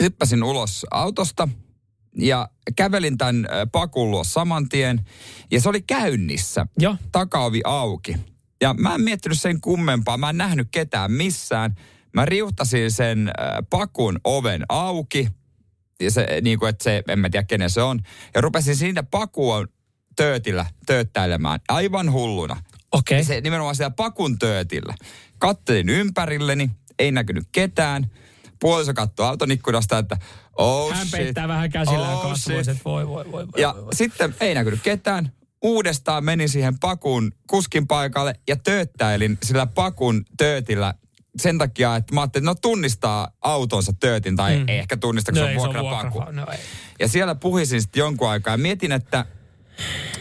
hyppäsin 0.03 0.43
ulos 0.43 0.87
autosta 0.91 1.49
ja 2.19 2.49
kävelin 2.77 3.19
tämän 3.19 3.47
pakun 3.73 4.11
luo 4.11 4.25
saman 4.25 4.69
tien 4.69 5.01
ja 5.51 5.61
se 5.61 5.69
oli 5.69 5.83
käynnissä. 5.83 6.67
Joo. 6.79 6.97
Takaovi 7.13 7.61
auki. 7.65 8.17
Ja 8.61 8.75
mä 8.75 8.95
en 8.95 9.01
miettinyt 9.01 9.41
sen 9.41 9.61
kummempaa, 9.61 10.17
mä 10.17 10.31
en 10.31 10.39
nähnyt 10.39 10.69
ketään 10.71 11.13
missään. 11.13 11.75
Mä 12.15 12.25
riuhtasin 12.25 12.91
sen 12.91 13.31
pakun 13.71 14.21
oven 14.25 14.65
auki, 14.69 15.29
ja 16.01 16.11
se, 16.11 16.27
niin 16.43 16.59
kuin, 16.59 16.69
että 16.71 16.85
se, 16.85 17.03
en 17.09 17.19
mä 17.19 17.31
tiedä 17.31 17.45
kenen 17.45 17.71
se 17.71 17.83
on. 17.83 18.01
Ja 18.35 18.41
rupesin 18.41 18.77
siitä 18.77 19.03
pakua 19.03 19.67
töötillä 20.17 20.67
tööttäilemään, 20.87 21.61
aivan 21.69 22.13
hulluna. 22.13 22.63
Okei. 22.93 23.19
Ja 23.19 23.25
se 23.25 23.41
nimenomaan 23.41 23.77
siellä 23.77 23.91
pakun 23.97 24.39
töötillä. 24.39 24.95
Kattelin 25.39 25.89
ympärilleni, 25.89 26.71
ei 26.99 27.13
näkynyt 27.13 27.45
ketään. 27.53 28.11
Puoliso 28.61 28.95
katsoi 28.95 29.27
auton 29.27 29.51
ikkunasta, 29.51 29.99
että 29.99 30.17
oh 30.59 30.93
Hän 30.93 31.07
shit. 31.07 31.11
peittää 31.11 31.49
vähän 31.49 31.71
käsillä 31.71 32.09
oh 32.13 32.23
kasvoiset, 32.31 32.85
voi, 32.85 33.09
voi, 33.09 33.33
voi, 33.33 33.47
voi. 33.53 33.61
Ja 33.61 33.75
voi, 33.77 33.85
voi. 33.85 33.95
sitten 33.95 34.35
ei 34.41 34.55
näkynyt 34.55 34.81
ketään. 34.83 35.33
Uudestaan 35.63 36.25
menin 36.25 36.49
siihen 36.49 36.79
pakun 36.79 37.33
kuskin 37.47 37.87
paikalle 37.87 38.35
ja 38.49 38.57
tööttäilin 38.57 39.39
sillä 39.43 39.67
pakun 39.67 40.25
töötillä 40.37 40.95
sen 41.37 41.59
takia, 41.59 41.97
että 41.97 42.15
mä 42.15 42.21
ajattelin, 42.21 42.43
että 42.45 42.51
no 42.51 42.55
tunnistaa 42.63 43.29
autonsa 43.41 43.93
töötin 44.01 44.37
tai 44.37 44.59
mm. 44.59 44.69
ehkä 44.69 44.97
tunnista, 44.97 45.33
kun 45.33 45.41
no 45.41 45.47
se 45.47 45.51
on 45.53 45.57
vuokrapaku. 45.57 46.19
vuokra- 46.19 46.33
No 46.33 46.47
ei. 46.53 46.59
Ja 47.01 47.09
siellä 47.09 47.35
puhisin 47.35 47.83
sitten 47.83 48.01
jonkun 48.01 48.29
aikaa 48.29 48.55
ja 48.55 48.59
mietin, 48.59 48.93
että 48.93 49.27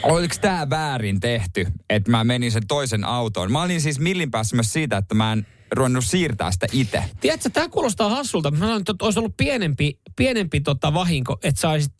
oliko 0.03 0.35
tämä 0.41 0.69
väärin 0.69 1.19
tehty, 1.19 1.67
että 1.89 2.11
mä 2.11 2.23
menin 2.23 2.51
sen 2.51 2.67
toisen 2.67 3.03
autoon. 3.03 3.51
Mä 3.51 3.61
olin 3.61 3.81
siis 3.81 3.99
millin 3.99 4.31
päässä 4.31 4.55
myös 4.55 4.73
siitä, 4.73 4.97
että 4.97 5.15
mä 5.15 5.33
en 5.33 5.47
ruvennut 5.71 6.05
siirtää 6.05 6.51
sitä 6.51 6.67
itse. 6.71 7.03
Tiedätkö, 7.21 7.49
tämä 7.49 7.69
kuulostaa 7.69 8.09
hassulta. 8.09 8.51
Mä 8.51 8.57
sanoin, 8.57 8.79
että 8.79 8.93
olisi 9.01 9.19
ollut 9.19 9.37
pienempi, 9.37 9.99
pienempi 10.15 10.61
tota 10.61 10.93
vahinko, 10.93 11.37
että 11.43 11.61
sä 11.61 11.69
olisit 11.69 11.93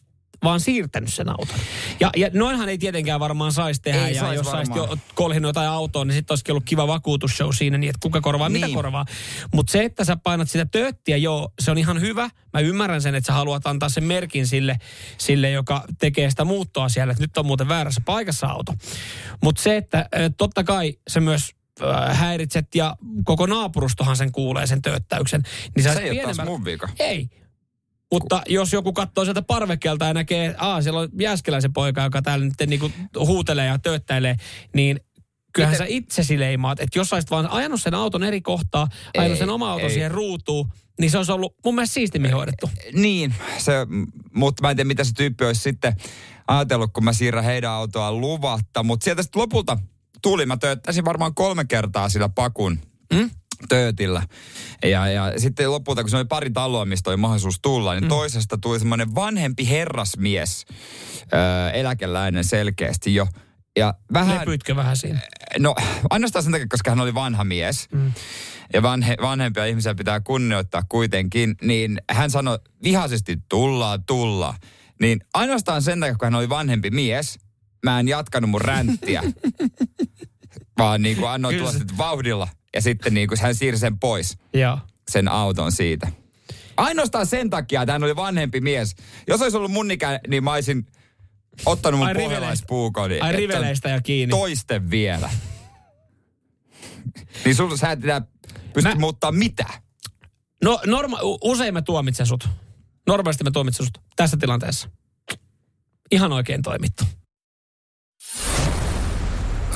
vaan 0.44 0.60
siirtänyt 0.60 1.14
sen 1.14 1.30
auton. 1.30 1.56
Ja, 2.00 2.10
ja 2.16 2.30
noinhan 2.34 2.70
ei 2.70 2.78
tietenkään 2.78 3.20
varmaan 3.20 3.52
saisi 3.52 3.82
tehdä. 3.82 4.08
Ei 4.08 4.16
ja 4.16 4.22
sais 4.22 4.36
jos 4.36 4.46
sä 4.52 4.58
olisit 4.58 4.76
jo 4.76 4.98
kolhinut 5.16 5.50
jotain 5.50 5.70
autoa, 5.70 6.06
niin 6.06 6.16
sitten 6.16 6.34
olisikin 6.34 6.54
ollut 6.54 6.66
kiva 6.66 6.88
vakuutusshow 6.88 7.50
siinä, 7.54 7.78
niin 7.78 7.90
että 7.90 8.00
kuka 8.02 8.22
korvaa, 8.22 8.50
niin. 8.50 8.66
mitä 8.66 8.76
korvaa. 8.76 9.06
Mutta 9.54 9.72
se, 9.72 9.84
että 9.84 10.06
sä 10.06 10.18
painat 10.24 10.50
sitä 10.50 10.66
tööttiä, 10.66 11.18
joo, 11.18 11.52
se 11.60 11.72
on 11.72 11.78
ihan 11.78 12.02
hyvä. 12.02 12.30
Mä 12.54 12.60
ymmärrän 12.60 13.02
sen, 13.02 13.16
että 13.16 13.28
sä 13.28 13.34
haluat 13.34 13.68
antaa 13.68 13.90
sen 13.90 14.04
merkin 14.04 14.48
sille, 14.48 14.78
sille 15.18 15.50
joka 15.50 15.84
tekee 16.00 16.30
sitä 16.30 16.46
muuttoa 16.46 16.90
siellä, 16.90 17.12
että 17.12 17.24
nyt 17.24 17.38
on 17.38 17.46
muuten 17.46 17.68
väärässä 17.68 18.02
paikassa 18.06 18.48
auto. 18.48 18.74
Mutta 19.44 19.62
se, 19.62 19.78
että 19.78 20.10
totta 20.38 20.64
kai 20.64 20.94
se 21.08 21.20
myös 21.20 21.52
häiritset 22.12 22.76
ja 22.76 22.96
koko 23.24 23.46
naapurustohan 23.46 24.18
sen 24.18 24.32
kuulee 24.32 24.68
sen 24.68 24.82
tööttäyksen. 24.82 25.44
Niin 25.76 25.84
Se 25.84 26.00
ei 26.00 26.10
ole 26.10 26.34
taas 26.34 26.48
mun 26.48 26.66
vika. 26.66 26.90
ei. 27.00 27.30
Mutta 28.12 28.41
jos 28.50 28.74
joku 28.74 28.93
katsoo 28.93 29.24
sieltä 29.24 29.41
parvekkeelta 29.41 30.06
ja 30.06 30.13
näkee, 30.13 30.45
että 30.45 30.63
Aa, 30.65 30.82
siellä 30.82 31.00
on 31.00 31.10
Jääskeläisen 31.19 31.74
poika, 31.74 32.04
joka 32.04 32.21
täällä 32.21 32.45
nyt 32.45 32.54
niinku 32.67 32.91
huutelee 33.19 33.65
ja 33.65 33.80
tööttäilee, 33.80 34.36
niin 34.76 35.00
kyllähän 35.54 35.74
Itse- 35.76 35.84
sä 35.84 35.86
itsesi 35.88 36.39
leimaat. 36.39 36.80
Että 36.80 37.00
jos 37.00 37.13
olisit 37.13 37.32
vaan 37.32 37.47
ajanut 37.50 37.82
sen 37.82 37.93
auton 37.93 38.24
eri 38.24 38.41
kohtaa, 38.41 38.88
ajanut 39.17 39.36
Ei, 39.36 39.39
sen 39.39 39.50
oma 39.50 39.71
auton 39.71 39.88
ei. 39.89 39.93
siihen 39.93 40.12
ruutuun, 40.12 40.69
niin 41.00 41.12
se 41.12 41.17
olisi 41.17 41.32
ollut 41.32 41.56
mun 41.65 41.76
mielestä 41.76 41.93
siistimmin 41.93 42.34
hoidettu. 42.34 42.69
Niin, 42.93 43.36
se, 43.58 43.74
mutta 44.34 44.62
mä 44.62 44.69
en 44.69 44.76
tiedä, 44.76 44.88
mitä 44.88 45.04
se 45.04 45.13
tyyppi 45.13 45.45
olisi 45.45 45.62
sitten 45.62 45.95
ajatellut, 46.47 46.93
kun 46.93 47.04
mä 47.04 47.13
siirrän 47.13 47.43
heidän 47.43 47.71
autoaan 47.71 48.21
luvatta. 48.21 48.84
Mutta 48.84 49.04
sieltä 49.04 49.24
sitten 49.24 49.41
lopulta 49.41 49.78
tuli, 50.21 50.45
mä 50.45 50.58
tööttäisin 50.58 51.06
varmaan 51.06 51.36
kolme 51.36 51.65
kertaa 51.65 52.10
sillä 52.10 52.30
pakun 52.30 52.80
Mm? 53.13 53.30
Töötillä. 53.69 54.24
Ja, 54.84 55.08
ja 55.08 55.39
sitten 55.39 55.71
lopulta, 55.71 56.02
kun 56.02 56.10
se 56.10 56.17
oli 56.17 56.26
pari 56.26 56.50
taloa, 56.50 56.86
mistä 56.86 57.10
oli 57.10 57.17
mahdollisuus 57.17 57.60
tulla, 57.62 57.93
niin 57.93 58.04
mm. 58.04 58.10
toisesta 58.10 58.58
tuli 58.58 58.80
semmoinen 58.80 59.15
vanhempi 59.15 59.69
herrasmies, 59.69 60.65
öö, 61.34 61.69
eläkeläinen 61.69 62.43
selkeästi 62.43 63.15
jo. 63.15 63.28
Ja 63.78 63.93
vähän... 64.13 64.39
Lepyitkö 64.39 64.76
vähän 64.76 64.97
siinä? 64.97 65.19
No, 65.60 65.76
ainoastaan 66.10 66.43
sen 66.43 66.52
takia, 66.52 66.67
koska 66.69 66.91
hän 66.91 67.00
oli 67.00 67.13
vanha 67.13 67.43
mies. 67.43 67.88
Mm. 67.91 68.13
Ja 68.74 68.84
vanhe, 68.84 69.15
vanhempia 69.21 69.65
ihmisiä 69.65 69.95
pitää 69.95 70.19
kunnioittaa 70.19 70.84
kuitenkin. 70.89 71.56
Niin 71.62 72.02
hän 72.12 72.32
sanoi 72.32 72.60
vihaisesti, 72.84 73.38
tullaan, 73.50 74.04
tullaan. 74.06 74.54
Niin 75.02 75.19
ainoastaan 75.34 75.82
sen 75.82 76.00
takia, 76.00 76.15
kun 76.15 76.26
hän 76.26 76.36
oli 76.36 76.50
vanhempi 76.50 76.89
mies, 76.89 77.39
mä 77.86 78.00
en 78.00 78.08
jatkanut 78.08 78.50
mun 78.50 78.62
ränttiä. 78.62 79.24
vaan 80.80 81.02
niin 81.02 81.17
kuin 81.17 81.30
annoin 81.30 81.58
tulla 81.58 81.71
sitten 81.71 81.97
vauhdilla. 81.97 82.47
Ja 82.76 82.82
sitten 82.82 83.14
niin 83.14 83.28
kuin 83.28 83.40
hän 83.42 83.56
siirsi 83.56 83.80
sen 83.80 84.00
pois, 84.00 84.38
Joo. 84.54 84.80
sen 85.12 85.28
auton 85.28 85.72
siitä. 85.72 86.12
Ainoastaan 86.78 87.26
sen 87.26 87.50
takia, 87.50 87.82
että 87.82 87.92
hän 87.92 88.04
oli 88.04 88.16
vanhempi 88.16 88.62
mies. 88.62 88.96
Jos 89.28 89.42
olisi 89.42 89.58
ollut 89.58 89.72
mun 89.72 89.92
ikä, 89.92 90.20
niin 90.28 90.44
mä 90.44 90.54
olisin 90.54 90.86
ottanut 91.66 92.00
mun 92.00 92.08
Ai 92.08 92.14
riveleistä- 92.14 92.36
pohjalaispuukon. 92.36 93.12
Ai 93.22 93.36
riveleistä 93.36 93.90
ja 93.90 94.02
kiinni. 94.02 94.32
Toisten 94.32 94.92
vielä. 94.92 95.30
niin 97.46 97.56
sulla 97.56 97.78
sä 97.78 97.92
et 97.92 98.04
enää 98.04 98.22
pysty 98.74 98.90
Mä- 98.90 98.96
muuttaa 99.00 99.32
mitä. 99.32 99.66
No 100.64 100.80
norma- 100.86 101.20
usein 101.44 101.74
mä 101.74 101.82
tuomitsen 101.82 102.26
sut. 102.26 102.50
Normaalisti 103.08 103.44
mä 103.44 103.52
tuomitsen 103.52 103.86
sut 103.86 103.98
tässä 104.16 104.38
tilanteessa. 104.38 104.90
Ihan 106.12 106.32
oikein 106.32 106.62
toimittu. 106.62 107.04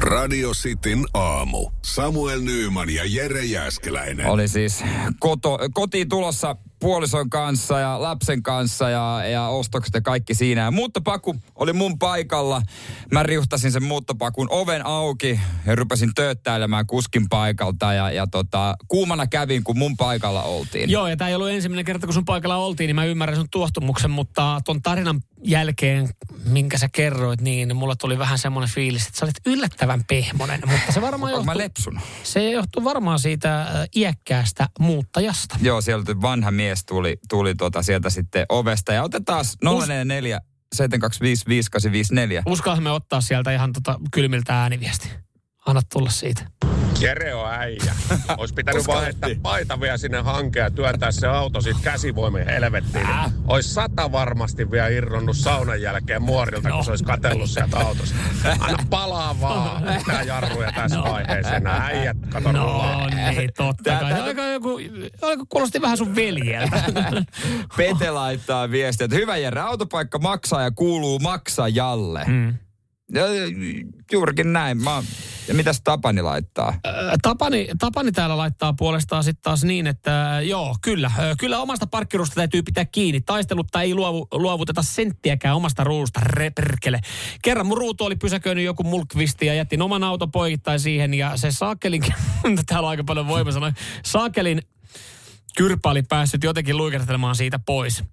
Radio 0.05 0.51
Cityn 0.51 1.05
aamu. 1.13 1.71
Samuel 1.85 2.41
Nyyman 2.41 2.89
ja 2.89 3.03
Jere 3.05 3.45
Jäskeläinen. 3.45 4.25
Oli 4.25 4.47
siis 4.47 4.83
koto, 5.19 5.59
kotiin 5.73 6.09
tulossa 6.09 6.55
puolison 6.85 7.29
kanssa 7.29 7.79
ja 7.79 8.01
lapsen 8.01 8.43
kanssa 8.43 8.89
ja, 8.89 9.21
ja 9.25 9.47
ostokset 9.47 9.93
ja 9.93 10.01
kaikki 10.01 10.33
siinä. 10.33 10.61
Ja 10.61 10.71
muuttopaku 10.71 11.35
oli 11.55 11.73
mun 11.73 11.99
paikalla. 11.99 12.61
Mä 13.11 13.23
riuhtasin 13.23 13.71
sen 13.71 13.83
muuttopakun 13.83 14.47
oven 14.49 14.85
auki 14.85 15.39
ja 15.65 15.75
rupesin 15.75 16.11
tööttäilemään 16.15 16.87
kuskin 16.87 17.29
paikalta. 17.29 17.93
Ja, 17.93 18.11
ja 18.11 18.27
tota, 18.27 18.75
kuumana 18.87 19.27
kävin, 19.27 19.63
kun 19.63 19.77
mun 19.77 19.97
paikalla 19.97 20.43
oltiin. 20.43 20.89
Joo, 20.89 21.07
ja 21.07 21.17
tämä 21.17 21.29
ei 21.29 21.35
ollut 21.35 21.49
ensimmäinen 21.49 21.85
kerta, 21.85 22.07
kun 22.07 22.13
sun 22.13 22.25
paikalla 22.25 22.57
oltiin, 22.57 22.87
niin 22.87 22.95
mä 22.95 23.05
ymmärrän 23.05 23.37
sun 23.37 23.49
tuohtumuksen, 23.51 24.11
mutta 24.11 24.61
ton 24.65 24.81
tarinan 24.81 25.21
jälkeen, 25.43 26.09
minkä 26.45 26.77
sä 26.77 26.89
kerroit, 26.91 27.41
niin 27.41 27.75
mulla 27.75 27.95
tuli 27.95 28.19
vähän 28.19 28.37
semmoinen 28.37 28.69
fiilis, 28.69 29.07
että 29.07 29.19
sä 29.19 29.25
olit 29.25 29.35
yllättävän 29.45 30.03
pehmonen, 30.07 30.61
mutta 30.65 30.91
se 30.91 31.01
varmaan 31.01 31.33
Onko 31.33 31.43
mä 31.43 31.51
johtuu, 31.51 31.63
lepsun? 31.63 31.99
se 32.23 32.51
johtuu 32.51 32.83
varmaan 32.83 33.19
siitä 33.19 33.61
äh, 33.61 33.67
iäkkäästä 33.95 34.69
muuttajasta. 34.79 35.57
Joo, 35.61 35.81
sieltä 35.81 36.21
vanha 36.21 36.51
mies 36.51 36.74
tuli, 36.87 37.17
tuli 37.29 37.55
tota 37.55 37.83
sieltä 37.83 38.09
sitten 38.09 38.45
ovesta. 38.49 38.93
Ja 38.93 39.03
otetaan 39.03 39.45
044 39.63 40.39
725 40.75 41.45
5854. 41.47 42.43
Uskallan 42.45 42.83
me 42.83 42.91
ottaa 42.91 43.21
sieltä 43.21 43.51
ihan 43.51 43.73
tota 43.73 43.99
kylmiltä 44.11 44.61
ääniviesti. 44.61 45.24
Anna 45.65 45.81
tulla 45.93 46.09
siitä. 46.09 46.45
Jere 46.99 47.33
on 47.35 47.51
äijä. 47.53 47.95
Olisi 48.37 48.53
pitänyt 48.53 48.87
vaan 48.87 49.03
heittää 49.03 49.29
paita 49.41 49.79
vielä 49.81 49.97
sinne 49.97 50.21
hankeen 50.21 50.63
ja 50.63 50.71
työntää 50.71 51.11
se 51.11 51.27
auto 51.27 51.61
siitä 51.61 51.79
käsivoimin 51.83 52.45
helvettiin. 52.45 53.05
Äh. 53.09 53.31
Olisi 53.47 53.73
sata 53.73 54.11
varmasti 54.11 54.71
vielä 54.71 54.87
irronnut 54.87 55.37
saunan 55.37 55.81
jälkeen 55.81 56.21
muorilta, 56.21 56.69
No. 56.69 56.75
kun 56.75 56.85
se 56.85 56.91
olisi 56.91 57.03
katsellut 57.03 57.49
sieltä 57.49 57.77
autosta. 57.77 58.15
Anna 58.59 58.77
palaa 58.89 59.41
vaan. 59.41 59.83
Mitä 59.83 60.21
jarruja 60.25 60.71
tässä 60.71 60.97
No. 60.97 61.03
vaiheessa. 61.11 61.59
Nämä 61.59 61.85
äijät 61.85 62.17
kato 62.29 62.51
rullaa. 62.51 63.09
No 63.09 63.31
niin, 63.31 63.49
totta 63.57 63.83
Tää- 63.83 63.99
kai. 63.99 64.09
tää- 64.13 64.23
Oliko 64.23 64.41
joku, 64.41 64.69
oliko, 65.21 65.45
kuulosti 65.49 65.81
vähän 65.81 65.97
sun 65.97 66.15
veljeltä. 66.15 66.83
Pete 67.77 68.11
laittaa 68.11 68.71
viestiä, 68.71 69.05
että 69.05 69.17
hyvä 69.17 69.37
Jere, 69.37 69.61
autopaikka 69.61 70.19
maksaa 70.19 70.61
ja 70.63 70.71
kuuluu 70.71 71.19
maksajalle. 71.19 72.23
Mm. 72.27 72.53
Ja, 73.13 73.23
juurikin 74.11 74.53
näin. 74.53 74.83
Mä, 74.83 75.03
ja 75.47 75.53
mitäs 75.53 75.81
Tapani 75.83 76.21
laittaa? 76.21 76.73
Tapani, 77.21 77.67
Tapani 77.79 78.11
täällä 78.11 78.37
laittaa 78.37 78.73
puolestaan 78.73 79.23
sitten 79.23 79.43
taas 79.43 79.63
niin, 79.63 79.87
että 79.87 80.39
joo, 80.43 80.75
kyllä. 80.81 81.11
Kyllä 81.39 81.59
omasta 81.59 81.87
parkkiruusta 81.87 82.35
täytyy 82.35 82.63
pitää 82.63 82.85
kiinni. 82.85 83.21
Taistelutta 83.21 83.81
ei 83.81 83.95
luovu, 83.95 84.27
luovuteta 84.31 84.81
senttiäkään 84.81 85.55
omasta 85.55 85.83
ruudusta, 85.83 86.19
reperkele. 86.23 86.99
Kerran 87.41 87.67
mun 87.67 87.77
ruutu 87.77 88.03
oli 88.05 88.15
pysäköinyt 88.15 88.65
joku 88.65 88.83
mulkvisti 88.83 89.45
ja 89.45 89.53
jättin 89.53 89.81
oman 89.81 90.03
auton 90.03 90.31
poikittain 90.31 90.79
siihen 90.79 91.13
ja 91.13 91.37
se 91.37 91.51
saakelin, 91.51 92.01
täällä 92.67 92.85
on 92.85 92.89
aika 92.89 93.03
paljon 93.03 93.27
voima 93.27 93.51
sanoa, 93.51 93.73
saakelin 94.05 94.61
kyrpä 95.57 95.89
oli 95.89 96.03
päässyt 96.03 96.43
jotenkin 96.43 96.77
luikertelemaan 96.77 97.35
siitä 97.35 97.59
pois. 97.59 98.03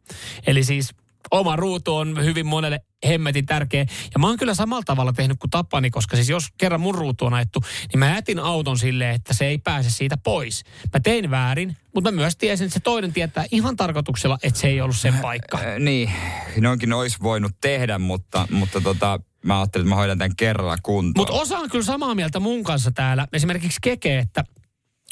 Eli 0.47 0.65
siis 0.65 0.95
oma 1.31 1.57
ruutu 1.57 1.97
on 1.97 2.25
hyvin 2.25 2.47
monelle 2.47 2.81
hemmetin 3.07 3.47
tärkeä. 3.47 3.87
Ja 4.15 4.19
mä 4.19 4.27
oon 4.27 4.37
kyllä 4.39 4.55
samalla 4.55 4.83
tavalla 4.87 5.13
tehnyt 5.13 5.39
kuin 5.39 5.51
Tapani, 5.51 5.91
koska 5.91 6.17
siis 6.17 6.29
jos 6.29 6.49
kerran 6.59 6.81
mun 6.81 6.95
ruutu 6.95 7.25
on 7.25 7.35
ajettu, 7.35 7.61
niin 7.93 7.99
mä 7.99 8.15
jätin 8.15 8.39
auton 8.39 8.79
silleen, 8.79 9.15
että 9.15 9.35
se 9.35 9.47
ei 9.47 9.59
pääse 9.59 9.91
siitä 9.91 10.17
pois. 10.17 10.65
Mä 10.93 11.01
tein 11.01 11.31
väärin, 11.31 11.77
mutta 11.95 12.11
mä 12.11 12.17
myös 12.17 12.37
tiesin, 12.37 12.65
että 12.65 12.75
se 12.75 12.81
toinen 12.81 13.13
tietää 13.13 13.45
ihan 13.51 13.77
tarkoituksella, 13.77 14.39
että 14.43 14.61
se 14.61 14.69
ei 14.69 14.81
ollut 14.81 14.97
sen 14.97 15.15
paikka. 15.15 15.59
Äh, 15.59 15.79
niin, 15.79 16.13
noinkin 16.61 16.93
olisi 16.93 17.19
voinut 17.23 17.53
tehdä, 17.61 17.99
mutta, 17.99 18.49
mutta 18.51 18.81
tota, 18.81 19.21
mä 19.45 19.61
ajattelin, 19.61 19.85
että 19.85 19.95
mä 19.95 19.97
hoidan 19.97 20.19
tämän 20.19 20.37
kerralla 20.37 20.77
kuntoon. 20.83 21.27
Mutta 21.27 21.43
osa 21.43 21.59
on 21.59 21.71
kyllä 21.71 21.85
samaa 21.85 22.15
mieltä 22.15 22.41
mun 22.41 22.65
kanssa 22.65 22.91
täällä. 22.91 23.27
Esimerkiksi 23.33 23.79
Keke, 23.83 24.19
että, 24.19 24.45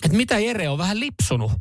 että 0.04 0.16
mitä 0.16 0.38
Jere 0.38 0.68
on 0.68 0.78
vähän 0.78 1.00
lipsunut. 1.00 1.52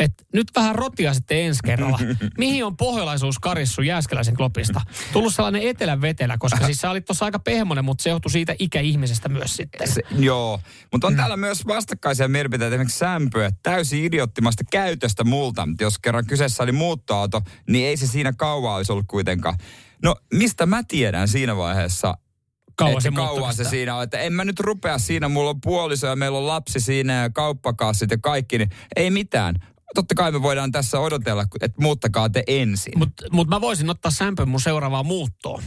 Et 0.00 0.12
nyt 0.32 0.48
vähän 0.56 0.74
rotia 0.74 1.14
sitten 1.14 1.38
ensi 1.38 1.60
kerralla. 1.64 1.98
Mihin 2.38 2.64
on 2.64 2.76
pohjalaisuus 2.76 3.38
karissu 3.38 3.82
Jääskeläisen 3.82 4.36
klopista? 4.36 4.80
Tullut 5.12 5.34
sellainen 5.34 5.62
etelän 5.62 6.00
vetelä, 6.00 6.38
koska 6.38 6.66
siis 6.66 6.78
sä 6.78 6.90
olit 6.90 7.04
tuossa 7.04 7.24
aika 7.24 7.38
pehmonen, 7.38 7.84
mutta 7.84 8.02
se 8.02 8.10
johtui 8.10 8.30
siitä 8.30 8.54
ikäihmisestä 8.58 9.28
myös 9.28 9.56
sitten. 9.56 9.88
Se, 9.88 10.02
joo, 10.18 10.60
mutta 10.92 11.06
on 11.06 11.16
täällä 11.16 11.36
myös 11.36 11.66
vastakkaisia 11.66 12.28
mielipiteitä, 12.28 12.74
esimerkiksi 12.74 12.98
sämpöä, 12.98 13.50
täysin 13.62 14.04
idioottimasta 14.04 14.64
käytöstä 14.70 15.24
multa. 15.24 15.68
Jos 15.80 15.98
kerran 15.98 16.26
kyseessä 16.26 16.62
oli 16.62 16.72
muuttoauto, 16.72 17.42
niin 17.68 17.88
ei 17.88 17.96
se 17.96 18.06
siinä 18.06 18.32
kauan 18.32 18.76
olisi 18.76 18.92
ollut 18.92 19.06
kuitenkaan. 19.08 19.58
No, 20.02 20.16
mistä 20.34 20.66
mä 20.66 20.82
tiedän 20.88 21.28
siinä 21.28 21.56
vaiheessa, 21.56 22.14
Kauan 22.80 22.92
että 22.92 23.02
se 23.02 23.16
kauan 23.16 23.54
se 23.54 23.64
siinä 23.64 23.96
on. 23.96 24.02
Että 24.02 24.18
en 24.18 24.32
mä 24.32 24.44
nyt 24.44 24.60
rupea 24.60 24.98
siinä, 24.98 25.28
mulla 25.28 25.50
on 25.50 25.60
puoliso 25.60 26.06
ja 26.06 26.16
meillä 26.16 26.38
on 26.38 26.46
lapsi 26.46 26.80
siinä 26.80 27.22
ja 27.22 27.30
kauppakassit 27.30 28.10
ja 28.10 28.18
kaikki, 28.22 28.58
niin 28.58 28.70
ei 28.96 29.10
mitään. 29.10 29.54
Totta 29.94 30.14
kai 30.14 30.32
me 30.32 30.42
voidaan 30.42 30.72
tässä 30.72 31.00
odotella, 31.00 31.44
että 31.60 31.82
muuttakaa 31.82 32.28
te 32.30 32.44
ensin. 32.46 32.98
Mutta 32.98 33.24
mut 33.32 33.48
mä 33.48 33.60
voisin 33.60 33.90
ottaa 33.90 34.10
sämpön 34.10 34.48
mun 34.48 34.60
seuraavaan 34.60 35.06
muuttoon. 35.06 35.62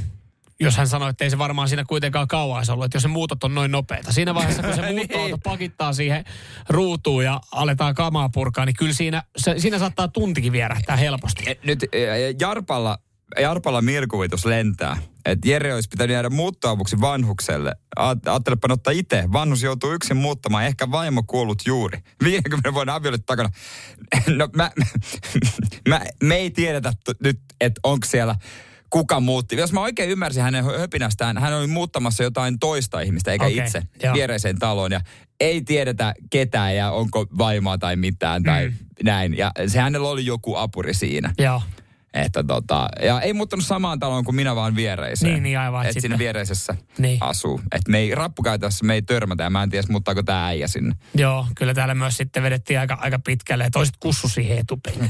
Jos 0.59 0.77
hän 0.77 0.87
sanoi, 0.87 1.09
että 1.09 1.23
ei 1.23 1.29
se 1.29 1.37
varmaan 1.37 1.67
siinä 1.69 1.83
kuitenkaan 1.87 2.27
kauan 2.27 2.57
olisi 2.57 2.71
ollut, 2.71 2.85
että 2.85 2.95
jos 2.95 3.01
se 3.01 3.07
muutot 3.07 3.43
on 3.43 3.55
noin 3.55 3.71
nopeita. 3.71 4.11
Siinä 4.11 4.35
vaiheessa, 4.35 4.63
kun 4.63 4.73
se 4.75 4.81
Niin. 4.85 4.95
muuttoauto 4.95 5.37
pakittaa 5.37 5.93
siihen 5.93 6.25
ruutuun 6.69 7.23
ja 7.23 7.41
aletaan 7.51 7.95
kamaa 7.95 8.29
purkaa, 8.29 8.65
niin 8.65 8.75
kyllä 8.75 8.93
siinä, 8.93 9.23
se, 9.37 9.55
siinä 9.57 9.79
saattaa 9.79 10.07
tuntikin 10.07 10.51
vierähtää 10.51 10.95
helposti. 10.95 11.43
Et 11.47 11.63
nyt 11.63 11.83
eh, 11.91 12.35
Jarpalla, 12.39 12.99
Jarpalla 13.41 13.81
mielikuvitus 13.81 14.45
lentää. 14.45 14.97
Että 15.25 15.47
Jere 15.49 15.73
olisi 15.73 15.89
pitänyt 15.89 16.13
jäädä 16.13 16.29
muuttoavuksi 16.29 17.01
vanhukselle. 17.01 17.75
Ajattelepa 17.95 18.67
ottaa 18.73 18.93
itse. 18.93 19.23
Vanhus 19.33 19.63
joutuu 19.63 19.91
yksin 19.91 20.17
muuttamaan. 20.17 20.65
Ehkä 20.65 20.91
vaimo 20.91 21.23
kuollut 21.27 21.61
juuri. 21.65 21.97
50 22.23 22.73
vuoden 22.73 22.93
avioliitto 22.93 23.25
takana. 23.25 23.49
No 24.37 24.49
mä, 24.55 24.71
mä, 25.89 26.01
me 26.23 26.35
ei 26.35 26.51
tiedetä 26.51 26.91
t- 27.05 27.21
nyt, 27.23 27.39
että 27.61 27.79
onko 27.83 28.05
siellä 28.09 28.35
kuka 28.89 29.19
muutti. 29.19 29.55
Jos 29.55 29.73
mä 29.73 29.81
oikein 29.81 30.09
ymmärsin 30.09 30.43
hänen 30.43 30.65
hö- 30.65 30.79
höpinästään, 30.79 31.37
hän 31.37 31.53
oli 31.53 31.67
muuttamassa 31.67 32.23
jotain 32.23 32.59
toista 32.59 33.01
ihmistä, 33.01 33.31
eikä 33.31 33.45
Okei, 33.45 33.57
itse, 33.57 33.81
joo. 34.03 34.13
viereiseen 34.13 34.59
taloon. 34.59 34.91
Ja 34.91 35.01
ei 35.39 35.61
tiedetä 35.61 36.13
ketään 36.29 36.75
ja 36.75 36.91
onko 36.91 37.25
vaimoa 37.37 37.77
tai 37.77 37.95
mitään 37.95 38.43
tai 38.43 38.67
Mm. 38.69 38.75
näin. 39.03 39.37
Ja 39.37 39.51
se 39.67 39.79
hänellä 39.79 40.09
oli 40.09 40.25
joku 40.25 40.55
apuri 40.55 40.93
siinä. 40.93 41.33
Joo. 41.37 41.61
Että 42.13 42.43
tota, 42.43 42.87
ja 43.01 43.21
ei 43.21 43.33
muuttanut 43.33 43.65
samaan 43.65 43.99
taloon 43.99 44.23
kuin 44.25 44.35
minä, 44.35 44.55
vaan 44.55 44.75
viereiseen. 44.75 45.33
Niin, 45.33 45.43
niin, 45.43 45.59
aivan, 45.59 45.81
et 45.81 45.89
Että 45.89 46.01
siinä 46.01 46.13
sitten- 46.13 46.19
viereisessä 46.19 46.75
Niin. 46.97 47.17
asuu. 47.21 47.61
Että 47.71 47.91
me 47.91 47.99
ei, 47.99 48.15
rappukäytössä 48.15 48.85
me 48.85 48.93
ei 48.93 49.01
törmätä 49.01 49.43
ja 49.43 49.49
mä 49.49 49.63
en 49.63 49.69
tiedä, 49.69 49.87
muuttaako 49.89 50.23
tämä 50.23 50.47
äijä 50.47 50.67
sinne. 50.67 50.95
Joo, 51.15 51.47
kyllä 51.55 51.73
täällä 51.73 51.95
myös 51.95 52.17
sitten 52.17 52.43
vedettiin 52.43 52.79
aika, 52.79 52.97
aika 53.01 53.19
pitkälle 53.19 53.63
ja 53.63 53.69
toiset 53.71 53.95
kussu 53.99 54.27
siihen 54.29 54.57
etupenkkiin. 54.57 55.09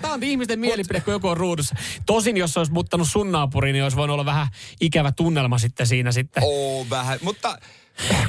Tämä 0.00 0.14
on 0.14 0.22
ihmisten 0.22 0.60
mielipide, 0.60 1.00
kun 1.00 1.12
joku 1.12 1.28
on 1.28 1.36
ruudussa. 1.36 1.74
Tosin, 2.06 2.36
jos 2.36 2.56
olisi 2.56 2.72
muuttanut 2.72 3.08
sun 3.08 3.32
naapuriin, 3.32 3.72
niin 3.72 3.82
olisi 3.82 3.96
voinut 3.96 4.14
olla 4.14 4.24
vähän 4.24 4.46
ikävä 4.80 5.12
tunnelma 5.12 5.58
sitten 5.58 5.86
siinä 5.86 6.12
sitten. 6.12 6.42
Oo, 6.46 6.86
vähän. 6.90 7.18
Mutta 7.22 7.58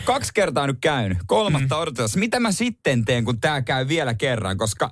kaksi 0.03 0.31
kertaa 0.33 0.67
nyt 0.67 0.77
käynyt. 0.81 1.17
Kolmatta 1.25 1.75
mm. 1.75 1.81
odotellessa. 1.81 2.19
Mitä 2.19 2.39
mä 2.39 2.51
sitten 2.51 3.05
teen, 3.05 3.25
kun 3.25 3.39
tämä 3.41 3.61
käy 3.61 3.87
vielä 3.87 4.13
kerran? 4.13 4.57
Koska 4.57 4.91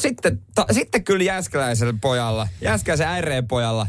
sitten, 0.00 0.42
ta, 0.54 0.66
sitten 0.72 1.04
kyllä 1.04 1.24
Jääskeläisellä 1.24 1.94
pojalla, 2.00 2.48
Jääskeläisen 2.60 3.08
äireen 3.08 3.48
pojalla, 3.48 3.86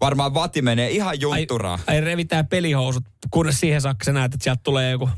varmaan 0.00 0.34
vati 0.34 0.62
menee 0.62 0.90
ihan 0.90 1.20
juntturaan. 1.20 1.80
Ai, 1.86 1.94
ai 1.94 2.00
revitään 2.00 2.46
pelihousut, 2.46 3.04
kunnes 3.30 3.60
siihen 3.60 3.80
saakka 3.80 4.04
sä 4.04 4.12
näet, 4.12 4.34
että 4.34 4.44
sieltä 4.44 4.60
tulee 4.64 4.90
joku 4.90 5.08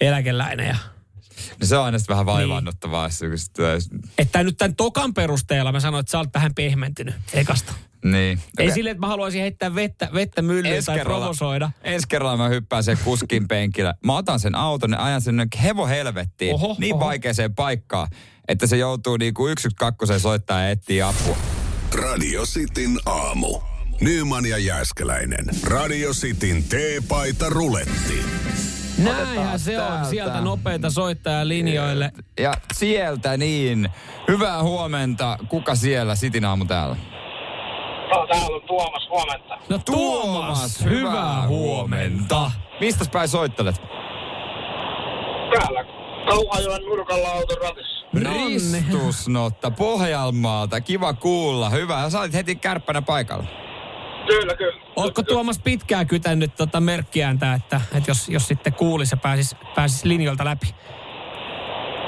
eläkeläinen. 0.00 0.66
Ja, 0.66 0.76
No 1.60 1.66
se 1.66 1.76
on 1.76 1.84
aina 1.84 1.98
vähän 2.08 2.26
vaivaannuttavaa. 2.26 3.08
Niin. 3.20 4.02
Että 4.18 4.44
nyt 4.44 4.56
tämän 4.56 4.76
tokan 4.76 5.14
perusteella 5.14 5.72
mä 5.72 5.80
sanoin, 5.80 6.00
että 6.00 6.10
sä 6.10 6.18
olet 6.18 6.34
vähän 6.34 6.54
pehmentynyt 6.54 7.14
ekasta. 7.32 7.72
Niin. 8.04 8.38
Ei 8.58 8.64
Okei. 8.64 8.70
silleen, 8.74 8.90
että 8.92 9.00
mä 9.00 9.06
haluaisin 9.06 9.40
heittää 9.40 9.74
vettä, 9.74 10.08
vettä 10.14 10.42
myllyyn 10.42 10.74
Ensi 10.74 10.86
tai 10.86 10.96
kerralla- 10.98 11.20
provosoida. 11.24 11.70
Ensi 11.84 12.06
kerralla 12.08 12.36
mä 12.36 12.48
hyppään 12.48 12.84
sen 12.84 12.98
kuskin 13.04 13.48
penkillä. 13.48 13.94
Mä 14.06 14.16
otan 14.16 14.40
sen 14.40 14.54
auton 14.54 14.90
ja 14.92 15.04
ajan 15.04 15.20
sen 15.20 15.46
hevo 15.62 15.86
helvettiin. 15.86 16.54
Oho, 16.54 16.76
niin 16.78 16.94
oho. 16.94 17.04
vaikeeseen 17.06 17.54
paikkaan, 17.54 18.08
että 18.48 18.66
se 18.66 18.76
joutuu 18.76 19.16
niinku 19.16 19.48
yksi 19.48 19.68
kakkoseen 19.76 20.20
soittaa 20.20 20.60
ja 20.60 20.70
etsiä 20.70 21.08
apua. 21.08 21.36
Radio 21.94 22.42
Cityn 22.42 22.98
aamu. 23.06 23.60
Nyman 24.00 24.46
ja 24.46 24.58
Jääskeläinen. 24.58 25.46
Radio 25.64 26.10
Cityn 26.12 26.64
teepaita 26.64 27.48
ruletti. 27.48 28.22
Näinhän 28.98 29.58
se 29.60 29.80
on. 29.80 29.88
täältä. 29.88 30.10
Sieltä 30.10 30.40
nopeita 30.40 30.90
soittajalinjoille. 30.90 32.12
Ja 32.40 32.54
sieltä 32.72 33.36
niin. 33.36 33.88
Hyvää 34.28 34.62
huomenta. 34.62 35.38
Kuka 35.48 35.74
siellä? 35.74 36.14
Sitin 36.14 36.44
aamu 36.44 36.64
täällä. 36.64 36.96
No, 38.10 38.26
täällä 38.26 38.56
on 38.56 38.62
Tuomas, 38.66 39.08
huomenta. 39.10 39.58
No 39.68 39.78
Tuomas, 39.86 40.84
hyvää 40.84 41.46
huomenta. 41.46 42.50
Mistä 42.80 43.04
päin 43.12 43.28
soittelet? 43.28 43.82
Täällä 45.58 45.84
Kauhajoen 46.28 46.82
nurkalla 46.82 47.28
auton 47.28 47.56
ratissa. 47.62 48.00
Ristusnotta 48.14 49.70
Pohjanmaalta. 49.70 50.80
Kiva 50.80 51.12
kuulla. 51.12 51.70
Hyvä. 51.70 52.00
Ja 52.00 52.10
sä 52.10 52.20
olit 52.20 52.34
heti 52.34 52.56
kärppänä 52.56 53.02
paikalla. 53.02 53.44
Kyllä, 54.26 54.54
kyllä. 54.56 54.80
Ootko 54.96 55.22
Tuomas 55.22 55.58
pitkään 55.64 56.06
kytännyt 56.06 56.54
tota 56.56 56.80
merkkiääntä, 56.80 57.54
että, 57.54 57.80
että 57.96 58.10
jos, 58.10 58.28
jos 58.28 58.48
sitten 58.48 58.72
kuulisi 58.74 59.12
ja 59.14 59.16
pääsis, 59.16 59.56
pääsis 59.74 60.04
linjoilta 60.04 60.44
läpi 60.44 60.66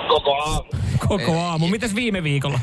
Koko 0.08 0.36
aamu. 0.42 0.64
koko 1.08 1.40
aamu? 1.40 1.68
Mitäs 1.68 1.94
viime 1.94 2.22
viikolla? 2.22 2.60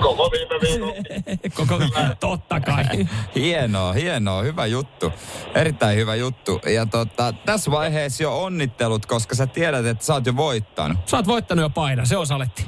Koko 0.00 0.30
viime 0.30 0.54
viikon. 0.60 0.94
Koko, 1.68 1.84
totta 2.20 2.60
kai. 2.60 2.84
Hienoa, 3.36 3.92
hienoa, 3.92 4.42
hyvä 4.42 4.66
juttu. 4.66 5.12
Erittäin 5.54 5.98
hyvä 5.98 6.14
juttu. 6.14 6.60
Ja 6.74 6.86
tota, 6.86 7.32
tässä 7.46 7.70
vaiheessa 7.70 8.22
jo 8.22 8.42
onnittelut, 8.42 9.06
koska 9.06 9.34
sä 9.34 9.46
tiedät, 9.46 9.86
että 9.86 10.04
sä 10.04 10.14
oot 10.14 10.26
jo 10.26 10.36
voittanut. 10.36 10.98
Sä 11.06 11.16
oot 11.16 11.26
voittanut 11.26 11.62
jo 11.62 11.70
paidan, 11.70 12.06
se 12.06 12.16
on 12.16 12.26
saletti. 12.26 12.66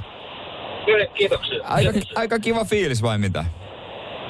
Kyllä, 0.85 1.05
Kiitoksia. 1.05 1.63
Aika, 1.63 1.91
aika 2.15 2.39
kiva 2.39 2.65
fiilis 2.65 3.01
vai 3.01 3.17
mitä? 3.17 3.45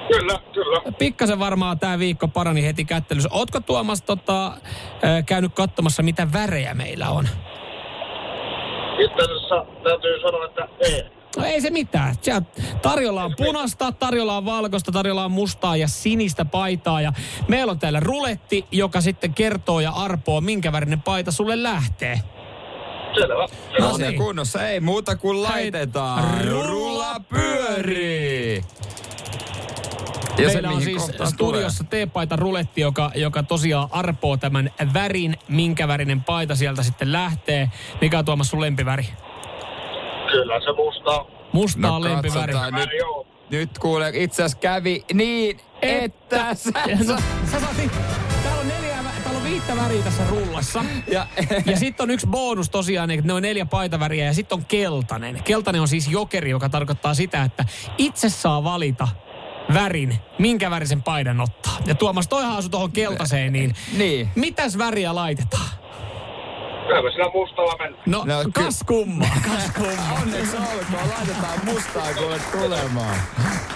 Kyllä, 0.08 0.40
kyllä. 0.54 0.82
Pikkasen 1.00 1.40
varmaan 1.40 1.80
tämä 1.80 2.00
viikko 2.00 2.28
parani 2.28 2.64
heti 2.64 2.86
kättelyssä. 2.86 3.30
Ootko 3.32 3.60
Tuomas 3.60 4.02
tota, 4.02 4.48
äh, 4.48 5.26
käynyt 5.26 5.54
katsomassa, 5.54 6.04
mitä 6.04 6.28
värejä 6.34 6.74
meillä 6.74 7.10
on? 7.10 7.28
Itse 9.00 9.22
asiassa 9.22 9.66
täytyy 9.84 10.22
sanoa, 10.22 10.46
että 10.46 10.68
ei. 10.80 11.21
No 11.38 11.46
ei 11.46 11.62
se 11.62 11.70
mitään. 11.70 12.16
Siellä 12.22 12.42
tarjolla 12.82 13.24
on 13.24 13.34
punasta, 13.38 13.92
tarjolla 13.92 14.38
on 14.38 14.46
valkoista, 14.46 14.92
tarjolla 14.92 15.26
on 15.26 15.32
mustaa 15.32 15.78
ja 15.78 15.88
sinistä 15.88 16.46
paitaa. 16.46 17.02
Ja 17.02 17.14
meillä 17.48 17.72
on 17.72 17.80
täällä 17.80 18.00
ruletti, 18.00 18.66
joka 18.72 19.02
sitten 19.02 19.34
kertoo 19.34 19.80
ja 19.80 19.92
arpoo, 19.92 20.42
minkä 20.42 20.72
värinen 20.72 21.02
paita 21.02 21.32
sulle 21.32 21.64
lähtee. 21.64 22.20
Selvä. 23.20 23.48
No 23.80 23.88
No 23.92 23.98
se 23.98 24.08
niin. 24.08 24.18
kunnossa, 24.18 24.68
ei 24.70 24.80
muuta 24.80 25.16
kuin 25.16 25.44
laitetaan. 25.44 26.46
Rulla 26.46 27.16
pyörii! 27.30 28.62
Ja 30.38 30.50
se, 30.50 30.54
Meillä 30.54 30.70
on 30.70 30.76
mihin 30.78 31.00
siis 31.02 31.30
studiossa 31.30 31.84
teepaita 31.84 32.36
ruletti, 32.36 32.82
joka, 32.82 33.12
joka 33.16 33.44
tosiaan 33.44 33.88
arpoo 33.92 34.38
tämän 34.38 34.72
värin, 34.94 35.38
minkä 35.48 35.88
värinen 35.88 36.24
paita 36.24 36.56
sieltä 36.56 36.84
sitten 36.84 37.12
lähtee. 37.12 37.70
Mikä 38.02 38.20
on 38.20 38.26
Tuomas 38.26 38.50
sun 38.50 38.62
lempiväri? 38.62 39.06
Kyllä 40.32 40.60
se 40.60 40.72
musta. 40.76 41.26
Musta 41.54 41.82
No 41.82 41.96
on 41.96 42.04
lempiväri. 42.04 42.54
katsotaan 42.54 42.74
nyt. 42.74 42.90
Joo. 43.00 43.28
Nyt 43.50 43.80
kuule, 43.80 44.12
itse 44.14 44.44
asiassa 44.44 44.58
kävi 44.58 45.04
niin, 45.14 45.60
että 45.82 46.54
sä... 46.56 46.72
No, 47.08 47.18
sä 47.52 47.60
saatiin, 47.60 47.92
täällä 48.44 48.62
on, 48.62 48.68
neljä, 48.68 48.98
vä- 49.02 49.22
täällä 49.24 49.38
on 49.38 49.44
viittä 49.44 49.76
väriä 49.76 50.02
tässä 50.04 50.24
rullassa. 50.30 50.86
Ja, 51.08 51.28
Ja 51.66 51.78
sitten 51.78 52.04
on 52.04 52.10
yksi 52.10 52.28
bonus 52.28 52.70
tosiaan, 52.70 53.12
että 53.12 53.26
ne 53.28 53.34
on 53.34 53.42
neljä 53.42 53.66
paitaväriä 53.66 54.26
ja 54.26 54.34
sitten 54.34 54.58
on 54.58 54.66
keltainen. 54.66 55.44
Keltainen 55.44 55.82
on 55.82 55.88
siis 55.88 56.08
jokeri, 56.08 56.50
joka 56.50 56.70
tarkoittaa 56.70 57.14
sitä, 57.14 57.44
että 57.44 57.66
itse 57.98 58.30
saa 58.30 58.64
valita 58.64 59.08
värin, 59.74 60.16
minkä 60.40 60.70
värisen 60.72 61.04
paidan 61.04 61.42
ottaa. 61.42 61.78
Ja 61.86 61.96
Tuomas, 61.96 62.28
toihan 62.28 62.58
asuu 62.58 62.70
tuohon 62.70 62.92
keltaiseen, 62.92 63.54
niin 63.54 63.76
niin. 63.98 64.30
mitäs 64.36 64.78
väriä 64.78 65.16
laitetaan? 65.16 65.70
Kyllä 66.92 67.04
me 67.04 67.12
sillä 67.12 67.32
mustalla 67.34 67.76
mennään. 67.80 68.04
No, 68.06 68.24
No, 68.26 68.44
ky- 68.44 68.52
kas 68.52 68.84
kummaa, 68.88 69.38
kas 69.50 69.72
kummaa. 69.78 70.20
Onneksi 70.22 70.58
olkoon, 70.58 71.10
laitetaan 71.18 71.60
mustaa 71.66 72.08
kuule 72.18 72.40
tulemaan. 72.52 73.16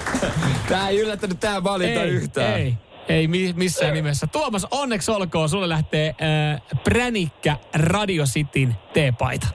Tää 0.69 0.89
ei 0.89 0.99
yllättänyt 0.99 1.39
tää 1.39 1.63
valinta 1.63 2.01
ei, 2.01 2.09
yhtään. 2.09 2.59
Ei, 2.59 2.73
ei 3.09 3.27
mi- 3.27 3.53
missään 3.55 3.93
nimessä. 3.93 4.27
Tuomas, 4.27 4.67
onneksi 4.71 5.11
olkoon. 5.11 5.49
Sulle 5.49 5.69
lähtee 5.69 6.07
äh, 6.09 6.61
Pränikkä 6.83 7.57
Radio 7.73 8.23
Cityn 8.25 8.75
teepaita. 8.93 9.47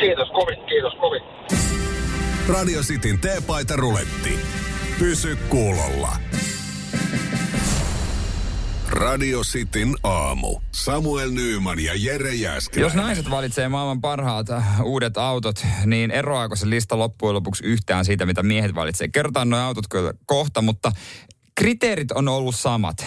Kiitos 0.00 0.28
kovin, 0.30 0.58
kiitos 0.66 0.92
kovin. 1.00 1.22
Radio 2.48 2.80
Cityn 2.80 3.18
teepaita 3.18 3.76
ruletti. 3.76 4.38
Pysy 4.98 5.36
kuulolla. 5.48 6.08
Radio 8.90 9.40
Cityn 9.40 9.96
aamu. 10.02 10.60
Samuel 10.72 11.30
Nyyman 11.30 11.80
ja 11.80 11.92
Jere 11.96 12.34
Jääskeläinen. 12.34 12.86
Jos 12.86 13.04
naiset 13.04 13.30
valitsee 13.30 13.68
maailman 13.68 14.00
parhaat 14.00 14.50
äh, 14.50 14.80
uudet 14.80 15.16
autot, 15.16 15.66
niin 15.86 16.10
eroaako 16.10 16.56
se 16.56 16.70
lista 16.70 16.98
loppujen 16.98 17.34
lopuksi 17.34 17.64
yhtään 17.64 18.04
siitä, 18.04 18.26
mitä 18.26 18.42
miehet 18.42 18.74
valitsee? 18.74 19.08
Kerrotaan 19.08 19.50
nuo 19.50 19.58
autot 19.58 19.88
kyllä 19.88 20.12
kohta, 20.26 20.62
mutta 20.62 20.92
kriteerit 21.54 22.12
on 22.12 22.28
ollut 22.28 22.54
samat. 22.54 23.06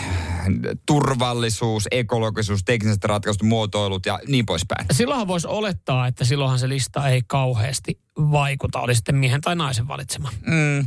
Turvallisuus, 0.85 1.87
ekologisuus, 1.91 2.63
tekniset 2.63 3.03
ratkaisut, 3.03 3.43
muotoilut 3.43 4.05
ja 4.05 4.19
niin 4.27 4.45
poispäin. 4.45 4.85
Silloinhan 4.91 5.27
voisi 5.27 5.47
olettaa, 5.47 6.07
että 6.07 6.25
silloinhan 6.25 6.59
se 6.59 6.69
lista 6.69 7.09
ei 7.09 7.21
kauheasti 7.27 7.99
vaikuta, 8.17 8.79
oli 8.79 8.95
sitten 8.95 9.15
miehen 9.15 9.41
tai 9.41 9.55
naisen 9.55 9.87
valitsema. 9.87 10.29
Mm, 10.41 10.85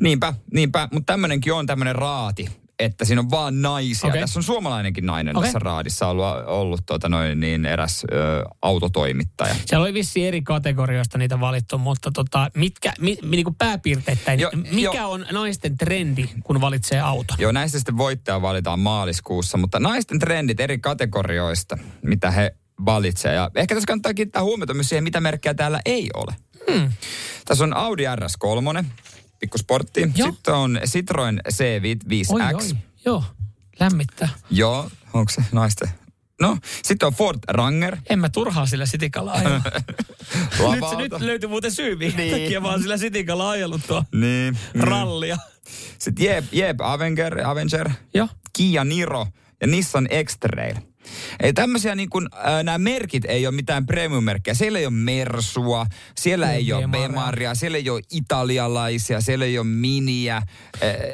niinpä, 0.00 0.32
niinpä. 0.52 0.88
Mutta 0.92 1.12
tämmöinenkin 1.12 1.52
on 1.52 1.66
tämmöinen 1.66 1.94
raati, 1.94 2.48
että 2.78 3.04
siinä 3.04 3.20
on 3.20 3.30
vaan 3.30 3.62
naisia. 3.62 4.08
Okei. 4.08 4.20
Tässä 4.20 4.38
on 4.38 4.42
suomalainenkin 4.42 5.06
nainen 5.06 5.36
Okei. 5.36 5.46
tässä 5.46 5.58
raadissa 5.58 6.08
ollut, 6.08 6.26
ollut 6.46 6.80
tota 6.86 7.08
noin, 7.08 7.40
niin 7.40 7.66
eräs 7.66 8.04
ö, 8.12 8.44
autotoimittaja. 8.62 9.54
Siellä 9.66 9.84
oli 9.84 9.94
vissi 9.94 10.26
eri 10.26 10.42
kategorioista 10.42 11.18
niitä 11.18 11.40
valittu, 11.40 11.78
mutta 11.78 12.10
tota, 12.14 12.50
mitkä, 12.54 12.92
mi, 13.00 13.18
mi, 13.22 13.36
niin 13.36 13.44
kuin 13.44 13.54
pääpiirteittäin, 13.54 14.40
Jo- 14.40 14.50
mikä 14.72 15.00
jo. 15.00 15.10
on 15.10 15.26
naisten 15.32 15.76
trendi, 15.76 16.28
kun 16.44 16.60
valitsee 16.60 17.00
auton? 17.00 17.36
Joo, 17.40 17.52
näistä 17.52 17.78
sitten 17.78 17.98
voittaja 17.98 18.42
valitaan 18.42 18.80
maaliskuussa, 18.80 19.58
mutta 19.58 19.80
naisten 19.80 20.18
trendit 20.18 20.60
eri 20.60 20.78
kategorioista, 20.78 21.78
mitä 22.02 22.30
he 22.30 22.54
valitsee. 22.84 23.34
Ja 23.34 23.50
ehkä 23.54 23.74
tässä 23.74 23.86
kannattaa 23.86 24.14
kiinnittää 24.14 24.42
huomiota 24.42 24.74
myös 24.74 24.88
siihen, 24.88 25.04
mitä 25.04 25.20
merkkejä 25.20 25.54
täällä 25.54 25.80
ei 25.84 26.08
ole. 26.14 26.34
Hmm. 26.72 26.92
Tässä 27.44 27.64
on 27.64 27.76
Audi 27.76 28.04
RS3, 28.04 28.84
pikkusportti. 29.38 30.12
Joo. 30.16 30.30
Sitten 30.32 30.54
on 30.54 30.80
Citroen 30.86 31.40
C5X. 31.52 32.34
Oi, 32.34 32.42
oi, 32.54 32.76
joo, 33.04 33.24
lämmittää. 33.80 34.28
Joo, 34.50 34.90
onko 35.12 35.32
se 35.32 35.42
naisten? 35.52 35.88
No, 36.40 36.58
sitten 36.84 37.06
on 37.06 37.12
Ford 37.14 37.38
Ranger. 37.48 37.96
En 38.10 38.18
mä 38.18 38.28
turhaa 38.28 38.66
sillä 38.66 38.86
sitikalla 38.86 39.32
aja. 39.32 39.48
nyt, 40.72 40.98
nyt 40.98 41.20
löytyi 41.20 41.48
muuten 41.48 41.72
syy, 41.72 41.96
minkä 41.96 42.16
Niin. 42.16 42.30
takia 42.42 42.60
mä 42.60 42.68
oon 42.70 42.82
sillä 42.82 42.96
sitikalla 42.96 43.50
ajellut 43.50 43.80
tuo 43.86 44.04
Niin. 44.12 44.58
mm. 44.74 44.80
rallia. 44.80 45.36
Sitten 45.98 46.24
Jeep, 46.24 46.44
Jeep 46.52 46.80
Avenger, 46.80 47.40
Avenger, 47.46 47.90
Joo. 48.14 48.28
Kia 48.52 48.84
Niro 48.84 49.26
ja 49.60 49.66
Nissan 49.66 50.08
X-Trail. 50.24 50.74
Ei 51.40 51.52
tämmöisiä 51.52 51.94
niin 51.94 52.10
kuin, 52.10 52.28
äh, 52.34 52.62
nämä 52.64 52.78
merkit 52.78 53.24
ei 53.24 53.46
ole 53.46 53.54
mitään 53.54 53.86
premium-merkkejä. 53.86 54.54
Siellä 54.54 54.78
ei 54.78 54.86
ole 54.86 54.94
Mersua, 54.94 55.86
siellä 56.18 56.52
ei 56.52 56.72
ole 56.72 56.88
Bemaria. 56.88 57.54
Siellä 57.54 57.78
ei 57.78 57.90
ole 57.90 58.00
italialaisia, 58.10 59.20
siellä 59.20 59.44
ei 59.44 59.58
ole 59.58 59.66
Miniä, 59.66 60.36
äh, 60.36 60.44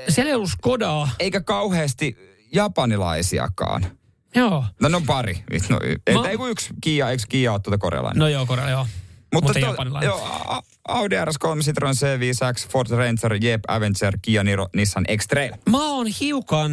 Siellä 0.09 0.29
ei 0.31 0.35
ollut 0.35 0.51
Skodaa. 0.51 1.09
eikä 1.19 1.41
kauheasti 1.41 2.17
japanilaisiakaan. 2.55 3.87
Joo. 4.35 4.65
No, 4.81 4.89
no 4.89 5.03
pari. 5.07 5.45
No, 5.69 5.79
ei, 6.07 6.15
Mä- 6.15 6.29
ei 6.29 6.37
kun 6.37 6.51
yksi 6.51 6.71
Kia, 6.81 7.11
eikö 7.11 7.23
Kia 7.29 7.53
ole 7.53 7.61
tuota 7.61 7.79
korealainen? 7.79 8.19
No 8.21 8.29
joo, 8.29 8.47
Korea, 8.47 8.71
joo. 8.71 8.87
Mutta, 9.35 9.49
Mutta 9.49 9.61
to, 9.61 9.67
japanilainen. 9.67 10.07
joo, 10.07 10.63
Audi 10.89 11.17
RS3, 11.17 11.61
Citroen 11.63 11.95
C5X, 11.95 12.69
Ford 12.69 12.91
Ranger, 12.91 13.39
Jeep 13.45 13.61
Avenger, 13.69 14.19
Kia 14.23 14.45
Niro, 14.45 14.69
Nissan 14.77 15.05
X-Trail. 15.17 15.53
Mä 15.71 15.85
oon 15.89 16.07
hiukan, 16.07 16.71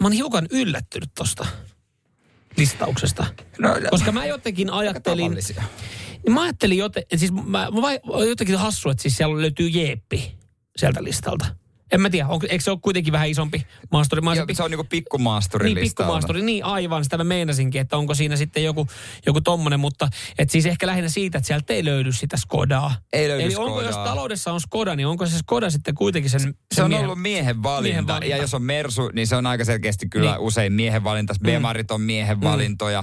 mä 0.00 0.06
oon 0.06 0.12
hiukan 0.12 0.46
yllättynyt 0.50 1.10
tosta 1.14 1.46
listauksesta. 2.58 3.26
No, 3.58 3.68
Koska 3.90 4.12
mä 4.12 4.26
jotenkin 4.26 4.70
ajattelin, 4.70 5.32
niin 6.24 6.32
mä 6.34 6.42
ajattelin 6.42 6.78
joten, 6.78 7.02
siis 7.16 7.32
mä, 7.32 7.42
mä 7.44 7.82
vai, 7.82 8.00
jotenkin 8.28 8.58
hassu, 8.58 8.90
että 8.90 9.02
siis 9.02 9.16
siellä 9.16 9.42
löytyy 9.42 9.68
Jeeppi 9.68 10.38
sieltä 10.76 11.04
listalta. 11.04 11.46
En 11.92 12.00
mä 12.00 12.10
tiedä, 12.10 12.28
onko, 12.28 12.46
eikö 12.50 12.64
se 12.64 12.70
ole 12.70 12.78
kuitenkin 12.82 13.12
vähän 13.12 13.28
isompi? 13.28 13.66
Joo, 13.92 14.46
se 14.52 14.62
on 14.62 14.70
niinku 14.70 14.84
pikkumaasturin 14.90 15.74
Niin, 15.74 15.84
pikkumaasturi, 15.84 16.42
niin 16.42 16.64
aivan, 16.64 17.04
sitä 17.04 17.16
mä 17.18 17.24
meinasinkin, 17.24 17.80
että 17.80 17.96
onko 17.96 18.14
siinä 18.14 18.36
sitten 18.36 18.64
joku, 18.64 18.86
joku 19.26 19.40
tommonen, 19.40 19.80
mutta 19.80 20.08
et 20.38 20.50
siis 20.50 20.66
ehkä 20.66 20.86
lähinnä 20.86 21.08
siitä, 21.08 21.38
että 21.38 21.46
sieltä 21.48 21.72
ei 21.74 21.84
löydy 21.84 22.12
sitä 22.12 22.36
Skodaa. 22.36 22.94
Ei 23.12 23.28
löydy 23.28 23.42
Eli 23.44 23.56
onko, 23.56 23.70
Skodaa. 23.70 23.88
jos 23.88 23.96
taloudessa 23.96 24.52
on 24.52 24.60
Skoda, 24.60 24.96
niin 24.96 25.06
onko 25.06 25.26
se 25.26 25.38
Skoda 25.38 25.70
sitten 25.70 25.94
kuitenkin 25.94 26.30
sen, 26.30 26.40
sen 26.40 26.54
Se 26.74 26.82
on 26.82 26.90
miehen- 26.90 27.04
ollut 27.04 27.22
miehen 27.22 27.62
valinta. 27.62 27.82
miehen 27.82 28.06
valinta. 28.06 28.26
Ja 28.36 28.42
jos 28.42 28.54
on 28.54 28.62
Mersu, 28.62 29.08
niin 29.12 29.26
se 29.26 29.36
on 29.36 29.46
aika 29.46 29.64
selkeästi 29.64 30.08
kyllä 30.08 30.30
Niin. 30.30 30.40
usein 30.40 30.72
miehen 30.72 31.04
valinta. 31.04 31.34
Bemarit 31.42 31.90
on 31.90 32.00
miehen 32.00 32.40
valintoja 32.40 33.02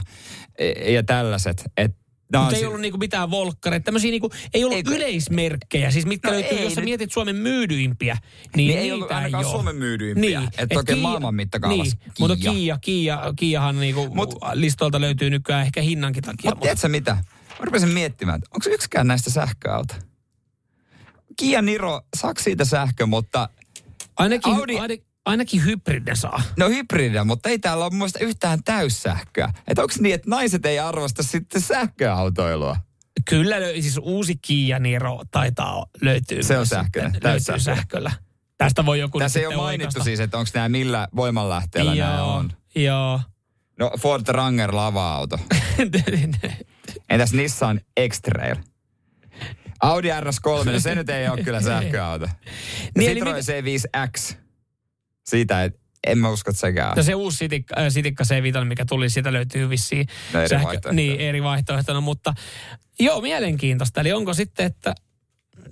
e- 0.58 0.92
ja 0.94 1.04
tällaiset. 1.04 1.64
Et, 1.78 1.92
nää 1.92 1.96
on 1.96 2.05
Mutta 2.34 2.50
ei 2.56 2.60
si- 2.60 2.66
ollut 2.66 2.82
niinku 2.82 2.98
mitään 2.98 3.32
volkkareita, 3.32 3.84
tämmöisiä 3.84 4.12
niinku, 4.12 4.30
ei 4.54 4.64
ollut 4.64 4.78
Eikö- 4.78 4.96
yleismerkkejä, 4.96 5.92
siis 5.92 6.06
mitkä 6.06 6.28
No 6.28 6.34
löytyy, 6.34 6.58
ei 6.58 6.64
jos 6.64 6.76
nyt. 6.76 6.86
mietit 6.86 7.12
Suomen 7.12 7.36
myydyimpiä, 7.36 8.18
niin, 8.56 8.68
Niin 8.68 8.80
ei 8.80 8.92
ollut 8.92 9.12
ainakaan 9.12 9.46
oo. 9.46 9.52
Suomen 9.52 9.76
myydyimpiä. 9.76 10.42
Et 10.58 10.72
Et 10.72 10.78
oikein 10.78 11.00
maailman 11.00 11.36
mittakaavassa 11.36 11.96
Niin, 12.06 12.14
mutta 12.20 12.36
Kia. 12.36 12.52
Kia, 12.52 12.78
Kia, 12.82 13.34
Kiahan 13.36 13.80
niinku 13.80 14.06
Mut- 14.06 14.40
listoilta 14.54 15.02
löytyy 15.02 15.30
nykyään 15.30 15.66
ehkä 15.66 15.82
hinnankin 15.82 16.24
takia. 16.24 16.52
Mutta 16.52 16.62
tiedätkö 16.62 16.88
mitä? 16.90 17.12
Mä 17.60 17.66
rupesin 17.66 17.90
miettimään, 17.90 18.36
että 18.38 18.50
onko 18.54 18.70
yksikään 18.70 19.08
näistä 19.08 19.30
sähköauto? 19.32 19.94
Kia 21.40 21.62
Niro, 21.62 22.02
saako 22.18 22.42
siitä 22.42 22.66
sähkö, 22.66 23.06
mutta 23.06 23.50
ainakin, 24.18 24.54
Audi- 24.54 24.80
ainakin, 24.80 25.06
ainakin 25.26 25.66
hybridin 25.66 26.16
saa. 26.16 26.42
no 26.58 26.70
hybridiä, 26.70 27.24
mutta 27.24 27.50
ei 27.50 27.60
täällä 27.60 27.84
ole 27.86 27.92
mun 27.92 27.98
mielestä 27.98 28.20
yhtään 28.20 28.64
täyssähköä. 28.64 29.54
Että 29.68 29.82
onko 29.82 29.94
niin, 30.00 30.16
että 30.16 30.30
naiset 30.30 30.66
ei 30.66 30.80
arvosta 30.80 31.24
sitten 31.24 31.62
sähköautoilua? 31.62 32.78
Kyllä, 33.30 33.56
siis 33.74 34.00
uusi 34.02 34.36
Kia 34.42 34.80
Niro 34.80 35.22
taitaa 35.32 35.86
löytyy. 36.02 36.44
Se 36.44 36.58
on 36.58 36.68
sähköinen, 36.68 37.12
Löytyy 37.24 37.60
sähköllä. 37.60 38.12
Tästä 38.58 38.86
voi 38.86 39.00
joku 39.00 39.20
Tässä 39.20 39.40
ei 39.40 39.46
ole 39.46 39.54
sitten 39.54 39.64
mainittu 39.64 39.84
oikaista. 39.88 40.04
siis, 40.04 40.20
että 40.20 40.38
onko 40.38 40.52
nämä 40.54 40.70
millä 40.70 41.08
voimanlähteellä 41.16 41.96
nämä 41.96 42.16
Joo, 42.18 42.36
on. 42.36 42.52
joo. 42.76 43.22
No 43.80 43.92
Ford 44.00 44.24
Ranger 44.28 44.76
lava-auto. 44.76 45.40
Entäs 47.10 47.34
Nissan 47.34 47.82
X-Trail? 48.10 48.56
Audi 49.82 50.10
RS3, 50.10 50.72
no 50.72 50.80
se 50.80 50.96
nyt 50.96 51.10
ei 51.10 51.30
ole 51.30 51.44
kyllä 51.44 51.62
sähköauto. 51.72 52.30
Niin, 52.98 53.12
Citroen 53.12 53.44
C5X. 53.44 54.36
Siitä 55.28 55.64
ei, 55.64 55.70
en 56.08 56.18
mä 56.18 56.30
usko, 56.30 56.52
että 56.52 56.60
sekään. 56.60 56.94
Ja 56.96 57.04
se 57.04 57.16
uusi 57.16 57.38
sitikka, 57.38 57.76
äh, 57.80 57.86
sitikka 57.90 58.24
C5, 58.24 58.66
mikä 58.66 58.86
tuli, 58.86 59.10
siitä 59.10 59.34
löytyy 59.34 59.70
vissiin 59.70 60.08
No 60.34 60.40
eri 60.42 60.56
vaihtoehtoja. 60.56 60.94
niin, 60.94 61.20
eri 61.20 61.44
vaihtoehtona, 61.44 62.02
mutta 62.02 62.34
joo, 63.00 63.22
mielenkiintoista. 63.22 64.02
Eli 64.02 64.14
onko 64.14 64.34
sitten, 64.34 64.66
että 64.66 64.96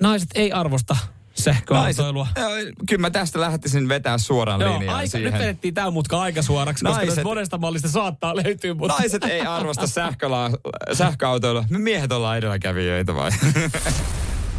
naiset 0.01 0.29
ei 0.35 0.51
arvosta 0.51 0.97
sähköautoilua? 1.33 2.27
Naiset, 2.35 2.65
joo, 2.65 2.73
kyllä 2.89 3.01
mä 3.01 3.09
tästä 3.09 3.39
lähtisin 3.39 3.89
vetää 3.89 4.17
suoraan 4.17 4.61
Joo, 4.61 4.73
linjaan 4.79 4.97
aika, 4.97 5.09
siihen. 5.11 5.31
nyt 5.33 5.41
vedettiin 5.41 5.73
tämä 5.73 5.91
mutka 5.91 6.21
aika 6.21 6.41
suoraksi, 6.41 6.85
koska 6.85 6.97
Naiset- 6.97 7.07
Naiset, 7.07 7.23
monesta 7.23 7.57
mallista 7.57 7.87
saattaa 7.89 8.35
löytyä, 8.35 8.73
mutta... 8.73 8.93
Naiset 8.99 9.23
ei 9.23 9.41
arvosta 9.41 9.87
sähköla- 9.87 10.57
sähköautoilua. 10.93 11.65
Me 11.69 11.79
miehet 11.79 12.11
ollaan 12.11 12.37
edelläkävijöitä 12.37 13.15
vai? 13.15 13.31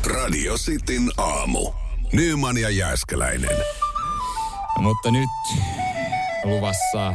Radio 0.07 0.55
Cityn 0.57 1.11
aamu. 1.17 1.73
Nyman 2.13 2.59
ja 2.59 2.71
Jääskeläinen. 2.71 3.57
Mutta 4.79 5.11
nyt 5.11 5.31
luvassa 6.45 7.14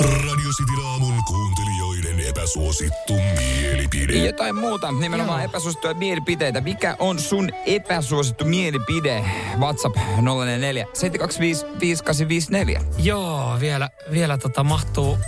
Radio 0.00 0.50
Cityn 0.56 0.84
aamun 0.86 1.24
kuuntelijoiden 1.24 2.28
epäsuosittu 2.28 3.14
mielipide. 3.38 4.26
Jotain 4.26 4.56
muuta, 4.56 4.92
nimenomaan 4.92 5.40
Joo. 5.40 5.50
epäsuosittuja 5.50 5.94
mielipiteitä. 5.94 6.60
Mikä 6.60 6.96
on 6.98 7.18
sun 7.18 7.50
epäsuosittu 7.66 8.44
mielipide? 8.44 9.24
WhatsApp 9.58 9.96
044 9.96 10.86
725 10.92 11.66
5854. 11.80 12.80
Joo, 12.98 13.56
vielä, 13.60 13.90
vielä 14.10 14.38
tota 14.38 14.64
mahtuu... 14.64 15.18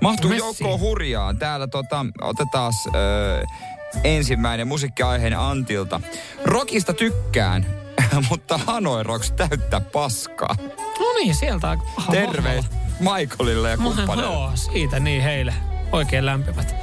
Mahtuu 0.00 0.32
joukkoon 0.32 0.80
hurjaa. 0.80 1.34
Täällä 1.34 1.66
tota, 1.66 2.06
otetaan 2.20 2.72
ö, 2.86 3.44
ensimmäinen 4.04 4.66
musiikkiaiheinen 4.68 5.38
Antilta. 5.38 6.00
Rockista 6.44 6.92
tykkään, 6.94 7.66
mutta 8.30 8.58
Hanoi 8.58 9.02
Rocks 9.02 9.32
täyttää 9.32 9.80
paskaa. 9.80 10.56
No 10.98 11.12
niin, 11.14 11.34
sieltä 11.34 11.70
on 11.70 11.82
aha, 11.96 12.12
Terveys 12.12 12.64
Michaelille 13.00 13.70
ja 13.70 13.78
vahvalla. 13.78 13.96
kumppaneille. 13.96 14.32
Joo, 14.32 14.50
siitä 14.54 15.00
niin 15.00 15.22
heille. 15.22 15.54
Oikein 15.92 16.26
lämpimät. 16.26 16.74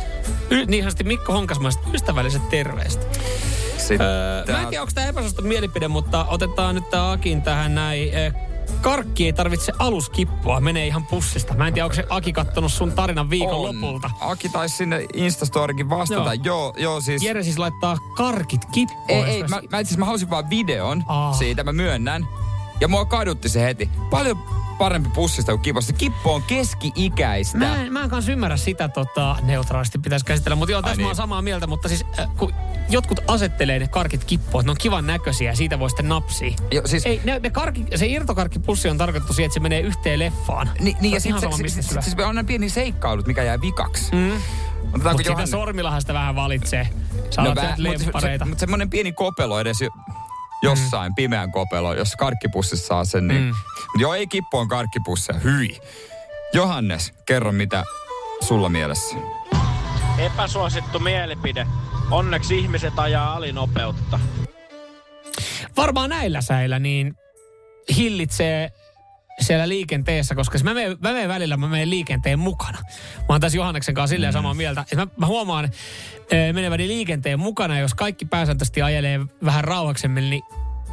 Y- 0.50 0.66
niin 0.66 0.84
sanotusti 0.84 1.04
Mikko 1.04 1.34
Honkasmaista 1.34 1.88
ystävälliset 1.94 2.50
terveiset. 2.50 3.20
Sitten 3.78 4.08
Öö, 4.08 4.44
mä 4.52 4.62
en 4.62 4.68
tiedä, 4.68 4.82
onko 4.82 4.92
tämä 4.96 5.08
epäsuosittu 5.08 5.42
mielipide, 5.44 5.88
mutta 5.88 6.26
otetaan 6.26 6.76
nyt 6.76 6.90
tämä 6.90 7.12
Akin 7.12 7.42
tähän 7.42 7.76
näin. 7.76 8.10
Karkki 8.82 9.26
ei 9.26 9.34
tarvitse 9.34 9.72
aluskippua, 9.80 10.60
menee 10.60 10.88
ihan 10.88 11.06
pussista. 11.06 11.54
Mä 11.54 11.68
en 11.68 11.74
tiedä, 11.74 11.86
onko 11.86 11.96
se 11.96 12.04
Aki 12.10 12.34
kattonut 12.34 12.72
sun 12.72 12.92
tarinan 12.92 13.30
viikon 13.30 13.54
on. 13.54 13.82
lopulta. 13.82 14.10
Aki 14.20 14.50
taisi 14.50 14.76
sinne 14.76 15.06
Instastorikin 15.14 15.90
vastata. 15.90 16.34
Joo, 16.34 16.44
joo, 16.44 16.74
joo 16.78 17.02
siis... 17.02 17.24
Jere 17.24 17.44
siis 17.44 17.58
laittaa 17.58 17.98
karkit 18.18 18.66
kippoon. 18.66 19.00
Ei, 19.08 19.24
ei, 19.24 19.44
mä, 19.44 19.62
mä, 19.72 19.80
itse 19.80 19.98
mä 19.98 20.06
halusin 20.06 20.30
vaan 20.30 20.50
videon 20.50 21.04
Aa. 21.08 21.34
siitä, 21.34 21.64
mä 21.64 21.74
myönnän. 21.74 22.28
Ja 22.82 22.88
mua 22.88 23.06
kadutti 23.06 23.50
se 23.50 23.62
heti. 23.62 23.90
Paljon 24.10 24.38
parempi 24.78 25.10
pussista 25.10 25.52
kuin 25.52 25.62
kiposta. 25.62 25.94
Kippo 25.94 26.34
on 26.36 26.44
keski-ikäistä. 26.44 27.58
Mä 27.58 27.82
en, 27.82 27.94
mä 27.94 28.04
en 28.04 28.10
kanssa 28.10 28.32
ymmärrä 28.32 28.58
sitä 28.58 28.88
tota, 28.90 29.36
neutraalisti 29.44 29.98
pitäisi 29.98 30.26
käsitellä, 30.26 30.56
mutta 30.56 30.72
joo, 30.72 30.82
tässä 30.82 30.92
Ai 30.92 30.98
mä 30.98 31.04
oon 31.04 31.10
niin. 31.10 31.16
samaa 31.16 31.42
mieltä, 31.42 31.68
mutta 31.68 31.88
siis 31.88 32.06
äh, 32.20 32.28
kun 32.38 32.54
jotkut 32.90 33.20
asettelee 33.28 33.80
ne 33.80 33.88
karkit 33.88 34.24
kippoon, 34.24 34.62
että 34.62 34.68
ne 34.68 34.72
on 34.72 34.78
kivan 34.78 35.08
näköisiä 35.08 35.52
ja 35.52 35.56
siitä 35.56 35.80
voi 35.80 35.90
sitten 35.90 36.10
napsia. 36.10 36.54
Jo, 36.72 36.82
siis, 36.86 37.06
Ei, 37.06 37.22
ne, 37.24 37.40
ne 37.40 37.50
karki, 37.50 37.86
se 37.96 38.06
irtokarkkipussi 38.08 38.90
on 38.90 38.98
tarkoitettu 38.98 39.34
siihen, 39.34 39.46
että 39.48 39.54
se 39.54 39.60
menee 39.60 39.80
yhteen 39.80 40.20
leffaan. 40.20 40.70
Ni, 40.80 40.96
niin, 41.02 41.14
ja 41.14 41.20
sitten 41.20 41.42
se, 41.42 41.70
se, 41.70 41.82
syö. 41.82 42.02
se, 42.02 42.10
se, 42.10 42.22
on 42.22 42.28
aina 42.28 42.44
pieni 42.44 42.70
seikkailut, 42.70 43.28
mikä 43.28 43.44
jää 43.44 43.62
vikaksi. 43.62 44.12
Mm. 44.16 44.32
Mutta 44.92 45.18
sitä 45.18 45.30
Johannes- 45.30 45.52
sormillahan 45.52 46.02
sitä 46.02 46.14
vähän 46.14 46.36
valitsee. 46.36 46.90
Sä 47.30 47.42
no, 47.42 47.52
vä- 47.54 47.76
sieltä 47.76 48.12
mut 48.12 48.22
se- 48.22 48.46
Mutta 48.46 48.60
semmoinen 48.60 48.90
pieni 48.90 49.12
kopelo 49.12 49.60
edes 49.60 49.78
jo, 50.66 50.72
jossain, 50.72 51.16
pimeän 51.16 51.52
kopelo, 51.52 51.94
jos 51.94 52.16
karkkipussissa 52.16 52.88
saa 52.88 53.06
sen, 53.06 53.28
niin... 53.28 53.42
Mm. 53.42 53.48
Mut 53.48 54.02
joo, 54.02 54.14
ei 54.14 54.28
kippo 54.28 54.60
on 54.60 54.68
karkkipussia, 54.68 55.36
hyi. 55.36 55.80
Johannes, 56.54 57.14
kerro 57.26 57.52
mitä 57.52 57.84
sulla 58.42 58.70
mielessä. 58.70 59.16
Epäsuosittu 60.18 61.00
mielipide. 61.00 61.68
Onneksi 62.12 62.60
ihmiset 62.60 63.00
ajaa 63.00 63.34
alinopeutta. 63.34 64.20
Varmaan 65.78 66.10
näillä 66.10 66.42
säillä 66.42 66.80
niin 66.80 67.14
hillitsee 67.98 68.72
siellä 69.42 69.70
liikenteessä, 69.70 70.36
koska 70.36 70.60
mä 70.64 70.74
menen, 70.74 70.98
mä 71.02 71.14
menen 71.14 71.30
välillä, 71.30 71.58
mä 71.58 71.68
menen 71.68 71.90
liikenteen 71.90 72.40
mukana. 72.40 72.80
Mä 73.18 73.26
oon 73.30 73.42
tässä 73.42 73.58
Johanneksen 73.58 73.96
kanssa 73.96 74.14
silleen 74.14 74.34
samaa 74.34 74.54
mieltä. 74.54 74.82
Että 74.82 74.96
mä, 74.96 75.08
mä 75.18 75.26
huomaan 75.26 75.70
meneväni 76.54 76.88
liikenteen 76.88 77.40
mukana, 77.40 77.80
jos 77.80 77.94
kaikki 77.94 78.26
pääsääntöisesti 78.26 78.82
ajelee 78.82 79.20
vähän 79.46 79.64
rauhaksemmin, 79.64 80.30
niin 80.30 80.44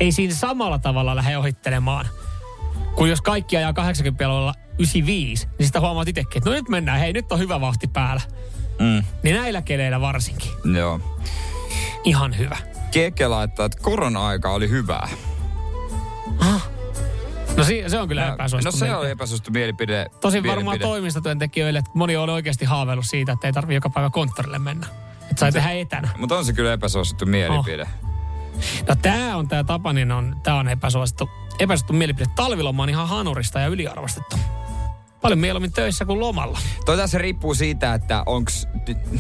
ei 0.01 0.13
siinä 0.13 0.35
samalla 0.35 0.79
tavalla 0.79 1.17
lähde 1.17 1.37
ohittelemaan. 1.39 2.09
Kun 2.95 3.11
jos 3.11 3.21
kaikki 3.21 3.57
ajaa 3.57 3.73
80 3.73 4.29
olla 4.29 4.55
95, 4.79 5.47
niin 5.59 5.67
sitä 5.67 5.81
huomaat 5.81 6.09
itsekin, 6.09 6.39
että 6.39 6.51
no 6.51 6.57
nyt 6.57 6.69
mennään, 6.69 7.01
hei 7.01 7.13
nyt 7.13 7.33
on 7.33 7.39
hyvä 7.39 7.61
vauhti 7.61 7.89
päällä. 7.89 8.23
Mm. 8.79 9.05
Niin 9.23 9.37
näillä 9.37 9.63
keleillä 9.63 10.01
varsinkin. 10.01 10.51
Joo. 10.77 11.01
Ihan 12.05 12.39
hyvä. 12.39 12.57
Keke 12.91 13.29
laittaa, 13.29 13.67
että 13.67 13.79
korona-aika 13.83 14.51
oli 14.51 14.69
hyvää. 14.69 15.09
No 17.63 17.67
si- 17.69 17.85
se 17.91 18.01
on 18.01 18.09
kyllä 18.09 18.33
epäsuosittu. 18.33 18.77
No 18.77 18.87
se 18.87 18.97
on 18.97 19.09
epäsuosittu 19.11 19.51
mielipide. 19.51 20.07
Tosin 20.21 20.43
varmaan 20.43 20.65
mielipide. 20.65 20.85
toimistotyöntekijöille, 20.85 21.79
että 21.79 21.91
moni 21.95 22.17
on 22.17 22.31
oikeasti 22.31 22.65
haaveillut 22.65 23.07
siitä, 23.09 23.33
että 23.33 23.47
ei 23.47 23.53
tarvitse 23.53 23.75
joka 23.75 23.91
päivä 23.91 24.11
konttorille 24.11 24.59
mennä. 24.59 24.87
Että 25.31 25.41
sai 25.41 25.53
tehdä 25.53 25.71
etänä. 25.71 26.09
Mutta 26.19 26.39
on 26.39 26.45
se 26.45 26.53
kyllä 26.53 26.73
epäsuosittu 26.73 27.27
mielipide. 27.27 27.87
No 28.89 28.95
tää 29.03 29.37
on 29.37 29.49
tää 29.49 29.65
Tapanin 29.65 30.13
on, 30.13 30.37
tää 30.43 30.55
on 30.55 30.69
epäsuosittu, 30.69 31.31
epäsuosittu 31.59 31.93
mielipide. 31.93 32.27
Talviloma 32.37 32.83
on 32.83 32.91
ihan 32.91 33.09
hanurista 33.09 33.61
ja 33.61 33.67
yliarvostettu. 33.67 34.37
Paljon 35.23 35.39
mieluummin 35.39 35.73
töissä 35.73 36.05
kuin 36.05 36.21
lomalla. 36.21 36.59
Toi 36.85 36.97
tässä 36.97 37.19
riippuu 37.19 37.55
siitä, 37.55 37.95
että 37.95 38.23
onks, 38.27 38.69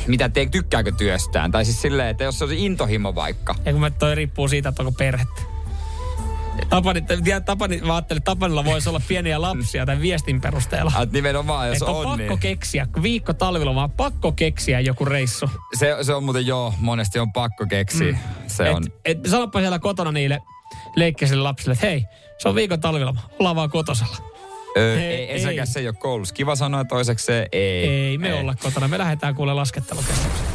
mitä 0.06 0.28
te, 0.28 0.46
tykkääkö 0.46 0.92
työstään. 0.92 1.50
Tai 1.50 1.64
siis 1.64 1.82
silleen, 1.82 2.08
että 2.08 2.24
jos 2.24 2.38
se 2.38 2.44
on 2.44 2.50
se 2.50 2.56
intohimo 2.56 3.14
vaikka. 3.14 3.54
Ja 3.64 3.72
kun 3.72 3.80
mä 3.80 3.90
toi 3.90 4.14
riippuu 4.14 4.48
siitä, 4.48 4.68
että 4.68 4.82
onko 4.82 4.92
perhettä. 4.92 5.42
Tapani, 6.68 7.02
tiedä, 7.24 7.40
Tapani, 7.40 7.80
mä 7.80 7.94
ajattelin, 7.94 8.18
että 8.18 8.30
Tapanilla 8.30 8.64
voisi 8.64 8.88
olla 8.88 9.00
pieniä 9.08 9.40
lapsia 9.40 9.86
tämän 9.86 10.02
viestin 10.02 10.40
perusteella. 10.40 10.92
Et 11.02 11.12
nimenomaan, 11.12 11.68
jos 11.68 11.76
Että 11.76 11.90
on, 11.90 11.96
on, 11.96 12.02
pakko 12.04 12.16
niin 12.16 12.38
keksiä, 12.38 12.86
viikko 13.02 13.32
talvilomaa, 13.32 13.88
pakko 13.88 14.32
keksiä 14.32 14.80
joku 14.80 15.04
reissu. 15.04 15.50
se, 15.78 15.96
se 16.02 16.14
on 16.14 16.24
muuten 16.24 16.46
joo, 16.46 16.74
monesti 16.80 17.18
on 17.18 17.32
pakko 17.32 17.66
keksiä. 17.66 18.12
Mm. 18.12 18.18
Se 18.46 18.70
on. 18.70 18.84
Et, 19.04 19.18
et 19.18 19.30
sanoppa 19.30 19.60
siellä 19.60 19.78
kotona 19.78 20.12
niille 20.12 20.42
leikkeisille 20.96 21.42
lapsille, 21.42 21.72
että 21.72 21.86
hei, 21.86 22.04
se 22.38 22.48
on 22.48 22.54
viikon 22.54 22.80
talviloma, 22.80 23.20
ollaan 23.38 23.56
vaan 23.56 23.70
kotosalla. 23.70 24.16
Ö, 24.76 24.96
Hei, 24.96 25.04
ei, 25.04 25.14
ei. 25.14 25.32
ensinnäkään 25.32 25.66
se 25.66 25.80
ei 25.80 25.88
ole 25.88 25.94
koulussa. 25.94 26.34
Kiva 26.34 26.56
sanoa 26.56 26.84
toiseksi 26.84 27.26
se 27.26 27.48
ei. 27.52 27.88
Ei 27.88 28.18
me 28.18 28.34
olla 28.34 28.54
kotona, 28.62 28.88
me 28.88 28.98
lähdetään 28.98 29.34
kuule 29.34 29.54
laskettelukeskukseen. 29.54 30.51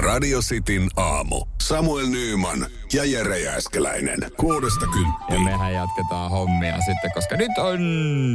Radio 0.00 0.38
Cityn 0.40 0.88
aamu. 0.96 1.46
Samuel 1.62 2.06
Nyyman 2.06 2.66
ja 2.92 3.04
Jere 3.04 3.38
Jääskeläinen. 3.40 4.18
Kuudesta 4.36 4.84
Ja 4.84 4.90
kymppiin. 4.92 5.42
mehän 5.42 5.72
jatketaan 5.74 6.30
hommia 6.30 6.76
sitten, 6.76 7.12
koska 7.14 7.36
nyt 7.36 7.58
on... 7.58 7.80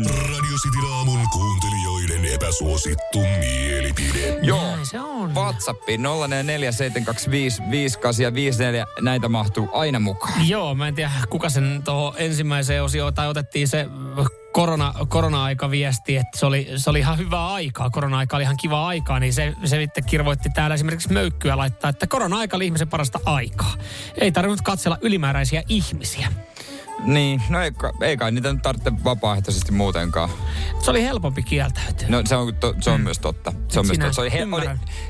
Radio 0.09 0.57
Cityn 0.63 0.91
aamun 0.93 1.19
kuuntelijoiden 1.33 2.25
epäsuosittu 2.33 3.19
mielipide. 3.19 4.37
Joo. 4.41 4.77
Se 4.83 4.99
on. 4.99 5.35
WhatsAppiin 5.35 6.01
0447255854. 6.01 6.05
Näitä 9.01 9.29
mahtuu 9.29 9.69
aina 9.73 9.99
mukaan. 9.99 10.47
Joo, 10.49 10.75
mä 10.75 10.87
en 10.87 10.95
tiedä 10.95 11.11
kuka 11.29 11.49
sen 11.49 11.81
tuohon 11.85 12.13
ensimmäiseen 12.17 12.83
osioon, 12.83 13.13
tai 13.13 13.27
otettiin 13.27 13.67
se 13.67 13.85
korona, 14.55 14.93
korona-aika 15.07 15.71
viesti, 15.71 16.17
että 16.17 16.39
se 16.39 16.45
oli, 16.45 16.67
se 16.75 16.89
oli 16.89 16.99
ihan 16.99 17.17
hyvää 17.17 17.53
aikaa. 17.53 17.89
Korona-aika 17.89 18.35
oli 18.35 18.43
ihan 18.43 18.57
kiva 18.57 18.87
aikaa, 18.87 19.19
niin 19.19 19.33
se, 19.33 19.53
se 19.63 19.77
sitten 19.77 20.03
kirvoitti 20.03 20.49
täällä 20.49 20.73
esimerkiksi 20.73 21.13
möykkyä 21.13 21.57
laittaa, 21.57 21.89
että 21.89 22.07
korona-aika 22.07 22.57
oli 22.57 22.65
ihmisen 22.65 22.87
parasta 22.87 23.19
aikaa. 23.25 23.73
Ei 24.17 24.31
tarvinnut 24.31 24.61
katsella 24.61 24.97
ylimääräisiä 25.01 25.63
ihmisiä. 25.67 26.27
Niin, 27.03 27.41
no 27.49 27.61
ei, 27.61 27.71
ei 28.01 28.17
kai 28.17 28.31
niitä 28.31 28.53
nyt 28.53 28.61
tarvitse 28.61 28.91
vapaaehtoisesti 29.03 29.71
muutenkaan. 29.71 30.29
Se 30.79 30.91
oli 30.91 31.03
helpompi 31.03 31.43
kieltäytyä. 31.43 32.07
No 32.09 32.21
se 32.25 32.35
on, 32.35 32.55
to, 32.55 32.75
se 32.79 32.89
on 32.89 32.99
mm. 32.99 33.03
myös 33.03 33.19
totta. 33.19 33.53
Se 33.67 33.79
on 33.79 33.85
myös 33.85 33.97
totta. 33.97 34.13
Se 34.13 34.21
oli, 34.21 34.31
he, 34.31 34.47
oli, 34.51 34.69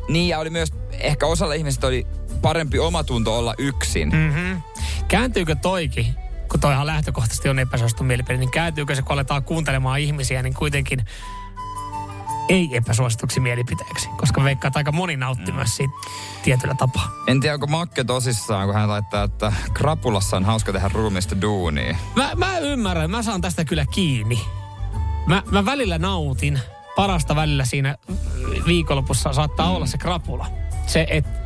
niin 0.09 0.27
ja 0.27 0.39
oli 0.39 0.49
myös, 0.49 0.73
ehkä 0.91 1.25
osalla 1.25 1.53
ihmisistä 1.53 1.87
oli 1.87 2.07
parempi 2.41 2.79
omatunto 2.79 3.37
olla 3.37 3.53
yksin. 3.57 4.09
Mm. 4.09 4.17
Mm-hmm. 4.17 4.61
Kääntyykö 5.07 5.55
toikin, 5.55 6.15
kun 6.51 6.59
toihan 6.59 6.87
lähtökohtaisesti 6.87 7.49
on 7.49 7.59
epäsuosittu 7.59 8.03
mielipide, 8.03 8.37
niin 8.37 8.51
kääntyykö 8.51 8.95
se, 8.95 9.01
kun 9.01 9.13
aletaan 9.13 9.43
kuuntelemaan 9.43 9.99
ihmisiä, 9.99 10.41
niin 10.41 10.53
kuitenkin 10.53 11.05
ei 12.49 12.69
epäsuosituksi 12.71 13.39
mielipiteeksi, 13.39 14.09
koska 14.17 14.43
veikkaa, 14.43 14.67
että 14.67 14.79
aika 14.79 14.91
moni 14.91 15.17
nautti 15.17 15.51
mm. 15.51 15.55
myös 15.55 15.75
siitä 15.75 15.93
tietyllä 16.43 16.75
tapaa. 16.77 17.11
En 17.27 17.39
tiedä, 17.39 17.53
onko 17.53 17.67
Makke 17.67 18.03
tosissaan, 18.03 18.65
kun 18.65 18.75
hän 18.75 18.89
laittaa, 18.89 19.23
että 19.23 19.53
krapulassa 19.73 20.37
on 20.37 20.45
hauska 20.45 20.73
tehdä 20.73 20.89
ruumista 20.93 21.41
duunia. 21.41 21.97
Mä, 22.15 22.31
mä 22.35 22.57
ymmärrän, 22.59 23.11
mä 23.11 23.23
saan 23.23 23.41
tästä 23.41 23.65
kyllä 23.65 23.85
kiinni. 23.85 24.41
Mä, 25.27 25.43
mä 25.51 25.65
välillä 25.65 25.97
nautin. 25.97 26.59
Parasta 26.95 27.35
välillä 27.35 27.65
siinä 27.65 27.95
viikonlopussa 28.67 29.33
saattaa 29.33 29.69
mm. 29.69 29.75
olla 29.75 29.85
se 29.85 29.97
krapula. 29.97 30.47
Se, 30.87 31.07
että 31.09 31.45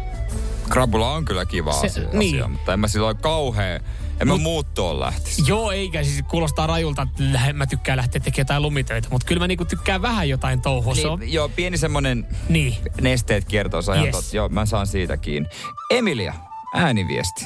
Krapula 0.69 1.11
on 1.11 1.25
kyllä 1.25 1.45
kiva 1.45 1.73
Se- 1.73 1.87
asia, 1.87 2.09
niin. 2.13 2.51
mutta 2.51 2.73
en 2.73 2.79
mä 2.79 2.87
silloin 2.87 3.17
kauhea, 3.17 3.79
en 4.20 4.28
mä 4.28 4.34
Mut- 4.34 4.41
muuttoon 4.41 4.99
lähtisi. 4.99 5.43
joo, 5.47 5.72
eikä 5.72 6.03
siis 6.03 6.24
kuulostaa 6.28 6.67
rajulta, 6.67 7.01
että 7.01 7.53
mä 7.53 7.65
tykkään 7.65 7.97
lähteä 7.97 8.22
tekemään 8.22 8.41
jotain 8.45 8.61
lumitöitä, 8.61 9.07
mutta 9.11 9.28
kyllä 9.28 9.39
mä 9.39 9.47
niinku 9.47 9.65
tykkään 9.65 10.01
vähän 10.01 10.30
jotain 10.30 10.61
touhua. 10.61 10.93
On, 11.09 11.20
Niin, 11.20 11.34
joo, 11.34 11.49
pieni 11.49 11.78
semmonen 11.78 12.28
niin. 12.49 12.76
nesteet 13.01 13.45
on 13.88 14.05
Yes. 14.05 14.34
Joo, 14.34 14.49
mä 14.49 14.65
saan 14.65 14.88
siitä 14.88 15.17
kiinni. 15.17 15.49
Emilia, 15.89 16.34
ääniviesti. 16.76 17.45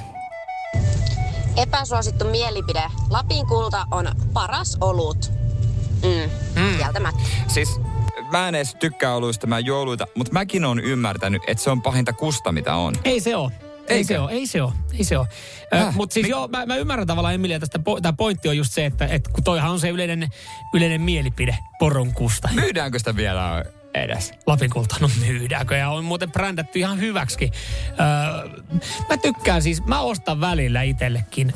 Epäsuosittu 1.57 2.26
mielipide. 2.26 2.84
Lapin 3.09 3.47
kulta 3.47 3.88
on 3.91 4.07
paras 4.34 4.78
olut. 4.82 5.32
Mm, 6.03 6.30
mm. 6.61 6.78
Kieltämättä. 6.78 7.21
Siis 7.47 7.80
mä 8.32 8.47
en 8.47 8.55
edes 8.55 8.76
tykkää 8.76 9.15
oluista, 9.15 9.47
mä 9.47 9.59
juo 9.59 9.80
oluita, 9.82 10.07
mutta 10.15 10.34
mäkin 10.34 10.65
on 10.65 10.80
ymmärtänyt, 10.80 11.41
että 11.47 11.63
se 11.63 11.69
on 11.69 11.82
pahinta 11.82 12.13
kusta, 12.13 12.51
mitä 12.51 12.76
on. 12.76 12.95
Ei 13.03 13.19
se 13.19 13.36
ole. 13.36 13.51
Ei 13.88 14.03
se 14.03 14.19
ole, 14.19 14.31
ei 14.31 14.47
se 14.47 14.61
ole, 14.61 14.73
ei 14.93 15.03
se 15.03 15.17
ole. 15.17 15.27
Häh? 15.73 15.95
Mutta 15.95 16.13
siis 16.13 16.27
joo, 16.27 16.47
mä, 16.47 16.65
mä 16.65 16.75
ymmärrän 16.75 17.07
tavallaan 17.07 17.34
Emilia 17.34 17.59
tästä, 17.59 17.77
po- 17.77 18.01
tämä 18.01 18.13
pointti 18.13 18.49
on 18.49 18.57
just 18.57 18.73
se, 18.73 18.86
että, 18.86 19.05
että 19.05 19.29
kun 19.34 19.43
toihan 19.43 19.71
on 19.71 19.79
se 19.79 19.89
yleinen, 19.89 20.29
yleinen 20.73 21.01
mielipide 21.01 21.57
poronkusta. 21.79 22.49
Myydäänkö 22.53 22.99
sitä 22.99 23.15
vielä 23.15 23.65
edes? 23.93 24.34
Lapin 24.47 24.69
kulta, 24.69 24.95
no 24.99 25.09
myydäänkö? 25.19 25.75
Ja 25.75 25.89
on 25.89 26.05
muuten 26.05 26.31
brändätty 26.31 26.79
ihan 26.79 26.99
hyväksi. 26.99 27.51
Öö, 27.89 28.61
mä 29.09 29.17
tykkään 29.17 29.61
siis, 29.61 29.86
mä 29.86 29.99
ostan 30.01 30.41
välillä 30.41 30.81
itsellekin 30.81 31.53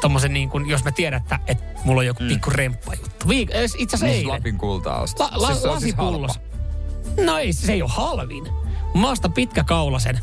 tommosen 0.00 0.32
niin 0.32 0.50
kuin, 0.50 0.68
jos 0.68 0.84
mä 0.84 0.92
tiedän, 0.92 1.22
että, 1.22 1.40
että 1.46 1.64
mulla 1.84 2.00
on 2.00 2.06
joku 2.06 2.22
mm. 2.22 2.28
pikku 2.28 2.50
remppajuttu. 2.50 3.26
Viik- 3.26 3.56
itse 3.78 3.96
asiassa 3.96 4.06
eilen. 4.06 4.28
Lapin 4.34 4.58
kultaa 4.58 5.00
ostaa. 5.00 5.28
La, 5.32 5.42
la, 5.42 5.46
Siis 5.46 5.62
se 5.62 5.68
on 5.68 5.80
siis 5.80 5.94
lasipullos. 5.98 6.36
halpa. 6.36 7.22
no 7.24 7.38
ei, 7.38 7.52
se 7.52 7.72
ei 7.72 7.82
ole 7.82 7.90
halvin. 7.94 8.48
Mä 8.94 9.10
ostan 9.10 9.32
pitkä 9.32 9.64
kaulasen. 9.64 10.20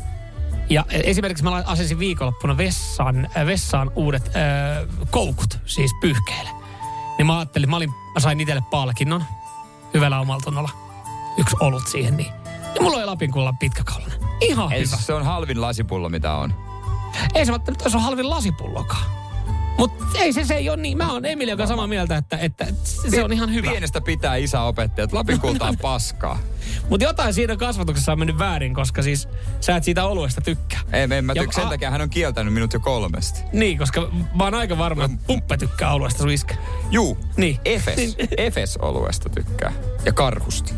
Ja 0.70 0.84
e- 0.90 1.00
esimerkiksi 1.04 1.44
mä 1.44 1.62
asensin 1.66 1.98
viikonloppuna 1.98 2.56
vessaan, 2.56 3.28
vessaan 3.46 3.90
uudet 3.96 4.26
äh, 4.26 5.06
koukut, 5.10 5.58
siis 5.66 5.90
pyyhkeille. 6.00 6.50
Niin 7.18 7.26
mä 7.26 7.38
ajattelin, 7.38 7.70
mä, 7.70 7.76
olin, 7.76 7.90
mä 7.90 8.20
sain 8.20 8.40
itselle 8.40 8.62
palkinnon 8.70 9.24
hyvällä 9.94 10.20
omaltunnolla. 10.20 10.70
Yksi 11.38 11.56
olut 11.60 11.86
siihen, 11.86 12.16
niin. 12.16 12.32
Ja 12.74 12.82
mulla 12.82 12.96
oli 12.96 13.04
Lapin 13.04 13.30
kullan 13.32 13.58
pitkä 13.58 13.84
kaulanen. 13.84 14.18
Ihan 14.40 14.72
Ei, 14.72 14.80
hyvä. 14.86 14.96
se 14.96 15.14
on 15.14 15.24
halvin 15.24 15.60
lasipullo, 15.60 16.08
mitä 16.08 16.32
on. 16.32 16.54
Ei 17.34 17.46
se 17.46 17.52
välttämättä 17.52 17.88
se 17.90 17.96
on 17.96 18.02
halvin 18.02 18.30
lasipullokaan. 18.30 19.04
Mutta 19.78 20.04
ei 20.18 20.32
se, 20.32 20.44
se 20.44 20.54
ei 20.54 20.68
ole 20.68 20.76
niin. 20.76 20.98
Mä 20.98 21.12
oon 21.12 21.24
Emilien 21.24 21.56
kanssa 21.56 21.72
samaa 21.72 21.86
mieltä, 21.86 22.16
että, 22.16 22.36
että 22.36 22.66
se 23.10 23.24
on 23.24 23.32
ihan 23.32 23.54
hyvä. 23.54 23.70
Pienestä 23.70 24.00
pitää 24.00 24.36
isä 24.36 24.60
opettaja, 24.62 25.04
että 25.04 25.16
Lapin 25.16 25.40
kulta 25.40 25.64
on 25.64 25.78
paskaa. 25.82 26.38
Mutta 26.88 27.04
jotain 27.04 27.34
siinä 27.34 27.56
kasvatuksessa 27.56 28.12
on 28.12 28.18
mennyt 28.18 28.38
väärin, 28.38 28.74
koska 28.74 29.02
siis 29.02 29.28
sä 29.60 29.76
et 29.76 29.84
siitä 29.84 30.04
oluesta 30.04 30.40
tykkää. 30.40 30.80
Ei, 30.92 31.02
en 31.10 31.24
mä 31.24 31.34
tykkää, 31.34 31.62
sen 31.62 31.68
takia 31.68 31.90
hän 31.90 32.00
on 32.00 32.10
kieltänyt 32.10 32.54
minut 32.54 32.72
jo 32.72 32.80
kolmesti. 32.80 33.40
Niin, 33.52 33.78
koska 33.78 34.00
mä 34.34 34.44
oon 34.44 34.54
aika 34.54 34.78
varma, 34.78 35.04
että 35.04 35.16
Puppe 35.26 35.56
tykkää 35.56 35.92
oluesta 35.94 36.18
sun 36.18 36.30
iskä. 36.30 36.54
Juu, 36.90 37.18
Niin. 37.36 37.58
Efes. 37.64 37.96
Niin. 37.96 38.14
Efes 38.38 38.76
oluesta 38.76 39.28
tykkää. 39.28 39.72
Ja 40.04 40.12
karhusta. 40.12 40.74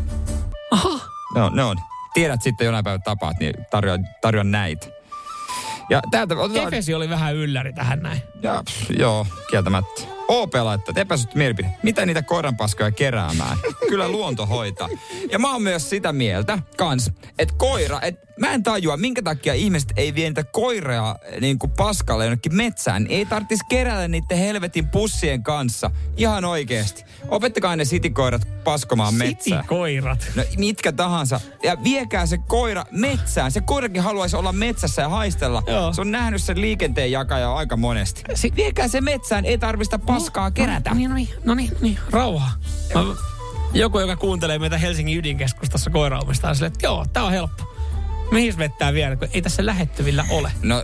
Aha. 0.71 0.99
Ne 1.35 1.41
on, 1.41 1.55
ne 1.55 1.63
on. 1.63 1.77
Tiedät 2.13 2.41
sitten 2.41 2.65
jonain 2.65 2.83
päivänä 2.83 3.01
tapaat, 3.05 3.39
niin 3.39 3.53
tarjoan, 3.71 4.07
tarjoan 4.21 4.51
näitä. 4.51 4.87
Ja 5.89 6.01
täältä 6.11 6.35
otetaan... 6.35 6.67
Efesi 6.67 6.93
oli 6.93 7.09
vähän 7.09 7.35
ylläri 7.35 7.73
tähän 7.73 7.99
näin. 7.99 8.21
Ja, 8.41 8.63
pff, 8.65 8.91
joo, 8.99 9.27
kieltämättä. 9.49 10.01
OP 10.27 10.53
laittaa, 10.55 10.91
että 10.91 11.01
epäsytty 11.01 11.37
mielipide. 11.37 11.69
Mitä 11.83 12.05
niitä 12.05 12.21
koiranpaskoja 12.21 12.91
keräämään? 12.91 13.57
Kyllä 13.89 14.09
luonto 14.09 14.45
hoitaa. 14.45 14.89
Ja 15.31 15.39
mä 15.39 15.51
oon 15.51 15.61
myös 15.61 15.89
sitä 15.89 16.13
mieltä, 16.13 16.59
kans, 16.77 17.11
että 17.39 17.55
koira, 17.57 18.01
että 18.01 18.26
mä 18.39 18.51
en 18.51 18.63
tajua, 18.63 18.97
minkä 18.97 19.21
takia 19.21 19.53
ihmiset 19.53 19.93
ei 19.97 20.15
vie 20.15 20.29
niitä 20.29 20.43
koiraa 20.43 21.17
niin 21.41 21.59
kuin 21.59 21.71
paskalle 21.71 22.23
jonnekin 22.25 22.55
metsään. 22.55 23.05
Ei 23.09 23.25
tarvitsisi 23.25 23.63
kerätä 23.69 24.07
niiden 24.07 24.37
helvetin 24.37 24.87
pussien 24.87 25.43
kanssa. 25.43 25.91
Ihan 26.17 26.45
oikeesti. 26.45 27.03
Opettakaa 27.29 27.75
ne 27.75 27.85
sitikoirat 27.85 28.47
paskomaan 28.63 29.13
metsään. 29.13 29.57
Sitikoirat. 29.61 30.27
No 30.35 30.43
mitkä 30.57 30.91
tahansa. 30.91 31.41
Ja 31.63 31.83
viekää 31.83 32.25
se 32.25 32.37
koira 32.37 32.85
metsään. 32.91 33.51
Se 33.51 33.61
koirakin 33.61 34.01
haluaisi 34.01 34.35
olla 34.35 34.51
metsässä 34.51 35.01
ja 35.01 35.09
haistella. 35.09 35.63
Joo. 35.67 35.93
Se 35.93 36.01
on 36.01 36.11
nähnyt 36.11 36.43
sen 36.43 36.61
liikenteen 36.61 37.11
jakaja 37.11 37.55
aika 37.55 37.77
monesti. 37.77 38.23
Si- 38.33 38.53
Viekää 38.55 38.87
se 38.87 39.01
metsään, 39.01 39.45
ei 39.45 39.57
tarvista 39.57 39.99
paskaa 39.99 40.51
kerätä. 40.51 40.89
No 40.89 40.95
niin, 40.95 41.09
no 41.09 41.15
niin, 41.15 41.29
no 41.45 41.55
niin, 41.55 41.69
no 41.71 41.77
niin, 41.81 41.99
rauhaa. 42.11 42.51
Mä, 42.95 43.01
joku, 43.73 43.99
joka 43.99 44.15
kuuntelee 44.15 44.59
meitä 44.59 44.77
Helsingin 44.77 45.17
ydinkeskustassa 45.17 45.89
koiraomistaa 45.89 46.53
silleen, 46.53 46.73
että 46.73 46.85
joo, 46.85 47.05
tää 47.13 47.23
on 47.23 47.31
helppo. 47.31 47.76
Mihin 48.31 48.57
vettää 48.57 48.93
vielä, 48.93 49.15
kun 49.15 49.27
ei 49.33 49.41
tässä 49.41 49.65
lähettyvillä 49.65 50.25
ole. 50.29 50.51
No, 50.63 50.83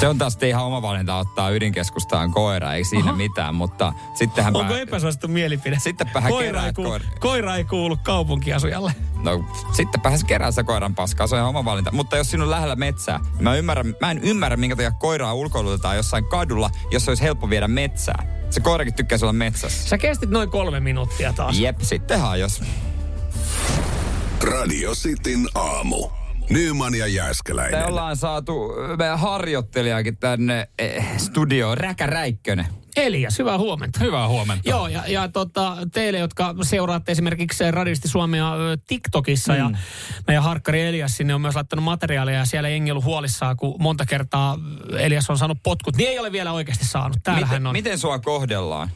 se 0.00 0.08
on 0.08 0.18
taas 0.18 0.38
ihan 0.48 0.64
oma 0.64 0.82
valinta 0.82 1.16
ottaa 1.16 1.50
ydinkeskustaan 1.50 2.30
koira, 2.30 2.74
ei 2.74 2.84
siinä 2.84 3.08
Aha. 3.08 3.16
mitään, 3.16 3.54
mutta 3.54 3.92
sittenhän 4.14 4.56
Onko 4.56 4.72
pää- 4.72 4.80
epäsuosittu 4.82 5.28
mielipide? 5.28 5.78
Sittenpä 5.78 6.20
hän 6.20 6.32
koira 6.32 6.46
kerää 6.46 6.66
ei, 6.66 6.72
kuulu, 6.72 6.88
koira. 6.90 7.04
koira 7.20 7.56
ei 7.56 7.64
kuulu 7.64 7.96
kaupunkiasujalle. 7.96 8.92
No, 9.22 9.44
sittenpä 9.72 10.16
se 10.16 10.26
kerää 10.26 10.50
se 10.50 10.64
koiran 10.64 10.94
paskaa, 10.94 11.26
se 11.26 11.34
on 11.34 11.38
ihan 11.38 11.48
oma 11.48 11.64
valinta. 11.64 11.92
Mutta 11.92 12.16
jos 12.16 12.30
sinun 12.30 12.44
on 12.44 12.50
lähellä 12.50 12.76
metsää, 12.76 13.18
niin 13.18 13.42
mä, 13.44 13.54
ymmärrän, 13.56 13.94
mä 14.00 14.10
en 14.10 14.18
ymmärrä, 14.18 14.56
minkä 14.56 14.76
takia 14.76 14.90
koiraa 14.90 15.34
ulkoilutetaan 15.34 15.96
jossain 15.96 16.24
kadulla, 16.24 16.70
jos 16.90 17.08
olisi 17.08 17.22
helppo 17.22 17.50
viedä 17.50 17.68
metsään. 17.68 18.28
Se 18.50 18.60
koirakin 18.60 18.94
tykkää 18.94 19.18
olla 19.22 19.32
metsässä. 19.32 19.88
Sä 19.88 19.98
kestit 19.98 20.30
noin 20.30 20.50
kolme 20.50 20.80
minuuttia 20.80 21.32
taas. 21.32 21.58
Jep, 21.58 21.80
sittenhan 21.80 22.40
jos. 22.40 22.62
Radio 24.42 24.94
Cityn 24.94 25.48
aamu. 25.54 26.08
Nyman 26.50 26.94
ja 26.94 27.04
Me 27.04 27.08
Jääskeläinen. 27.08 27.86
ollaan 27.86 28.16
saatu 28.16 28.72
meidän 28.98 29.18
harjoittelijakin 29.18 30.16
tänne 30.16 30.68
eh, 30.78 31.06
studioon, 31.16 31.78
Räkä 31.78 32.06
Räikkönen. 32.06 32.66
Elias, 32.96 33.38
hyvää 33.38 33.58
huomenta. 33.58 34.00
Hyvää 34.00 34.28
huomenta. 34.28 34.70
Joo, 34.70 34.88
ja, 34.88 35.02
ja 35.06 35.28
tota, 35.28 35.76
teille, 35.92 36.18
jotka 36.18 36.54
seuraatte 36.62 37.12
esimerkiksi 37.12 37.70
Radisti 37.70 38.08
Suomea 38.08 38.52
TikTokissa, 38.86 39.52
mm. 39.52 39.58
ja 39.58 39.70
meidän 40.26 40.42
harkkari 40.44 40.82
Elias 40.82 41.16
sinne 41.16 41.34
on 41.34 41.40
myös 41.40 41.54
laittanut 41.54 41.84
materiaalia, 41.84 42.34
ja 42.34 42.44
siellä 42.44 42.68
jengi 42.68 42.90
ollut 42.90 43.04
huolissaan, 43.04 43.56
kun 43.56 43.76
monta 43.78 44.06
kertaa 44.06 44.58
Elias 44.98 45.30
on 45.30 45.38
saanut 45.38 45.58
potkut. 45.62 45.96
Niin 45.96 46.08
ei 46.08 46.18
ole 46.18 46.32
vielä 46.32 46.52
oikeasti 46.52 46.84
saanut. 46.84 47.18
Täällähän 47.22 47.48
Miten, 47.48 47.66
on. 47.66 47.72
miten 47.72 47.98
sua 47.98 48.18
kohdellaan? 48.18 48.90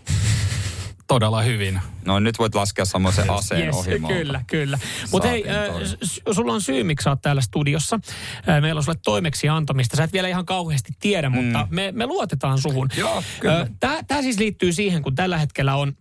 Todella 1.06 1.42
hyvin. 1.42 1.80
No 2.04 2.18
nyt 2.20 2.38
voit 2.38 2.54
laskea 2.54 2.84
semmoisen 2.84 3.30
aseen 3.30 3.66
Yes, 3.66 3.76
ohimoilta. 3.76 4.18
kyllä, 4.18 4.44
kyllä. 4.46 4.78
Mutta 5.12 5.28
hei, 5.28 5.44
äh, 5.48 5.74
sulla 6.32 6.52
on 6.52 6.60
syy, 6.60 6.84
miksi 6.84 7.04
sä 7.04 7.10
oot 7.10 7.22
täällä 7.22 7.42
studiossa. 7.42 8.00
Äh, 8.48 8.60
meillä 8.60 8.78
on 8.78 8.84
sulle 8.84 8.98
toimeksianto, 9.04 9.74
mistä 9.74 9.96
sä 9.96 10.04
et 10.04 10.12
vielä 10.12 10.28
ihan 10.28 10.46
kauheasti 10.46 10.92
tiedä, 11.00 11.28
mm. 11.28 11.36
mutta 11.36 11.68
me, 11.70 11.92
me 11.92 12.06
luotetaan 12.06 12.58
suhun. 12.58 12.88
Joo, 12.96 13.22
kyllä. 13.40 13.66
Tämä 14.06 14.22
siis 14.22 14.38
liittyy 14.38 14.72
siihen, 14.72 15.02
kun 15.02 15.14
tällä 15.14 15.38
hetkellä 15.38 15.74
on 15.74 15.92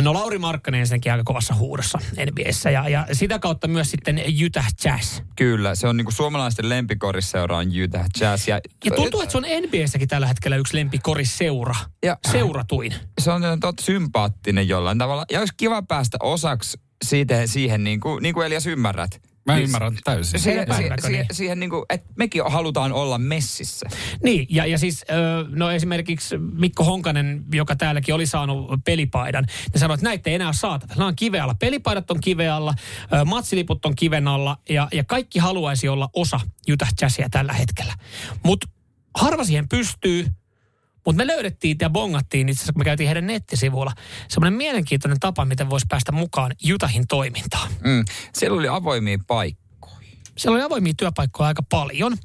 No 0.00 0.14
Lauri 0.14 0.38
Markkanen 0.38 0.80
ensinnäkin 0.80 1.12
aika 1.12 1.24
kovassa 1.24 1.54
huudossa 1.54 1.98
NBAssä 2.30 2.70
ja, 2.70 2.88
ja 2.88 3.06
sitä 3.12 3.38
kautta 3.38 3.68
myös 3.68 3.90
sitten 3.90 4.22
Utah 4.46 4.66
Jazz. 4.84 5.20
Kyllä, 5.36 5.74
se 5.74 5.88
on 5.88 5.96
niinku 5.96 6.12
suomalaisten 6.12 6.68
lempikorisseura 6.68 7.56
on 7.56 7.66
Utah 7.84 8.06
Jazz. 8.20 8.48
Ja, 8.48 8.60
Ja 8.84 8.90
tuntuu, 8.90 9.20
että 9.20 9.32
se 9.32 9.38
on 9.38 9.44
NBAssäkin 9.66 10.08
tällä 10.08 10.26
hetkellä 10.26 10.56
yksi 10.56 10.76
lempikoriseura. 10.76 11.74
Ja- 12.04 12.16
Seuratuin. 12.32 12.94
se 13.20 13.30
on 13.30 13.42
tot 13.60 13.78
sympaattinen 13.78 14.68
jollain 14.68 14.98
tavalla. 14.98 15.24
Ja 15.32 15.38
olisi 15.38 15.54
kiva 15.56 15.82
päästä 15.82 16.16
osaksi 16.22 16.78
siitä, 17.04 17.46
siihen, 17.46 17.84
niin 17.84 18.00
kuin, 18.00 18.22
niin 18.22 18.34
kuin 18.34 18.46
Elias 18.46 18.66
ymmärrät. 18.66 19.20
Mä 19.46 19.54
Niin 19.54 19.64
ymmärrän 19.64 19.98
täysin. 20.04 20.40
Siihen, 20.40 20.66
siihen, 20.76 20.98
siihen, 21.06 21.26
siihen 21.32 21.60
niin 21.60 21.70
kuin, 21.70 21.84
että 21.88 22.12
mekin 22.16 22.42
halutaan 22.48 22.92
olla 22.92 23.18
messissä. 23.18 23.86
Niin, 24.22 24.46
ja, 24.50 24.66
ja 24.66 24.78
siis 24.78 25.04
no 25.48 25.70
esimerkiksi 25.70 26.38
Mikko 26.38 26.84
Honkanen, 26.84 27.44
joka 27.52 27.76
täälläkin 27.76 28.14
oli 28.14 28.26
saanut 28.26 28.80
pelipaidan, 28.84 29.44
niin 29.72 29.80
sanoi, 29.80 29.94
että 29.94 30.04
näitä 30.04 30.30
ei 30.30 30.34
enää 30.36 30.52
saatavilla. 30.52 30.98
Nämä 30.98 31.08
on 31.08 31.16
kivealla. 31.16 31.54
Pelipaidat 31.54 32.10
on 32.10 32.20
kivealla, 32.20 32.74
matsiliput 33.24 33.86
on 33.86 33.94
kiven 33.94 34.28
alla, 34.28 34.56
ja, 34.68 34.88
ja 34.92 35.04
kaikki 35.04 35.38
haluaisi 35.38 35.88
olla 35.88 36.08
osa 36.12 36.40
Utah 36.72 36.92
Jazzia 37.00 37.28
tällä 37.30 37.52
hetkellä. 37.52 37.94
Mutta 38.42 38.66
harva 39.14 39.44
siihen 39.44 39.68
pystyy, 39.68 40.26
mutta 41.06 41.16
me 41.16 41.26
löydettiin 41.26 41.76
ja 41.80 41.90
bongattiin 41.90 42.48
itse 42.48 42.58
asiassa, 42.58 42.72
kun 42.72 42.80
me 42.80 42.84
käytiin 42.84 43.06
heidän 43.06 43.26
nettisivuilla, 43.26 43.92
semmoinen 44.28 44.56
mielenkiintoinen 44.58 45.20
tapa, 45.20 45.44
miten 45.44 45.70
voisi 45.70 45.86
päästä 45.88 46.12
mukaan 46.12 46.52
Utahin 46.74 47.06
toimintaan. 47.08 47.68
Mm. 47.84 48.04
Siellä 48.34 48.58
oli 48.58 48.68
avoimia 48.68 49.18
paikkoja. 49.26 49.96
Siellä 50.38 50.56
oli 50.56 50.64
avoimia 50.64 50.92
työpaikkoja 50.96 51.46
aika 51.48 51.62
paljon. 51.62 52.16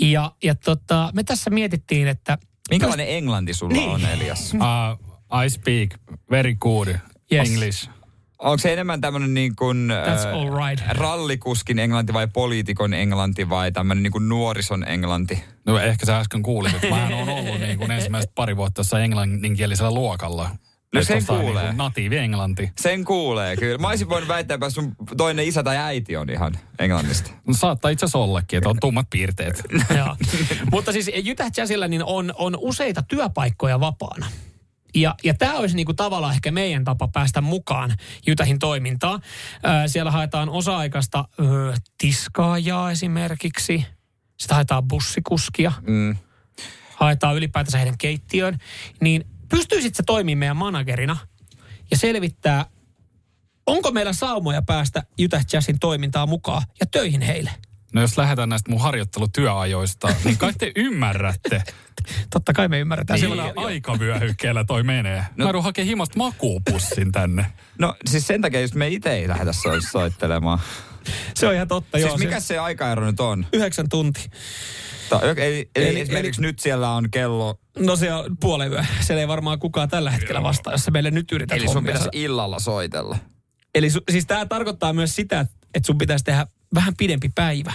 Ja, 0.00 0.32
ja 0.42 0.54
tota, 0.54 1.10
me 1.14 1.22
tässä 1.24 1.50
mietittiin, 1.50 2.08
että 2.08 2.38
Minkälainen 2.70 3.08
englanti 3.08 3.54
sulla 3.54 3.72
Niin. 3.72 3.90
on, 3.90 4.04
Elias? 4.04 4.54
Uh, 4.54 5.16
I 5.44 5.50
speak 5.50 5.90
very 6.30 6.54
good 6.54 6.88
Yes. 7.32 7.48
English. 7.50 7.88
Onko 8.40 8.58
se 8.58 8.72
enemmän 8.72 9.00
tämmöinen 9.00 9.34
niin 9.34 9.56
kuin, 9.56 9.92
That's 10.06 10.26
all 10.26 10.68
right. 10.68 10.86
rallikuskin 10.88 11.78
englanti 11.78 12.12
vai 12.12 12.28
poliitikon 12.32 12.94
englanti 12.94 13.48
vai 13.48 13.72
tämmöinen 13.72 14.02
niin 14.02 14.12
kuin 14.12 14.28
nuorison 14.28 14.88
englanti? 14.88 15.44
No 15.66 15.78
ehkä 15.78 16.06
sä 16.06 16.18
äsken 16.18 16.42
kuulit, 16.42 16.74
että 16.74 16.88
mä 16.88 17.08
oon 17.16 17.28
ollut 17.28 17.60
niin 17.60 17.78
kuin 17.78 17.90
ensimmäiset 17.90 18.34
pari 18.34 18.56
vuotta 18.56 18.80
jossain 18.80 19.04
englanninkielisellä 19.04 19.90
luokalla. 19.90 20.50
No 20.94 21.02
sen 21.02 21.18
osaa 21.18 21.38
kuulee. 21.40 21.64
Niin 21.64 21.76
natiivi 21.76 22.16
englanti. 22.16 22.72
Sen 22.80 23.04
kuulee 23.04 23.56
kyllä. 23.56 23.78
Mä 23.78 23.88
olisin 23.88 24.08
voinut 24.08 24.28
väittää, 24.28 24.54
että 24.54 24.70
sun 24.70 24.92
toinen 25.16 25.44
isä 25.44 25.62
tai 25.62 25.76
äiti 25.76 26.16
on 26.16 26.30
ihan 26.30 26.58
englannista. 26.78 27.30
No, 27.46 27.54
saattaa 27.54 27.90
itse 27.90 28.04
asiassa 28.04 28.18
ollakin, 28.18 28.56
että 28.56 28.68
on 28.68 28.76
tummat 28.80 29.06
piirteet. 29.10 29.62
Mutta 30.72 30.92
siis 30.92 31.10
Utah 31.30 31.50
Jazzilla 31.56 31.88
niin 31.88 32.04
on, 32.04 32.32
on 32.38 32.56
useita 32.58 33.02
työpaikkoja 33.02 33.80
vapaana. 33.80 34.26
Ja, 34.94 35.14
ja 35.24 35.34
tämä 35.34 35.54
olisi 35.54 35.76
niinku 35.76 35.94
tavallaan 35.94 36.34
ehkä 36.34 36.50
meidän 36.50 36.84
tapa 36.84 37.08
päästä 37.08 37.40
mukaan 37.40 37.96
Utahin 38.30 38.58
toimintaan. 38.58 39.20
Ö, 39.54 39.88
siellä 39.88 40.10
haetaan 40.10 40.48
osa-aikaista 40.48 41.24
ö, 41.40 41.74
tiskaajaa 41.98 42.90
esimerkiksi. 42.90 43.86
Sitten 44.40 44.54
haetaan 44.54 44.88
bussikuskia. 44.88 45.72
Mm. 45.86 46.16
Haetaan 46.96 47.36
ylipäätänsä 47.36 47.78
heidän 47.78 47.98
keittiöön. 47.98 48.58
Niin 49.00 49.24
pystyisit 49.48 49.94
sä 49.94 50.02
toimimaan 50.06 50.38
meidän 50.38 50.56
managerina 50.56 51.16
ja 51.90 51.96
selvittää, 51.96 52.66
onko 53.66 53.90
meillä 53.90 54.12
saumoja 54.12 54.62
päästä 54.62 55.02
Utah 55.24 55.44
Jazzin 55.52 55.78
toimintaan 55.78 56.28
mukaan 56.28 56.62
ja 56.80 56.86
töihin 56.86 57.22
heille? 57.22 57.50
No 57.94 58.00
jos 58.00 58.18
lähdetään 58.18 58.48
näistä 58.48 58.70
mun 58.70 58.80
harjoittelutyöajoista, 58.80 60.08
niin 60.24 60.38
kai 60.38 60.52
te 60.58 60.72
ymmärrätte, 60.76 61.62
Totta 62.32 62.52
kai 62.52 62.68
me 62.68 62.78
ymmärretään. 62.78 63.20
niin, 63.20 63.30
Silloin 63.30 63.52
aikavyöhykkeellä 63.58 64.64
toi 64.64 64.82
menee. 64.82 65.18
No. 65.18 65.24
Mä 65.36 65.44
joudun 65.44 65.62
hakemaan 65.62 65.86
himasta 65.88 66.18
makuupussin 66.18 67.12
tänne. 67.12 67.46
No 67.78 67.94
siis 68.06 68.26
sen 68.26 68.40
takia 68.42 68.60
just 68.60 68.74
me 68.74 68.88
itse 68.88 69.12
ei 69.12 69.28
lähdetä 69.28 69.52
so- 69.52 69.80
soittelemaan. 69.90 70.58
se 71.34 71.46
on 71.48 71.54
ihan 71.54 71.68
totta. 71.68 71.98
Siis 71.98 72.08
joo, 72.08 72.16
mikä 72.18 72.40
se 72.40 72.58
aikaero 72.58 73.06
nyt 73.06 73.20
on? 73.20 73.46
Yhdeksän 73.52 73.88
tunti. 73.88 74.30
Ta- 75.10 75.20
eli, 75.22 75.30
eli, 75.40 75.68
Eli- 75.76 75.88
eli 75.88 76.00
esimerkiksi 76.00 76.40
nyt 76.42 76.58
siellä 76.58 76.90
on 76.90 77.10
kello, 77.10 77.54
No 77.78 77.96
se 77.96 78.12
on 78.14 78.36
puolen 78.40 78.72
yö. 78.72 78.84
Siellä 79.00 79.20
ei 79.20 79.28
varmaan 79.28 79.58
kukaan 79.58 79.88
tällä 79.88 80.10
hetkellä 80.10 80.42
vastaa, 80.42 80.72
jos 80.72 80.84
sä 80.84 80.90
meille 80.90 81.10
nyt 81.10 81.32
yrität 81.32 81.58
eli 81.58 81.68
sun 81.68 81.84
pitäisi 81.84 82.08
illalla 82.12 82.58
soitella. 82.58 83.18
Eli 83.74 83.90
su, 83.90 84.00
siis 84.10 84.26
tämä 84.26 84.46
tarkoittaa 84.46 84.92
myös 84.92 85.16
sitä, 85.16 85.40
että 85.74 85.86
sun 85.86 85.98
pitäisi 85.98 86.24
tehdä 86.24 86.46
vähän 86.74 86.96
pidempi 86.96 87.28
päivä. 87.34 87.72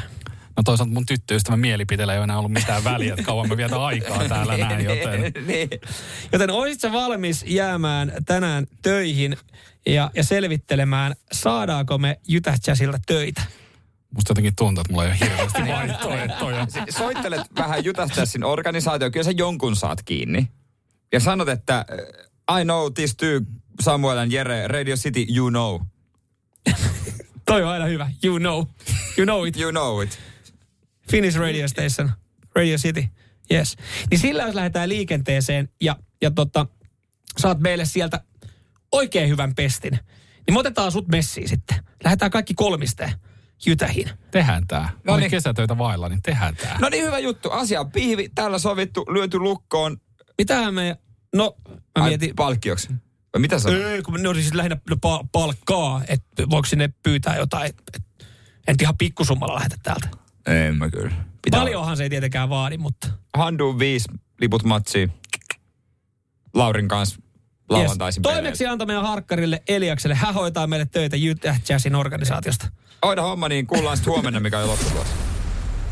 No 0.57 0.63
toisaalta 0.63 0.93
mun 0.93 1.05
tyttöystävän 1.05 1.59
mielipiteellä 1.59 2.13
ei 2.13 2.19
ole 2.19 2.23
enää 2.23 2.37
ollut 2.37 2.51
mitään 2.51 2.83
väliä, 2.83 3.13
että 3.13 3.25
kauan 3.25 3.49
me 3.49 3.57
vietä 3.57 3.85
aikaa 3.85 4.27
täällä 4.27 4.57
näin, 4.67 4.85
joten... 4.85 5.33
niin. 5.47 5.69
Joten 6.31 6.51
olisit 6.51 6.81
sä 6.81 6.91
valmis 6.91 7.43
jäämään 7.47 8.11
tänään 8.25 8.67
töihin 8.81 9.37
ja, 9.85 10.11
ja 10.15 10.23
selvittelemään, 10.23 11.15
saadaanko 11.31 11.97
me 11.97 12.19
Jytä 12.27 12.57
Jazzilta 12.67 12.99
töitä? 13.05 13.41
Musta 14.15 14.31
jotenkin 14.31 14.53
tuntuu, 14.57 14.81
että 14.81 14.93
mulla 14.93 15.05
ei 15.05 15.11
ole 15.11 15.19
hirveästi 15.19 15.61
vaihtoehtoja. 15.73 16.67
Soittelet 16.89 17.41
vähän 17.57 17.85
Jutastassin 17.85 18.43
organisaatio, 18.43 19.11
kyllä 19.11 19.23
sä 19.23 19.31
jonkun 19.31 19.75
saat 19.75 20.03
kiinni. 20.03 20.47
Ja 21.13 21.19
sanot, 21.19 21.49
että 21.49 21.85
uh, 22.49 22.59
I 22.59 22.63
know 22.63 22.93
this 22.93 23.15
two 23.15 23.41
Samuel 23.81 24.17
and 24.17 24.31
Jere, 24.31 24.67
Radio 24.67 24.95
City, 24.95 25.25
you 25.35 25.49
know. 25.49 25.79
Toi 27.45 27.63
on 27.63 27.69
aina 27.69 27.85
hyvä. 27.85 28.11
You 28.23 28.39
know. 28.39 28.65
You 29.17 29.25
know 29.25 29.47
it. 29.47 29.59
You 29.59 29.71
know 29.71 30.03
it. 30.03 30.19
Finnish 31.11 31.37
Radio 31.37 31.67
Station. 31.67 32.11
Radio 32.55 32.77
City. 32.77 33.03
Yes. 33.51 33.75
Niin 34.11 34.19
sillä 34.19 34.43
jos 34.43 34.55
lähdetään 34.55 34.89
liikenteeseen 34.89 35.69
ja, 35.81 35.95
ja 36.21 36.31
tota, 36.31 36.65
saat 37.37 37.59
meille 37.59 37.85
sieltä 37.85 38.21
oikein 38.91 39.29
hyvän 39.29 39.55
pestin, 39.55 39.91
niin 40.47 40.53
me 40.53 40.59
otetaan 40.59 40.91
sut 40.91 41.07
messiin 41.07 41.49
sitten. 41.49 41.77
Lähdetään 42.03 42.31
kaikki 42.31 42.53
kolmisteen 42.53 43.11
Jytähin. 43.65 44.09
Tehdään 44.31 44.67
tää. 44.67 44.89
No 45.03 45.17
niin. 45.17 45.31
kesätöitä 45.31 45.77
vailla, 45.77 46.09
niin 46.09 46.21
tehdään 46.21 46.55
tää. 46.55 46.77
No 46.81 46.89
niin, 46.89 47.05
hyvä 47.05 47.19
juttu. 47.19 47.51
Asia 47.51 47.79
on 47.81 47.91
pihvi, 47.91 48.29
täällä 48.35 48.59
sovittu, 48.59 49.05
lyöty 49.09 49.39
lukkoon. 49.39 49.97
Mitähän 50.37 50.73
me... 50.73 50.97
No, 51.35 51.55
mä 51.67 51.75
Ai, 51.95 52.09
mietin... 52.09 52.35
palkkioksi. 52.35 52.89
Vai 53.35 53.39
mitä 53.39 53.59
sä 53.59 53.69
Ei, 53.69 54.01
kun 54.01 54.21
ne 54.21 54.29
on 54.29 54.35
siis 54.35 54.53
lähinnä 54.53 54.77
no, 54.89 54.95
pa- 54.95 55.27
palkkaa, 55.31 56.01
että 56.07 56.49
voiko 56.49 56.65
sinne 56.65 56.89
pyytää 57.03 57.37
jotain, 57.37 57.65
et, 57.65 58.01
et, 58.67 58.81
ihan 58.81 58.97
pikkusummalla 58.97 59.55
lähetä 59.55 59.75
täältä. 59.83 60.07
En 60.47 60.77
mä 60.77 60.89
kyllä. 60.89 61.11
Pitää 61.41 61.59
Paljonhan 61.59 61.97
se 61.97 62.03
ei 62.03 62.09
tietenkään 62.09 62.49
vaadi, 62.49 62.77
mutta... 62.77 63.07
Handu 63.37 63.79
viisi 63.79 64.07
liput 64.41 64.63
matsiin. 64.63 65.11
Laurin 66.53 66.87
kanssa 66.87 67.21
lauantaisin 67.69 68.23
Yes. 68.25 68.33
Toimeksi 68.33 68.65
antaa 68.65 68.87
meidän 68.87 69.03
harkkarille 69.03 69.63
Eliakselle. 69.67 70.15
Hän 70.15 70.33
hoitaa 70.33 70.67
meille 70.67 70.85
töitä 70.91 71.17
Utah 71.31 71.61
Jazzin 71.69 71.95
organisaatiosta. 71.95 72.67
Hoida 73.05 73.21
homma, 73.21 73.49
niin 73.49 73.67
kuullaan 73.67 73.97
sitten 73.97 74.13
huomenna, 74.13 74.39
mikä 74.39 74.59
on 74.59 74.67
lopputulos. 74.67 75.07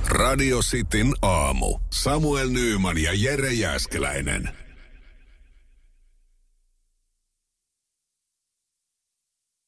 Radio 0.07 0.59
Cityn 0.59 1.13
aamu. 1.21 1.79
Samuel 1.89 2.49
Nyyman 2.49 2.97
ja 2.97 3.11
Jere 3.13 3.53
Jäskeläinen. 3.53 4.62